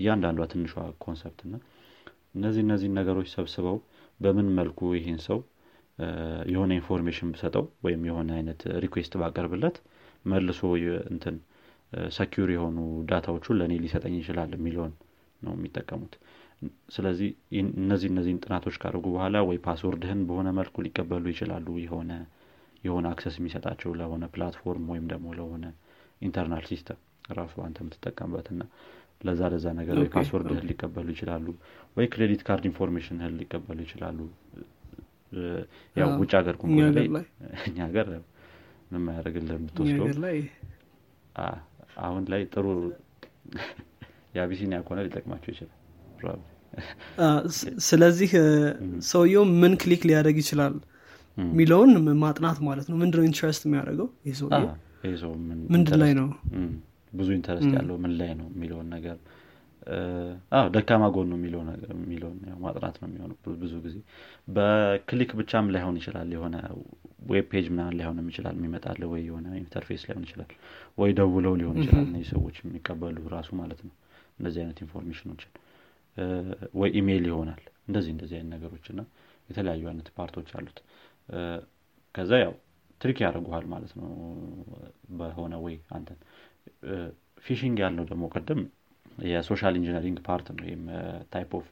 እያንዳንዷ 0.00 0.46
ትንሿ 0.52 0.72
concept 1.04 1.40
እና 1.46 1.54
እነዚህ 2.36 2.62
እነዚህን 2.66 2.94
ነገሮች 3.00 3.28
ሰብስበው 3.34 3.78
በምን 4.20 4.48
መልኩ 4.58 4.80
ይህን 4.96 5.20
ሰው 5.26 5.38
የሆነ 6.52 6.70
information 6.78 7.30
ብሰጠው 7.34 7.64
ወይም 7.84 8.02
የሆነ 8.08 8.30
አይነት 8.36 8.60
request 8.84 9.14
ባቀርብለት 9.20 9.76
መልሶ 10.24 10.60
እንትን 11.10 11.36
secure 12.16 12.48
የሆኑ 12.54 12.78
data 13.08 13.28
ዎቹን 13.28 13.58
ለእኔ 13.60 13.74
ሊሰጠኝ 13.84 14.14
ይችላል 14.20 14.50
የሚለውን 14.56 14.92
ነው 15.42 15.52
የሚጠቀሙት። 15.56 16.14
ስለዚህ 16.94 17.28
እነዚህ 17.80 18.08
እነዚህን 18.12 18.40
ጥናቶች 18.44 18.76
ካደረጉ 18.82 19.06
በኋላ 19.14 19.36
ወይ 19.48 19.58
password 19.66 20.02
ህን 20.02 20.20
በሆነ 20.28 20.48
መልኩ 20.58 20.82
ሊቀበሉ 20.86 21.24
ይችላሉ። 21.32 21.66
የሆነ 21.84 22.10
የሆነ 22.84 23.06
access 23.12 23.34
የሚሰጣቸው 23.40 23.90
ለሆነ 24.00 24.24
platform 24.34 24.86
ወይም 24.92 25.06
ደግሞ 25.12 25.28
ለሆነ 25.38 25.64
internal 26.20 26.64
system 26.70 26.98
ራሱ 27.38 27.54
አንተ 27.66 27.78
የምትጠቀምበት 27.82 28.46
ለዛ 29.20 29.40
ለዛ 29.52 29.66
ነገር 29.78 29.96
ወይ 30.00 30.08
password 30.14 30.49
ህን 30.49 30.66
ሊቀበሉ 30.70 31.06
ይችላሉ 31.14 31.46
ወይ 31.96 32.06
credit 32.12 32.42
card 32.46 32.64
information 32.70 33.17
ህን 33.17 33.34
ሊቀበሉ 33.40 33.78
ይችላሉ። 33.86 34.18
ያው 35.96 36.08
ውጭ 36.20 36.32
ሀገር 36.38 36.54
ላይ? 37.16 37.24
እኛ 37.66 37.78
ሀገር 37.88 38.06
ምንም 38.86 39.04
አያደርግልህ 39.12 39.56
የምትወስደው። 39.58 40.06
አሁን 42.04 42.24
ላይ 42.32 42.42
ጥሩ 42.54 42.66
የአቢሲኒያ 44.36 44.78
ከሆነ 44.86 45.00
ሊጠቅማቸው 45.06 45.50
ይችላል 45.52 46.40
ስለዚህ 47.86 48.30
ሰውየው 49.08 49.44
ምን 49.62 49.72
click 49.80 50.02
ሊያደርግ 50.08 50.36
ይችላል 50.42 50.74
የሚለውን 51.36 51.90
ማጥናት 52.22 52.58
ማለት 52.68 52.86
ነው። 52.90 52.96
ምንድነው 53.02 53.24
interest 53.28 53.62
የሚያደርገው? 53.66 54.08
ይህ 54.26 54.36
ሰው 55.22 55.32
ምንድን 55.72 55.98
ላይ 56.02 56.12
ነው 56.20 56.28
ብዙ 57.12 57.28
interest 57.36 57.70
ያለው 57.76 57.96
ምን 58.02 58.12
ላይ 58.18 58.30
ነው 58.40 58.48
የሚለውን 58.52 58.88
ነገር 58.94 59.16
ደካማ 60.74 61.04
ጎኑ 61.14 61.30
የሚለውን 61.38 62.38
ማጥናት 62.64 62.96
ነው 63.00 63.06
የሚሆኑ 63.08 63.32
ብዙ 63.62 63.72
ጊዜ። 63.84 63.96
በ 64.56 64.77
click 64.77 65.30
ብቻም 65.38 65.70
ላይሆን 65.74 65.96
ይችላል 66.00 66.28
የሆነ 66.34 66.56
web 67.30 67.46
page 67.52 67.66
ምናምን 67.72 67.94
ላይሆንም 67.98 68.26
ይችላል 68.32 68.54
የሚመጣለት 68.58 69.02
ወይ 69.12 69.22
የሆነ 69.28 69.46
interface 69.62 70.02
ላይሆን 70.06 70.24
ይችላል 70.28 70.50
ወይ 70.98 71.12
ደውለው 71.18 71.54
ሊሆን 71.60 71.78
ይችላል 71.82 72.04
እነዚህ 72.06 72.28
ሰዎች 72.34 72.56
የሚቀበሉ 72.62 73.16
ራሱ 73.36 73.50
ማለት 73.60 73.80
ነው 73.86 73.94
እንደዚህ 74.38 74.60
አይነት 74.62 74.78
information 74.84 75.28
ኖችን 75.28 75.52
ወይ 76.80 76.90
ኢሜይል 77.00 77.26
ይሆናል 77.30 77.62
እንደዚህ 77.88 78.12
እንደዚህ 78.14 78.36
አይነት 78.38 78.52
ነገሮች 78.56 78.86
እና 78.92 79.00
የተለያዩ 79.48 79.84
አይነት 79.90 80.08
part 80.16 80.33
ኦች 80.33 80.50
አሉት። 80.58 80.78
ከዛ 82.14 82.32
ያው 82.42 82.52
trick 83.00 83.18
ያደርጉሃል 83.24 83.66
ማለት 83.72 83.92
ነው 83.98 84.08
በሆነ 85.18 85.54
ወይ 85.64 85.76
አንተን 85.96 86.18
phishing 87.44 87.76
ያልነው 87.84 88.04
ደግሞ 88.10 88.24
ቅድም 88.34 88.60
የ 89.26 89.38
social 89.38 89.74
engineering 89.80 90.18
part 90.26 90.46
ነው። 90.52 90.64
ወይም 90.66 90.82
type 91.32 91.50
of 91.58 91.68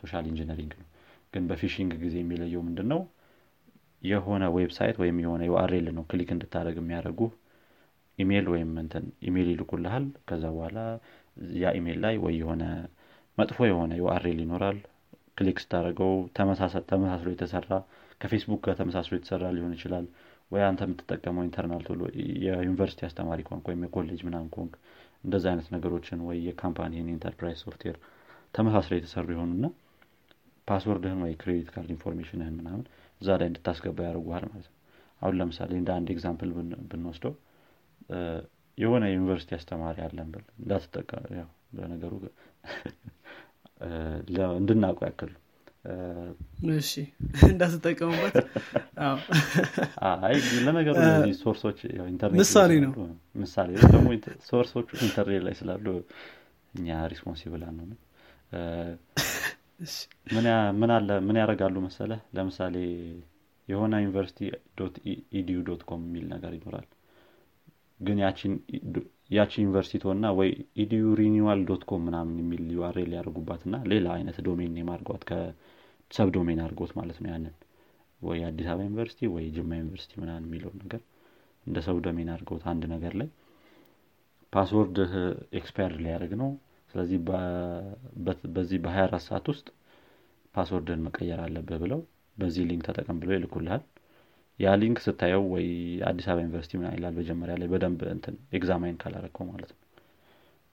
social 0.00 0.24
engineering 0.30 0.72
ነው። 0.80 0.86
ግን 1.32 1.44
በ 1.50 1.58
phishing 1.58 1.92
ጊዜ 2.02 2.14
የሚለየው 2.22 2.62
ምንድን 2.68 2.88
ነው 2.92 3.00
የሆነ 4.02 4.44
website 4.56 4.96
ወይም 5.02 5.16
የሆነ 5.22 5.42
URL 5.48 5.86
ነው 5.96 6.04
click 6.10 6.28
እንድታደርግ 6.34 6.76
የሚያደርጉ 6.80 7.20
ኢሜይል 8.18 8.46
ወይም 8.52 8.70
እንትን 8.82 9.04
ኢሜይል 9.28 9.48
ይልቁልሃል 9.52 10.04
ከዛ 10.28 10.44
በኋላ 10.54 10.78
ያ 11.60 11.72
ኢሜይል 11.78 11.98
ላይ 12.04 12.14
ወይ 12.24 12.34
የሆነ 12.40 12.62
መጥፎ 13.38 13.58
የሆነ 13.68 13.92
URL 14.00 14.38
ይኖራል። 14.44 14.78
click 15.38 15.58
ስታደርገው 15.62 16.12
ተመሳስሎ 16.36 17.28
የተሰራ 17.32 17.68
ከፌስቡክ 18.20 18.60
ጋር 18.66 18.74
ተመሳስሎ 18.80 19.12
የተሰራ 19.16 19.50
ሊሆን 19.56 19.74
ይችላል 19.76 20.06
ወይ 20.50 20.62
አንተ 20.66 20.80
የምትጠቀመው 20.86 21.42
internal 21.46 21.82
tool 21.88 21.97
ኦ 21.97 22.02
የዩኒቨርሲቲ 22.44 23.00
አስተማሪ 23.08 23.40
ከሆንክ 23.48 23.64
ወይም 23.70 23.82
የኮሌጅ 23.86 24.20
ምናምን 24.28 24.48
ከሆንክ 24.56 24.74
እንደዚ 25.24 25.44
አይነት 25.50 25.68
ነገሮችን 25.74 26.20
ወይ 26.28 26.38
የ 26.46 26.60
company 26.60 27.08
ን 27.14 27.21
enterprise 27.21 27.58
software 27.64 27.96
ተመሳስሎ 28.54 28.92
የተሰሩ 28.96 29.26
የሆኑና 29.34 29.66
password 30.68 31.03
ህን 31.03 31.20
ወይ 31.24 31.32
credit 31.40 31.68
card 31.74 31.90
information 31.94 32.39
ህን 32.39 32.56
ምናምን 32.60 32.82
እዛ 33.20 33.36
ላይ 33.40 33.48
እንድታስገባ 33.50 33.98
ያደርጉሃል 34.06 34.44
ማለት 34.50 34.66
ነው። 34.68 34.76
አሁን 35.22 35.36
ለምሳሌ 35.38 35.70
እንደ 35.78 35.90
አንድ 35.96 36.08
example 36.14 36.50
ብንወስደው 36.90 37.34
የሆነ 38.78 39.04
ዩኒቨርሲቲ 39.12 39.52
አስተማሪ 39.58 39.96
አለን 40.06 40.28
ብል 40.34 40.44
እንዳትጠቀ 40.60 41.10
ለነገሩ 41.78 42.12
እንድታውቁ 44.58 45.00
ያክል 45.08 45.32
እሺ 46.74 46.92
እንዳትጠቀሙበት። 47.48 48.34
ለነገሩ 50.66 50.94
እነዚህ 51.02 51.34
source 51.42 51.64
ኦች 51.64 51.78
ምሳሌ 52.40 52.72
ነው። 52.84 52.92
ምሳሌ 53.36 53.68
ደግሞ 53.86 54.08
source 54.48 54.72
ኦቹ 54.72 54.88
ኢንተርኔት 55.06 55.42
ላይ 55.46 55.54
ስላሉ 55.60 55.86
እኛ 56.74 56.98
responsible 57.12 57.62
ነው 57.70 57.96
ምን 60.80 60.90
አለ 60.94 61.08
ምን 61.26 61.36
ያደርጋሉ 61.40 61.76
መሰለ 61.84 62.12
ለምሳሌ 62.36 62.76
የሆነ 63.68 63.94
ዩኒቨርሲቲ 64.02 64.40
edu 65.38 65.58
dot 65.68 65.82
com 65.88 66.00
የሚል 66.06 66.24
ነገር 66.32 66.52
ይኖራል። 66.56 66.86
ግን 68.00 68.18
ያቺ 69.36 69.52
ዩኒቨርሲቲ 69.60 70.00
ሆና 70.04 70.26
ወይ 70.38 70.50
edu 70.82 71.06
renewal 71.20 71.60
dot 71.70 71.82
com 71.90 72.02
ምናምን 72.08 72.36
የሚል 72.42 72.62
URL 72.76 73.10
ያደርጉባት 73.16 73.62
እና 73.66 73.76
ሌላ 73.92 74.06
አይነት 74.16 74.36
domain 74.46 74.72
name 74.76 74.88
አድርጓት 74.94 75.24
ከ 76.10 76.28
subdomain 76.34 76.60
አድርጎት 76.64 76.92
ማለት 76.98 77.18
ነው 77.22 77.30
ያንን። 77.32 77.54
ወይ 78.20 78.38
አዲስ 78.46 78.66
አበባ 78.70 78.86
ዩኒቨርሲቲ 78.86 79.20
ወይ 79.34 79.44
ጅማ 79.56 79.70
ዩኒቨርሲቲ 79.80 80.12
ምናምን 80.22 80.44
የሚለው 80.46 80.72
ነገር 80.80 81.00
እንደ 81.66 81.78
subdomain 81.86 82.30
አድርገውት 82.34 82.64
አንድ 82.72 82.84
ነገር 82.94 83.12
ላይ 83.20 83.28
password 84.52 84.96
expire 85.58 85.92
ሊያደርግ 86.04 86.32
ነው። 86.42 86.50
ስለዚህ 86.94 87.18
በዚህ 88.54 88.78
በ24 88.84 89.24
ሰዓት 89.26 89.46
ውስጥ 89.52 89.66
password 90.54 90.92
ን 90.92 91.02
መቀየር 91.06 91.40
አለብህ 91.44 91.78
ብለው 91.82 92.00
በዚህ 92.36 92.62
link 92.70 92.82
ተጠቀም 92.88 93.18
ብለው 93.22 93.34
ይልኩልሃል። 93.36 93.82
ያ 94.58 94.72
link 94.80 94.98
ስታየው 95.04 95.42
ወይ 95.52 95.66
አዲስ 96.08 96.26
አበባ 96.30 96.42
ዩኒቨርሲቲ 96.44 96.72
ምናምን 96.80 96.88
ይላል 96.94 97.14
መጀመሪያ 97.18 97.54
ላይ 97.60 97.68
በደንብ 97.72 98.00
እንትን 98.14 98.36
examine 98.58 98.96
ካላረከው 99.02 99.44
ማለት 99.50 99.70
ነው። 99.74 99.80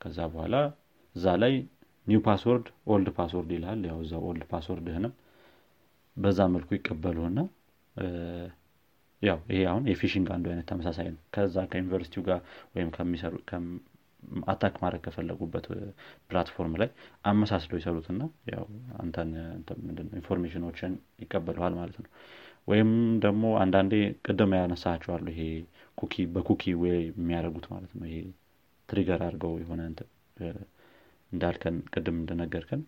ከዛ 0.02 0.18
በኋላ 0.32 0.56
እዛ 1.16 1.36
ላይ 1.44 1.54
new 2.08 2.22
password 2.28 2.66
old 2.94 3.08
password 3.18 3.52
ይልሃል። 3.56 3.84
ያው 3.90 4.00
እዛ 4.06 4.16
old 4.30 4.44
password 4.52 4.87
ህንም 4.87 5.14
በዛ 6.18 6.40
መልኩ 6.54 6.70
ይቀበሉና 6.78 7.40
ያው 9.22 9.40
ይሄ 9.52 9.60
አሁን 9.72 9.84
የ 9.90 9.98
phishing 9.98 10.28
አንዱ 10.36 10.46
አይነት 10.52 10.66
ተመሳሳይ 10.72 11.08
ነው። 11.14 11.22
ከዛ 11.36 11.58
ከዩኒቨርሲቲው 11.72 12.24
ጋር 12.28 12.40
ወይም 12.76 12.90
ከሚሰሩ 12.96 13.36
attack 14.48 14.76
ማድረግ 14.84 15.02
ከፈለጉበት 15.06 15.66
platform 16.30 16.74
ላይ 16.82 16.90
አመሳስለው 17.26 17.78
ይሰሩትና 17.80 18.22
ያው 18.54 18.64
አንተን 18.98 19.32
information 20.16 20.66
ኖችን 20.66 20.94
ይቀበለዋል 21.24 21.74
ማለት 21.80 21.98
ነው። 22.04 22.10
ወይም 22.68 22.92
ደግሞ 23.26 23.46
አንዳንዴ 23.64 23.94
ቅድም 24.28 24.54
ያነሳችኋል 24.60 25.26
ይሄ 25.34 25.42
cookie 25.98 26.26
በ 26.36 26.45
cookie 26.45 26.74
ወይ 26.82 26.98
የሚያደርጉት 27.12 27.68
ማለት 27.74 27.92
ነው። 28.00 28.08
ይሄ 28.10 28.18
trigger 28.90 29.22
አድርገው 29.28 29.54
የሆነ 29.62 29.82
እንዳልከን 31.32 31.78
ቅድም 31.94 32.18
እንደነገርከን 32.22 32.82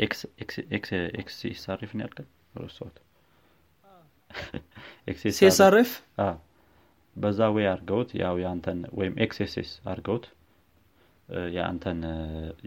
XSRF 0.00 1.90
ነው 1.94 2.02
ያልከን 2.04 2.28
ረሳሁት 2.60 2.96
CSRF 5.32 5.90
በዛ 7.16 7.40
ወይ 7.54 7.66
አድርገውት 7.70 8.10
ያው 8.20 8.34
የአንተን 8.42 8.80
ወይም 8.98 9.14
XSS 9.24 9.70
አድርገውት 9.86 10.26
የአንተን 11.54 12.00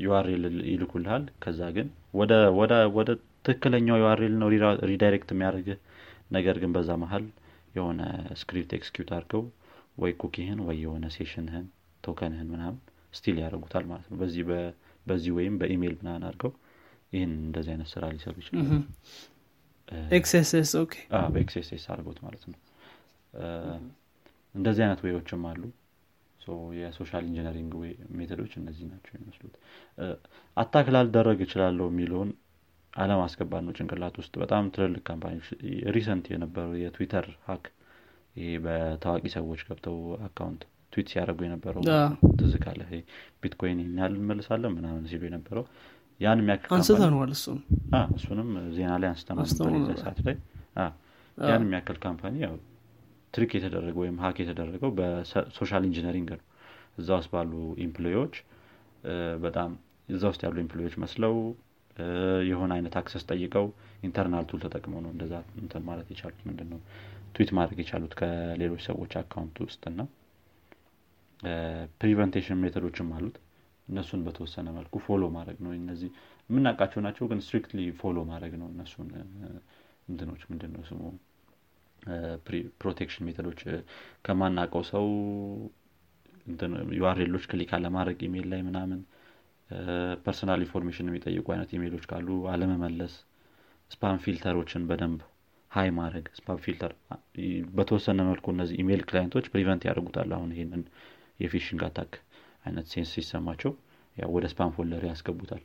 URL 0.04 0.44
ይልኩልሃል። 0.72 1.24
ከዛ 1.44 1.70
ግን 1.78 1.88
ወደ 2.96 3.10
ትክክለኛው 3.46 3.98
URL 4.02 4.34
ነው 4.42 4.50
redirect 4.92 5.30
የሚያደርግህ። 5.34 5.78
ነገር 6.32 6.56
ግን 6.64 6.72
በዛ 6.76 6.92
መሀል 7.04 7.24
የሆነ 7.76 8.02
script 8.42 8.72
execute 8.78 9.10
አድርገው 9.16 9.44
ወይ 9.98 10.12
cookie 10.22 10.45
ህን 10.45 10.60
ወይ 10.68 10.78
የሆነ 10.84 11.06
session 11.16 11.48
ህን 11.48 11.66
token 12.04 12.30
ህን 12.30 12.50
ምናምን 12.54 12.78
steal 13.14 13.38
ያደርጉታል 13.44 13.86
ማለት 13.90 14.08
ነው። 14.12 14.18
በዚህ 14.22 14.44
በዚህ 15.06 15.32
ወይም 15.38 15.56
በኢሜይል 15.62 15.96
ምናምን 16.02 16.24
አድርገው 16.28 16.52
ይህን 17.14 17.32
እንደዚህ 17.42 17.72
አይነት 17.74 17.90
ስራ 17.94 18.04
ሊሰሩ 18.14 18.36
ይችላሉ? 18.42 18.70
XSS 20.18 20.72
OK። 20.82 20.94
በ 21.34 21.55
XSS 21.55 21.86
አድርጎት 21.92 22.20
ማለት 22.26 22.44
ነው። 22.52 22.60
እንደዚህ 24.56 24.84
አይነት 24.86 25.02
way 25.06 25.19
ዎችም 25.19 25.44
አሉ። 25.50 25.64
የ 26.78 26.89
social 26.89 27.24
engineering 27.30 27.74
method 28.18 28.39
ኦች 28.39 28.54
እነዚህ 28.60 28.86
ናቸው 28.92 29.12
የሚመስሉት። 29.16 29.56
attack 30.58 30.88
ላልደረግ 30.96 31.40
ይችላለሁ 31.46 31.86
የሚለውን 31.92 32.30
አለማስገባት 32.94 33.62
ነው 33.66 33.74
ጭንቅላት 33.78 34.16
ውስጥ 34.22 34.34
በጣም 34.42 34.64
ትልልቅ 34.76 35.04
company 35.10 35.34
ዎች 35.34 35.48
recent 35.96 36.26
የነበረው 36.32 36.74
የትዊተር 36.82 37.28
hack 37.46 37.66
ይሄ 38.36 38.50
በታዋቂ 38.66 39.24
ሰዎች 39.36 39.62
ገብተው 39.68 39.96
account 40.28 40.62
tweet 40.94 41.08
ሲያደርጉ 41.12 41.40
የነበረው 41.46 41.84
ትዝ 42.40 42.54
ካለ 42.64 42.82
ቢትኮይን 43.42 43.80
ያህል 43.98 44.14
እንመልሳለን 44.18 44.74
ምናምን 44.78 45.04
ሲሉ 45.12 45.24
የነበረው 45.30 45.66
ያን 46.22 46.40
የሚያክል 46.42 46.72
አንስተነዋል 46.78 47.32
እሱንም 48.16 48.50
ዜና 48.76 48.92
ላይ 49.02 49.10
ነበር 49.32 49.98
ሰዓት 50.04 50.20
ላይ 50.28 50.36
ያን 51.38 51.64
የሚያክል 51.66 51.98
company 52.06 52.36
ያው 52.46 52.56
trick 53.34 53.52
የተደረገ 53.58 53.96
ወይም 54.04 54.18
hack 54.24 54.38
የተደረገው 54.44 54.90
በ 54.98 55.19
social 55.19 55.84
engineering 55.90 56.30
ነው። 56.34 56.46
እዛ 56.98 57.10
ውስጥ 57.20 57.30
ባሉ 57.34 57.52
employee 57.86 58.18
ዎች 58.18 58.34
በጣም 59.46 59.72
እዛ 60.10 60.24
ውስጥ 60.32 60.42
ያሉ 60.46 60.58
employee 60.64 60.85
ዎች 60.85 60.96
መስለው 61.04 61.36
የሆነ 62.50 62.72
አይነት 62.78 62.96
access 63.00 63.24
ጠይቀው 63.30 63.66
internal 64.08 64.46
tool 64.50 64.60
ተጠቅመው 64.66 65.00
ነው 65.06 65.12
እንደዛ 65.14 65.34
እንትን 65.62 65.84
ማለት 65.90 66.08
የቻሉት 66.14 66.42
ምንድን 66.50 66.68
ነው 66.74 66.80
ትዊት 67.36 67.52
ማድረግ 67.58 67.80
የቻሉት 67.84 68.14
ከሌሎች 68.20 68.82
ሰዎች 68.90 69.14
account 69.22 69.58
ውስጥ 69.66 69.84
እና 69.92 70.02
prevention 72.02 72.60
method 72.64 72.87
ኦችም 72.87 73.10
አሉት 73.18 73.38
እነሱን 73.92 74.22
በተወሰነ 74.26 74.68
መልኩ 74.76 74.96
follow 75.06 75.24
ማድረግ 75.36 75.58
ነው። 75.66 75.72
እነዚህ 75.78 76.10
የምናውቃቸው 76.50 77.02
ናቸው 77.06 77.26
ግን 77.32 77.40
strictly 77.46 77.82
follow 78.00 78.18
ማድረግ 78.30 78.54
ነው። 78.62 78.68
እነሱን 78.74 79.10
እንትኖች 80.08 80.44
ምንድን 80.52 80.72
ነው 80.76 80.84
ስሙ 80.90 81.02
protection 82.82 83.26
method 83.28 83.47
ኦች 83.47 83.60
ከማናውቀው 84.26 84.84
ሰው 84.92 85.06
URL 86.98 87.18
ኦች 87.18 87.44
click 87.52 87.72
አለማድረግ 87.78 88.20
ኢሜይል 88.28 88.48
ላይ 88.54 88.62
ምናምን 88.68 89.02
personal 90.26 90.62
information 90.66 91.10
የሚጠይቁ 91.10 91.46
አይነት 91.54 91.70
ኢሜይሎች 91.78 92.06
ካሉ 92.10 92.30
አለመመለስ 92.54 93.14
spam 93.92 94.18
filter 94.24 94.56
ኦችን 94.56 94.88
በደንብ 94.90 95.20
high 95.72 95.90
ማድረግ 95.98 96.26
spam 96.38 96.60
filter 96.64 96.94
በተወሰነ 97.78 98.20
መልኩ 98.30 98.46
እነዚህ 98.56 98.76
email 98.82 99.04
client 99.10 99.32
ኦች 99.32 99.46
prevent 99.54 99.86
ያደርጉታል። 99.88 100.32
አሁን 100.38 100.50
ይሄንን 100.56 100.84
የ 101.40 101.48
phishing 101.48 101.82
attack 101.88 102.12
አይነት 102.66 102.86
sense 102.92 103.12
ሲሰማቸው 103.16 103.72
ያው 104.16 104.30
ወደ 104.36 104.46
spam 104.52 104.72
folder 104.76 105.04
ያስገቡታል። 105.10 105.64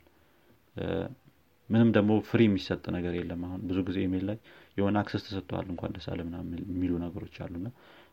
ምንም 1.69 1.89
ደግሞ 1.95 2.11
free 2.27 2.41
የሚሰጥ 2.47 2.83
ነገር 2.95 3.13
የለም። 3.17 3.41
አሁን 3.47 3.61
ብዙ 3.69 3.77
ጊዜ 3.87 3.97
ኢሜል 4.05 4.23
ላይ 4.29 4.37
የሆነ 4.77 4.95
access 5.01 5.23
ተሰጥተዋል 5.25 5.67
እንኳን 5.73 5.93
ደስ 5.95 6.05
አለ 6.11 6.19
ምናምን 6.27 6.59
የሚሉ 6.65 6.93
ነገሮች 7.03 7.35
አሉና 7.45 7.67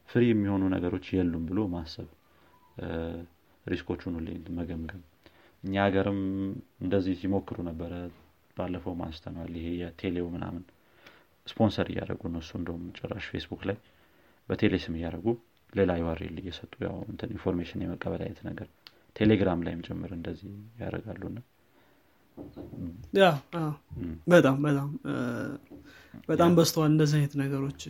free 0.09 0.23
የሚሆኑ 0.31 0.63
ነገሮች 0.75 1.07
የሉም 1.15 1.45
ብሎ 1.51 1.61
ማሰብ 1.75 2.09
risk 3.67 3.86
ኦቹን 3.86 4.15
ሁሌ 4.19 4.29
መገምገም። 4.59 5.03
እኛ 5.63 5.75
ሀገርም 5.87 6.21
እንደዚህ 6.85 7.15
ሲሞክሩ 7.21 7.59
ነበረ። 7.69 7.93
ባለፈው 8.57 8.95
አንስተናል 8.99 9.53
ይሄ 9.59 9.69
የቴሌው 9.79 10.27
ምናምን 10.35 10.63
ስፖንሰር 11.47 11.87
እያደረጉ 11.93 12.23
እሱ 12.41 12.51
እንደውም 12.59 12.85
ጭራሽ 12.99 13.25
ፌስቡክ 13.33 13.63
ላይ 13.69 13.77
በቴሌ 14.49 14.75
ስም 14.85 14.95
እያደረጉ 14.99 15.27
ሌላ 15.75 15.93
URL 16.01 16.37
እየሰጡ 16.43 16.73
ያው 16.87 16.97
እንትን 17.11 17.31
information 17.37 17.83
የመቀበል 17.85 18.23
አይነት 18.25 18.41
ነገር 18.49 18.69
ቴሌግራም 19.17 19.61
ላይም 19.67 19.81
ጭምር 19.87 20.11
እንደዚህ 20.17 20.53
ያደርጋሉና። 20.81 21.39
ያ 23.19 23.27
በጣም 24.29 24.57
በጣም 24.65 24.89
በጣም 26.29 26.53
በስተዋል 26.59 26.91
እንደዚህ 26.93 27.17
አይነት 27.19 27.35
ነገሮች 27.43 27.83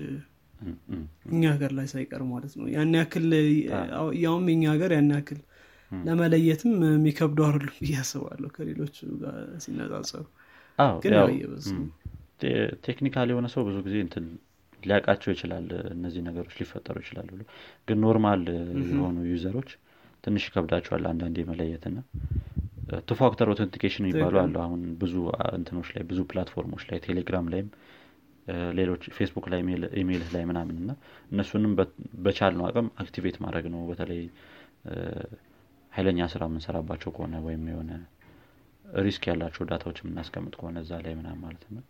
እኛ 1.30 1.42
ሀገር 1.54 1.72
ላይ 1.78 1.86
ሳይቀር 1.92 2.22
ማለት 2.32 2.52
ነው። 2.58 2.66
ያን 2.74 2.92
ያክል 2.98 3.26
ያውም 4.22 4.46
የኛ 4.52 4.64
ሀገር 4.74 4.92
ያን 4.96 5.10
ያክል 5.16 5.40
ለመለየትም 5.90 6.72
የሚከብዱ 6.88 7.40
አይደሉም 7.46 7.74
ብዬ 7.78 7.94
አስባለሁ 8.02 8.48
ከሌሎቹ 8.54 8.96
ጋር 9.22 9.34
ሲነጻጸሩ። 9.64 10.24
ግን 11.04 11.14
technical 12.86 13.28
የሆነ 13.32 13.46
ሰው 13.54 13.62
ብዙ 13.68 13.76
ጊዜ 13.86 13.96
እንትን 14.06 14.24
ሊያውቃቸው 14.84 15.30
ይችላል 15.34 15.66
እነዚህ 15.94 16.22
ነገሮች 16.28 16.54
ሊፈጠሩ 16.60 16.96
ይችላሉ 17.04 17.28
ብሎ 17.34 17.42
ግን 17.88 17.98
normal 18.04 18.42
የሆኑ 18.90 19.16
user 19.30 19.50
ኦች 19.50 19.70
ትንሽ 20.24 20.44
ይከብዳቸዋል 20.48 21.04
አንዳንድ 21.10 21.36
የመለየትና 21.40 21.98
two 23.06 23.14
factor 23.20 23.46
authentication 23.52 24.04
የሚባሉ 24.04 24.34
አሉ። 24.40 24.56
አሁን 24.64 24.80
ብዙ 25.02 25.14
እንትኖች 25.56 25.88
ላይ 25.94 26.02
ብዙ 26.10 26.20
platform 26.30 26.65
ኦች 26.65 26.82
ላይ 26.90 26.98
ቴሌግራም 27.06 27.46
ላይም 27.52 27.68
ሌሎች 28.78 29.02
ፌስቡክ 29.16 29.46
ላይ 29.52 29.60
ኢሜይልህ 30.00 30.30
ላይ 30.34 30.42
ምናምን 30.48 30.76
እና 30.82 30.90
እነሱንም 31.30 31.72
በቻልነው 32.24 32.64
አቅም 32.68 32.88
activate 33.02 33.36
ማድረግ 33.44 33.66
ነው። 33.74 33.80
በተለይ 33.90 34.20
ኃይለኛ 35.92 36.26
ስራ 36.32 36.42
የምንሰራባቸው 36.48 37.10
ከሆነ 37.16 37.34
ወይም 37.44 37.64
የሆነ 37.70 37.92
risk 39.00 39.24
ያላቸው 39.30 39.64
data 39.70 39.84
ዎች 39.84 39.98
የምናስቀምጥ 40.02 40.54
ከሆነ 40.58 40.78
እዛ 40.84 40.92
ላይ 41.04 41.14
ምናምን 41.18 41.40
ማለት 41.44 41.64
ነው። 41.74 41.84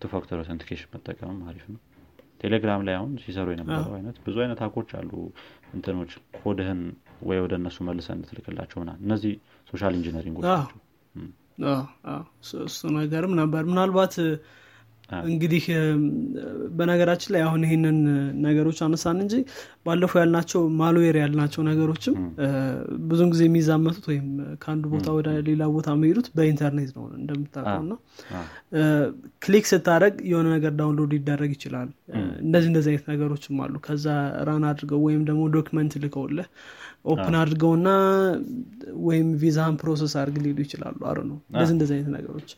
two 0.00 0.08
factor 0.12 0.38
authentication 0.42 0.90
መጠቀምም 0.94 1.40
አሪፍ 1.48 1.64
ነው 1.72 1.80
ቴሌግራም 2.40 2.82
ላይ 2.86 2.94
አሁን 2.98 3.12
ሲሰሩ 3.22 3.48
የነበረው 3.54 3.94
አይነት 3.96 4.16
ብዙ 4.26 4.36
አይነት 4.44 4.60
hack 4.64 4.77
ኦች 4.77 4.90
አሉ። 4.98 5.10
እንትኖች 5.74 6.12
ኮድህን 6.38 6.80
ወይ 7.28 7.38
ወደ 7.44 7.54
እነሱ 7.60 7.78
መልሰህ 7.88 8.08
እንድትልክላቸው 8.16 8.80
ና 8.88 8.92
እነዚህ 9.02 9.32
social 9.72 9.94
engineering 9.98 10.33
ኦች 10.33 10.46
እሱ 12.64 12.80
ነገርም 12.96 13.32
ነበር። 13.40 13.62
ምናልባት 13.70 14.14
እንግዲህ 15.28 15.64
በነገራችን 16.76 17.30
ላይ 17.34 17.42
አሁን 17.46 17.62
ይህንን 17.66 17.96
ነገሮች 18.44 18.78
አነሳን 18.86 19.18
እንጂ 19.24 19.34
ባለፈው 19.86 20.18
ያልናቸው 20.20 20.60
malware 20.80 21.16
ያልናቸው 21.20 21.62
ነገሮችም 21.68 22.16
ብዙን 23.08 23.30
ጊዜ 23.32 23.42
የሚዛመቱት 23.46 24.04
ወይም 24.10 24.26
ከአንዱ 24.62 24.84
ቦታ 24.94 25.08
ወደ 25.16 25.30
ሌላ 25.48 25.62
ቦታ 25.74 25.88
የሚሄዱት 25.96 26.28
በኢንተርኔት 26.36 26.90
ነው 26.96 27.06
እንደምታውቀው። 27.18 27.84
ና 27.86 27.96
click 29.42 29.66
ስታደርግ 29.70 30.16
የሆነ 30.30 30.46
ነገር 30.56 30.74
download 30.80 31.12
ሊደረግ 31.16 31.52
ይችላል። 31.56 31.88
እንደዚህ 32.44 32.70
እንደዚህ 32.72 32.90
አይነት 32.92 33.08
ነገሮችም 33.12 33.58
አሉ። 33.64 33.74
ከዛ 33.86 34.06
run 34.48 34.66
አድርገው 34.70 35.02
ወይም 35.06 35.24
ደግሞ 35.28 35.42
document 35.56 35.94
ልከውልህ 36.04 36.48
open 37.10 37.34
አድርገውና 37.38 37.88
ወይም 39.04 39.28
ቪዛን 39.42 39.76
process 39.80 40.14
አድርግ 40.20 40.38
ሊሉ 40.44 40.58
ይችላሉ። 40.64 40.98
አሩ 41.10 41.18
ነው 41.28 41.38
እንደዚህ 41.50 41.74
እንደዚህ 41.76 41.94
አይነት 41.96 42.12
ነገሮች 42.16 42.50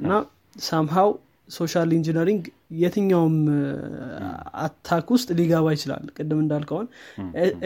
እና 0.00 0.10
somehow 0.62 1.08
social 1.48 1.90
engineering 1.96 2.44
የትኛውም 2.80 3.36
attack 4.64 5.06
ውስጥ 5.14 5.28
ሊገባ 5.38 5.66
ይችላል። 5.76 6.04
ቅድም 6.16 6.40
እንዳልከውን 6.42 6.86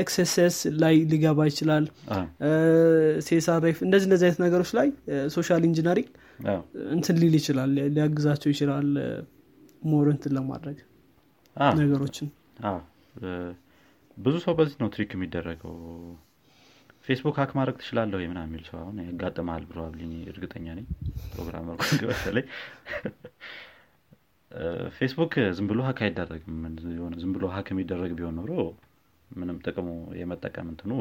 XSS 0.02 0.56
ላይ 0.82 0.96
ሊገባ 1.12 1.46
ይችላል። 1.50 1.84
CSRF 3.28 3.78
እንደዚህ 3.86 4.08
እንደዚህ 4.08 4.26
አይነት 4.28 4.40
ነገሮች 4.46 4.72
ላይ 4.78 4.88
social 5.36 5.64
engineering 5.70 6.08
እንትን 6.92 7.18
ሊል 7.22 7.36
ይችላል። 7.40 7.72
ሊያግዛቸው 7.94 8.50
ይችላል። 8.54 8.88
more 9.90 10.08
እንትን 10.12 10.34
ለማድረግ 10.36 10.78
ነገሮችን 11.80 12.28
ብዙ 14.16 14.34
ሰው 14.44 14.52
በዚህ 14.56 14.76
ነው 14.80 14.88
trick 14.94 15.10
የሚደረገው። 15.14 15.74
ፌስቡክ 17.06 17.36
hack 17.40 17.52
ማድረግ 17.58 17.76
ትችላለሁ 17.80 18.18
ምናምን 18.30 18.40
የሚል 18.44 18.62
ሰው 18.68 18.76
አሁን 18.80 18.96
ያጋጥመሃል 19.04 19.64
probably 19.70 20.00
እርግጠኛ 20.32 20.66
ነኝ። 20.78 20.86
programmer 21.32 21.76
በተለይ 22.10 22.44
ፌስቡክ 24.96 25.34
ዝም 25.56 25.66
ብሎ 25.70 25.80
hack 25.88 26.00
አይደረግም። 26.06 26.56
ዝም 27.20 27.32
ብሎ 27.36 27.44
hack 27.54 27.68
የሚደረግ 27.72 28.12
ቢሆን 28.18 28.34
ኖሮ 28.40 28.52
ምንም 29.30 29.58
ጥቅሙ 29.64 29.88
የመጠቀም 30.20 30.68
እንትኑ 30.72 30.92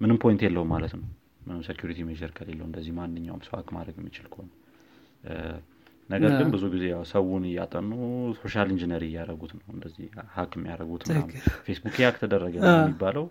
ምንም 0.00 0.16
point 0.22 0.40
የለውም 0.46 0.70
ማለት 0.74 0.92
ነው። 0.96 1.04
ምንም 1.42 1.60
security 1.66 1.98
measure 2.08 2.30
ከሌለው 2.36 2.66
እንደዚህ 2.68 2.92
ማንኛውም 2.96 3.42
ሰው 3.46 3.54
hack 3.58 3.68
ማድረግ 3.76 3.96
የሚችል 4.00 4.26
ከሆነ። 4.32 4.48
ነገር 6.08 6.30
ግን 6.38 6.48
ብዙ 6.54 6.64
ጊዜ 6.74 6.84
ሰውን 7.10 7.44
እያጠኑ 7.48 7.92
social 8.40 8.68
engineer 8.74 9.04
እያደረጉት 9.10 9.52
ነው 9.56 9.64
እንደዚህ 9.74 10.06
hack 10.36 10.52
የሚያደርጉት 10.58 11.02
ፌስቡክ 11.66 11.96
hack 12.06 12.16
ተደረገ 12.22 12.54
የሚባለው 12.64 13.24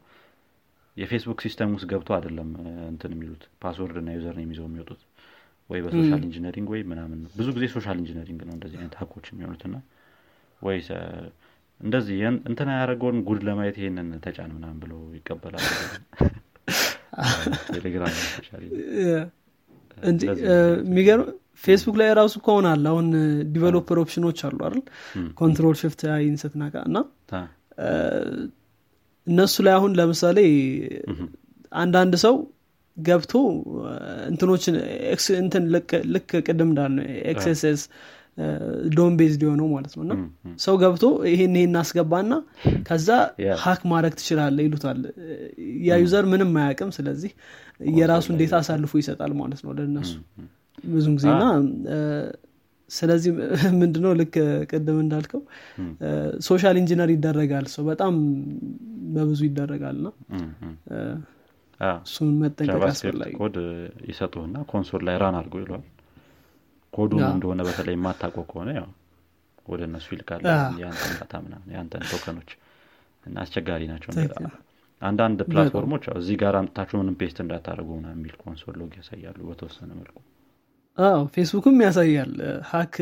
የፌስቡክ 0.97 1.39
system 1.45 1.71
ውስጥ 1.75 1.87
ገብቶ 1.91 2.09
አይደለም 2.17 2.49
እንትን 2.89 3.13
የሚሉት 3.15 3.43
password 3.63 3.97
እና 4.01 4.09
user 4.17 4.35
የሚይዘው 4.41 4.67
የሚወጡት 4.69 5.01
ወይ 5.69 5.79
በ 5.85 5.94
social 5.94 6.21
engineering 6.27 6.67
ወይ 6.73 6.81
ምናምን 6.89 7.17
ነው። 7.23 7.29
ብዙ 7.37 7.47
ጊዜ 7.55 7.65
social 7.75 7.97
engineering 8.01 8.41
ነው 8.47 8.53
እንደዚህ 8.57 8.77
አይነት 8.79 8.95
hack 9.01 9.13
ኦች 9.13 9.25
የሚሆኑት 9.31 9.63
እና 9.67 9.75
ወይ 10.61 10.77
እንደዚህ 11.79 12.17
እንትና 12.49 12.69
ያደረገውን 12.75 13.17
ጉድ 13.27 13.41
ለማየት 13.47 13.77
ይሄንን 13.79 14.09
ተጫን 14.25 14.51
ምናምን 14.57 14.77
ብለው 14.83 14.99
ይቀበላል 15.17 15.63
ቴሌግራም 17.69 18.13
የሚገርም 20.83 21.27
ፌስቡክ 21.63 21.95
ላይ 21.99 22.09
ራሱ 22.19 22.35
ከሆነ 22.45 22.67
አለ። 22.73 22.85
አሁን 22.91 23.05
developer 23.53 23.97
option 24.01 24.24
ኦች 24.24 24.39
አሉ 24.47 24.57
አይደል? 24.67 24.81
control 25.39 25.75
shift 25.81 26.01
I 26.15 26.22
ን 26.22 26.35
ስትነካ 26.41 26.75
እና 26.89 26.97
እነሱ 29.27 29.55
ላይ 29.65 29.73
አሁን 29.77 29.91
ለምሳሌ 29.99 30.39
አንዳንድ 31.75 32.15
ሰው 32.25 32.35
ገብቶ 32.97 33.33
እንትኖችን 34.29 34.75
እንትን 35.39 35.63
ልክ 36.13 36.31
ቅድም 36.45 36.69
እንዳለ 36.69 36.97
XSS 37.31 37.81
DOM 38.95 39.13
based 39.19 39.41
የሆነው 39.45 39.67
ማለት 39.73 39.93
ነው። 39.97 40.03
እና 40.05 40.13
ሰው 40.59 40.75
ገብቶ 40.81 41.03
ይሄን 41.31 41.53
ይሄን 41.57 41.75
አስገባና 41.81 42.33
ከዛ 42.87 43.09
hack 43.63 43.81
ማድረግ 43.91 44.13
ትችላለህ 44.19 44.57
ይሉታል። 44.65 44.99
ያ 45.87 45.99
user 46.03 46.25
ምንም 46.33 46.51
አያውቅም። 46.61 46.91
ስለዚህ 46.97 47.31
የራሱ 47.95 48.27
እንዴት 48.33 48.53
አሳልፎ 48.59 48.93
ይሰጣል 49.01 49.33
ማለት 49.41 49.61
ነው 49.65 49.73
ለእነሱ 49.77 50.11
ብዙም 50.87 51.15
ጊዜ 51.17 51.27
እና 51.35 51.45
ስለዚህ 52.89 53.31
ምንድነው 53.79 54.11
ልክ 54.19 54.35
ቅድም 54.71 54.97
እንዳልከው 55.03 55.41
social 56.45 56.75
engineer 56.81 57.09
ይደረጋል። 57.13 57.65
ሰው 57.73 57.83
በጣም 57.87 58.13
በብዙ 59.15 59.41
ይደረጋል 59.47 59.97
ና 60.03 60.09
እሱን 62.01 62.29
መጠንቀቅ 62.41 62.81
አስፈላጊ 62.87 63.31
ኮድ 63.39 63.55
ይሰጡህና 64.07 64.57
console 64.69 65.01
ላይ 65.07 65.15
run 65.23 65.37
አድርጎ 65.39 65.55
ይለዋል። 65.63 65.85
ኮዱ 66.93 67.11
እንደሆነ 67.27 67.61
በተለይ 67.67 67.95
የማታውቀው 67.97 68.45
ከሆነ 68.51 68.69
ያው 68.77 68.87
ወደ 69.67 69.81
እነሱ 69.87 70.07
ይልካል 70.15 70.41
የአንተን 70.81 71.13
data 71.19 71.33
ምናምን 71.45 71.69
የአንተን 71.73 72.03
token 72.11 72.32
ኦች 72.32 72.49
እና 73.23 73.35
አስቸጋሪ 73.43 73.83
ናቸው 73.91 74.11
አንዳንድ 75.01 75.39
platform 75.47 75.84
ኦች 75.84 76.03
እዚህ 76.19 76.35
ጋር 76.41 76.55
አምጥታችሁ 76.59 76.95
ምንም 76.99 77.15
paste 77.19 77.37
እንዳታደርጉ 77.43 77.89
ና 78.03 78.11
የሚል 78.13 78.35
console 78.41 78.75
log 78.79 78.91
ያሳያሉ 78.99 79.39
በተወሰነ 79.49 79.89
መልኩ። 79.99 80.17
አዎ 80.97 81.21
ፌስቡክም 81.33 81.77
ያሳያል። 81.85 82.33
hack 82.69 82.95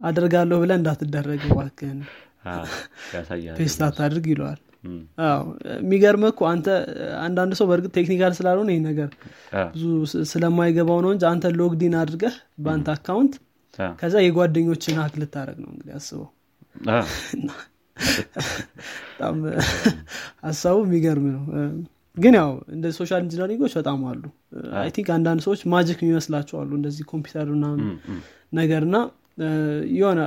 አደርጋለሁ 0.00 0.58
ብለ 0.62 0.72
እንዳትደረግ 0.80 1.44
ዋክን 1.58 1.98
paste 3.58 3.80
አታድርግ 3.86 4.26
ይለዋል 4.32 4.60
የሚገርም 5.78 6.24
እኮ 6.28 6.42
አንተ 6.50 6.66
አንዳንድ 7.22 7.52
ሰው 7.58 7.66
በእርግጥ 7.70 7.92
technical 7.96 8.32
ስላልሆነ 8.38 8.70
ይህ 8.74 8.82
ነገር 8.86 9.10
ብዙ 9.72 9.84
ስለማይገባው 10.30 10.98
ነው 11.04 11.12
እንጂ 11.14 11.24
አንተ 11.30 11.52
login 11.60 11.94
አድርገህ 12.00 12.34
በአንተ 12.64 12.88
account 12.94 13.34
ከዛ 13.98 14.16
የጓደኞችን 14.22 14.96
hack 15.00 15.14
ልታደረግ 15.20 15.58
ነው 15.64 15.70
እንግዲህ 15.72 15.94
አስበው። 15.98 16.28
በጣም 19.10 19.36
ሀሳቡ 20.44 20.76
የሚገርም 20.86 21.26
ነው። 21.30 21.42
ግን 22.16 22.34
ያው 22.38 22.50
እንደ 22.74 22.86
social 22.96 23.20
engineering 23.24 23.59
ኦች 23.59 23.72
በጣም 23.78 24.00
አሉ። 24.10 24.22
I 24.80 24.88
think 24.94 25.08
አንዳንድ 25.16 25.40
ሰዎች 25.46 25.60
magic 25.72 25.98
የሚመስላቸው 26.02 26.56
አሉ 26.60 26.70
እንደዚህ 26.78 27.04
ኮምፒውተር 27.10 27.48
ምናምን 27.54 27.82
ነገር 28.52 28.84
የሆነ 29.96 30.20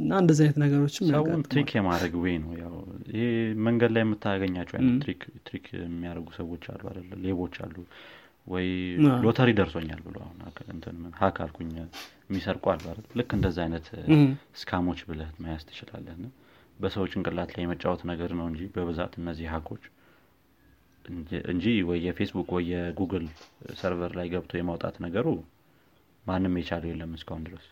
እና 0.00 0.12
እንደዚህ 0.22 0.42
አይነት 0.44 0.58
ነገሮችም 0.62 1.04
ሰውን 1.10 1.40
trick 1.46 1.70
የማድረግ 1.76 2.12
ወይ 2.22 2.34
ነው 2.42 2.52
ያው 2.60 2.74
ይሄ 3.10 3.22
መንገድ 3.66 3.90
ላይ 3.94 4.02
የምታገኛቸው 4.04 4.76
አይነት 4.78 5.04
trick 5.46 5.66
የሚያደርጉ 5.80 6.28
ሰዎች 6.38 6.64
አሉ 6.72 6.82
አለ 6.90 6.98
ሌቦች 7.24 7.56
አሉ 7.64 7.76
ወይ 8.46 8.66
ሎተሪ 9.24 9.50
ደርሶኛል 9.58 10.00
ብሎ 10.06 10.16
አሁን 10.24 10.38
hack 11.20 11.38
አልኩኝ 11.44 11.70
የሚሰርቁ 12.24 12.64
አሉ 12.72 12.84
አይደል 12.90 13.06
ልክ 13.20 13.30
እንደዚ 13.38 13.56
አይነት 13.64 13.86
scam 14.60 14.80
ኦች 14.80 15.00
ብለህ 15.08 15.30
መያዝ 15.44 15.64
ትችላለህ። 15.68 16.16
በሰው 16.78 17.04
ጭንቅላት 17.12 17.50
ላይ 17.54 17.62
የመጫወት 17.64 18.02
ነገር 18.10 18.30
ነው 18.38 18.46
እንጂ 18.50 18.60
በብዛት 18.74 19.14
እነዚህ 19.20 19.48
hack 19.54 19.68
ኦች 19.68 19.82
እንጂ 21.52 21.66
ወይ 21.88 21.98
የፌስቡክ 22.06 22.48
ወይ 22.56 22.64
የጉግል 22.72 23.26
server 23.80 24.12
ላይ 24.18 24.26
ገብቶ 24.32 24.52
የማውጣት 24.58 24.96
ነገሩ 25.06 25.26
ማንም 26.24 26.56
የቻለው 26.60 26.90
የለም 26.90 27.12
እስካሁን 27.18 27.44
ድረስ። 27.48 27.66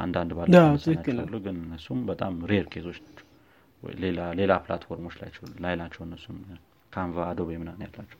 አንዳንድ 0.00 0.30
ባለሉ 0.38 1.34
ግን 1.46 1.56
እነሱም 1.64 2.00
በጣም 2.10 2.34
rare 2.50 2.66
case 2.74 2.86
ኦች 2.86 2.98
ናቸው 3.04 3.26
ሌላ 4.38 4.52
platform 4.64 4.97
ኦች 4.97 5.14
ላይ 5.64 5.74
ናቸው 5.80 6.02
እነሱም 6.06 6.38
ካንቫ 6.92 7.16
አዶቤ 7.26 7.50
ምናን 7.60 7.82
ያላቸው። 7.84 8.18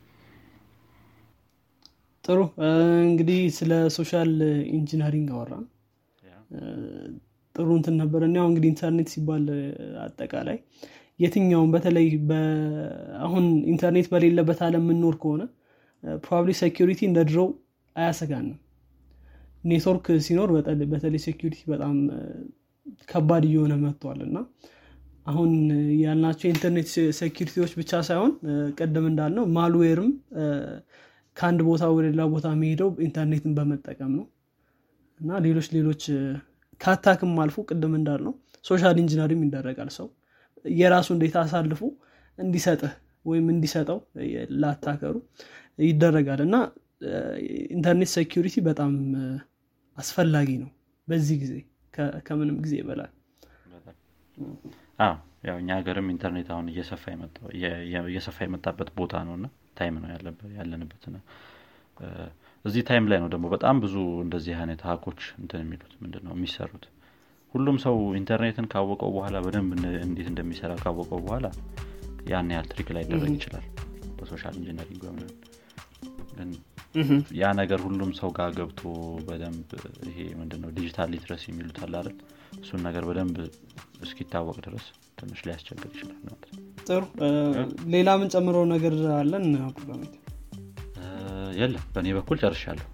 ጥሩ። 2.23 2.39
እንግዲህ 3.05 3.39
ስለ 3.57 3.71
social 3.95 4.31
engineering 4.73 5.29
አወራን። 5.35 5.65
ጥሩ 7.55 7.67
እንትን 7.77 7.95
ነበር። 8.01 8.21
እኒያው 8.27 8.45
እንግዲህ 8.49 8.69
ኢንተርኔት 8.71 9.09
ሲባል 9.13 9.45
አጠቃላይ 10.03 10.57
የትኛውም 11.19 11.71
በተለይ 11.73 12.07
አሁን 13.25 13.43
ኢንተርኔት 13.71 14.07
በሌለበት 14.13 14.59
አለም 14.67 14.83
የምንኖር 14.83 15.15
ከሆነ 15.23 15.43
probably 16.23 16.51
security 16.61 17.01
እንደ 17.09 17.19
ድሮው 17.29 17.49
አያሰጋንም። 17.95 18.59
ኔትወርክ 19.63 20.05
ሲኖር 20.25 20.49
በተለይ 20.93 21.21
security 21.25 21.59
በጣም 21.71 21.95
ከባድ 23.09 23.43
እየሆነ 23.49 23.73
መጥቷል 23.83 24.19
እና 24.27 24.37
አሁን 25.25 25.51
ያልናቸው 26.01 26.45
የ 26.47 26.55
internet 26.55 26.87
security 27.19 27.54
ዎች 27.54 27.71
ብቻ 27.79 28.01
ሳይሆን 28.07 28.31
ቅድም 28.79 29.05
እንዳልነው 29.09 29.45
malware 29.57 29.97
ም 29.97 30.09
ከአንድ 31.37 31.59
ቦታ 31.67 31.83
ወደ 31.95 32.05
ሌላ 32.07 32.23
ቦታ 32.33 32.47
የሚሄደው 32.55 32.89
ኢንተርኔትን 33.07 33.51
በመጠቀም 33.57 34.11
ነው። 34.17 34.25
እና 35.19 35.39
ሌሎች 35.45 35.67
ሌሎች 35.75 36.03
ከ 36.81 36.91
attack 36.91 37.23
ም 37.23 37.33
አልፎ 37.43 37.57
ቅድም 37.69 37.93
እንዳልነው 37.99 38.33
social 38.65 38.97
engineer 39.03 39.33
ም 39.33 39.41
ይደረጋል። 39.45 39.89
ሰው 39.97 40.07
የራሱ 40.75 41.07
እንዴት 41.15 41.35
አሳልፎ 41.41 41.81
እንዲሰጥህ 42.37 42.93
ወይም 43.25 43.47
እንዲሰጠው 43.53 43.99
ለ 44.61 44.70
attacker 44.70 45.06
ኡ 45.06 45.15
ይደረጋል። 45.85 46.41
እና 46.47 46.55
internet 47.75 48.09
security 48.15 48.55
በጣም 48.67 48.93
አስፈላጊ 49.97 50.49
ነው። 50.63 50.69
በዚህ 51.07 51.37
ጊዜ 51.43 51.53
ከምንም 52.27 52.57
ጊዜ 52.65 52.73
በላይ 52.81 53.11
ያው 55.47 55.55
እኛ 55.61 55.69
ሀገርም 55.79 56.07
ኢንተርኔት 56.13 56.49
አሁን 56.53 56.65
እየሰፋ 56.71 57.03
የመጣበት 58.45 58.89
ቦታ 58.99 59.23
ነው 59.27 59.33
እና 59.39 59.45
time 59.77 59.95
ነው 60.01 60.09
ያለንበት 60.59 61.03
እዚህ 62.65 62.81
time 62.89 63.05
ላይ 63.11 63.19
ነው 63.21 63.29
ደግሞ 63.33 63.45
በጣም 63.53 63.75
ብዙ 63.83 63.95
እንደዚህ 64.23 64.53
አይነት 64.57 64.81
hack 64.87 65.04
ኦች 65.04 65.21
እንትን 65.39 65.61
የሚሉት 65.63 65.93
ምንድን 66.03 66.23
ነው 66.27 66.33
የሚሰሩት? 66.35 66.83
ሁሉም 67.53 67.77
ሰው 67.85 67.95
ኢንተርኔትን 68.19 68.65
ካወቀው 68.73 69.09
በኋላ 69.15 69.37
በደንብ 69.45 69.71
እንዴት 70.05 70.27
እንደሚሰራ 70.31 70.73
ካወቀው 70.83 71.19
በኋላ 71.25 71.47
ያን 72.31 72.51
ያህል 72.55 72.67
trick 72.71 72.89
ላይ 72.95 73.03
ይደረግ 73.05 73.33
ይችላል። 73.37 73.65
በ 74.19 74.28
social 74.28 74.55
engineering 74.61 75.03
ግን 76.35 76.51
ያ 77.39 77.49
ነገር 77.59 77.79
ሁሉም 77.87 78.11
ሰው 78.19 78.29
ጋር 78.37 78.49
ገብቶ 78.57 78.81
በደንብ 79.27 79.69
ይሄ 80.09 80.19
ምንድነው 80.39 80.71
digital 80.77 81.09
literacy 81.13 81.43
የሚሉት 81.49 81.79
አላለን 81.85 82.17
እሱን 82.59 82.81
ነገር 82.87 83.03
በደንብ 83.07 83.37
እስኪታወቅ 84.05 84.57
ድረስ 84.65 84.85
ትንሽ 85.19 85.39
ሊያስቸግር 85.47 85.89
ይችላል 85.91 86.17
ማለት 86.23 86.45
ጥሩ። 86.87 87.03
ሌላ 87.93 88.09
ምን 88.19 88.29
ጨምረው 88.33 88.65
ነገር 88.71 88.93
አለን? 89.17 89.45
አብዱራሚት 89.65 90.13
የለም። 91.57 91.83
በእኔ 91.93 92.07
በኩል 92.17 92.37
ጨርሻለሁ። 92.43 92.87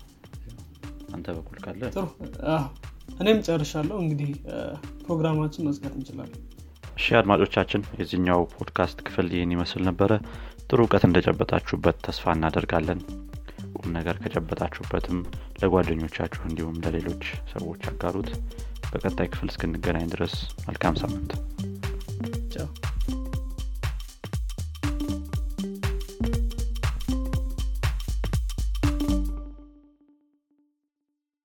አንተ 1.16 1.28
በኩል 1.38 1.58
ካለ 1.66 1.82
ጥሩ። 1.95 2.05
እኔም 3.18 3.39
ጨርሻለሁ። 3.47 3.97
እንግዲህ 4.03 4.32
ፕሮግራማችን 5.03 5.66
መዝጋት 5.68 5.93
እንችላለን። 5.97 6.41
እሺ 6.97 7.08
አድማጮቻችን 7.20 7.82
የዚህኛው 7.99 8.41
ፖድካስት 8.53 8.99
ክፍል 9.08 9.28
ይህን 9.34 9.53
ይመስል 9.55 9.82
ነበረ። 9.89 10.12
ጥሩ 10.68 10.80
እውቀት 10.86 11.03
እንደጨበጣችሁበት 11.08 11.97
ተስፋ 12.05 12.34
እናደርጋለን። 12.36 12.99
ቁም 13.78 13.89
ነገር 13.97 14.16
ከጨበጣችሁበትም 14.24 15.20
ለጓደኞቻችሁ 15.62 16.41
እንዲሁም 16.49 16.78
ለሌሎች 16.86 17.24
ሰዎች 17.53 17.84
አጋሩት 17.91 18.30
በቀጣይ 18.92 19.28
ክፍል 19.28 19.50
እስክንገናኝ 19.52 20.08
ድረስ 20.14 20.36
መልካም 20.68 20.96
ሳምንት። 21.02 21.32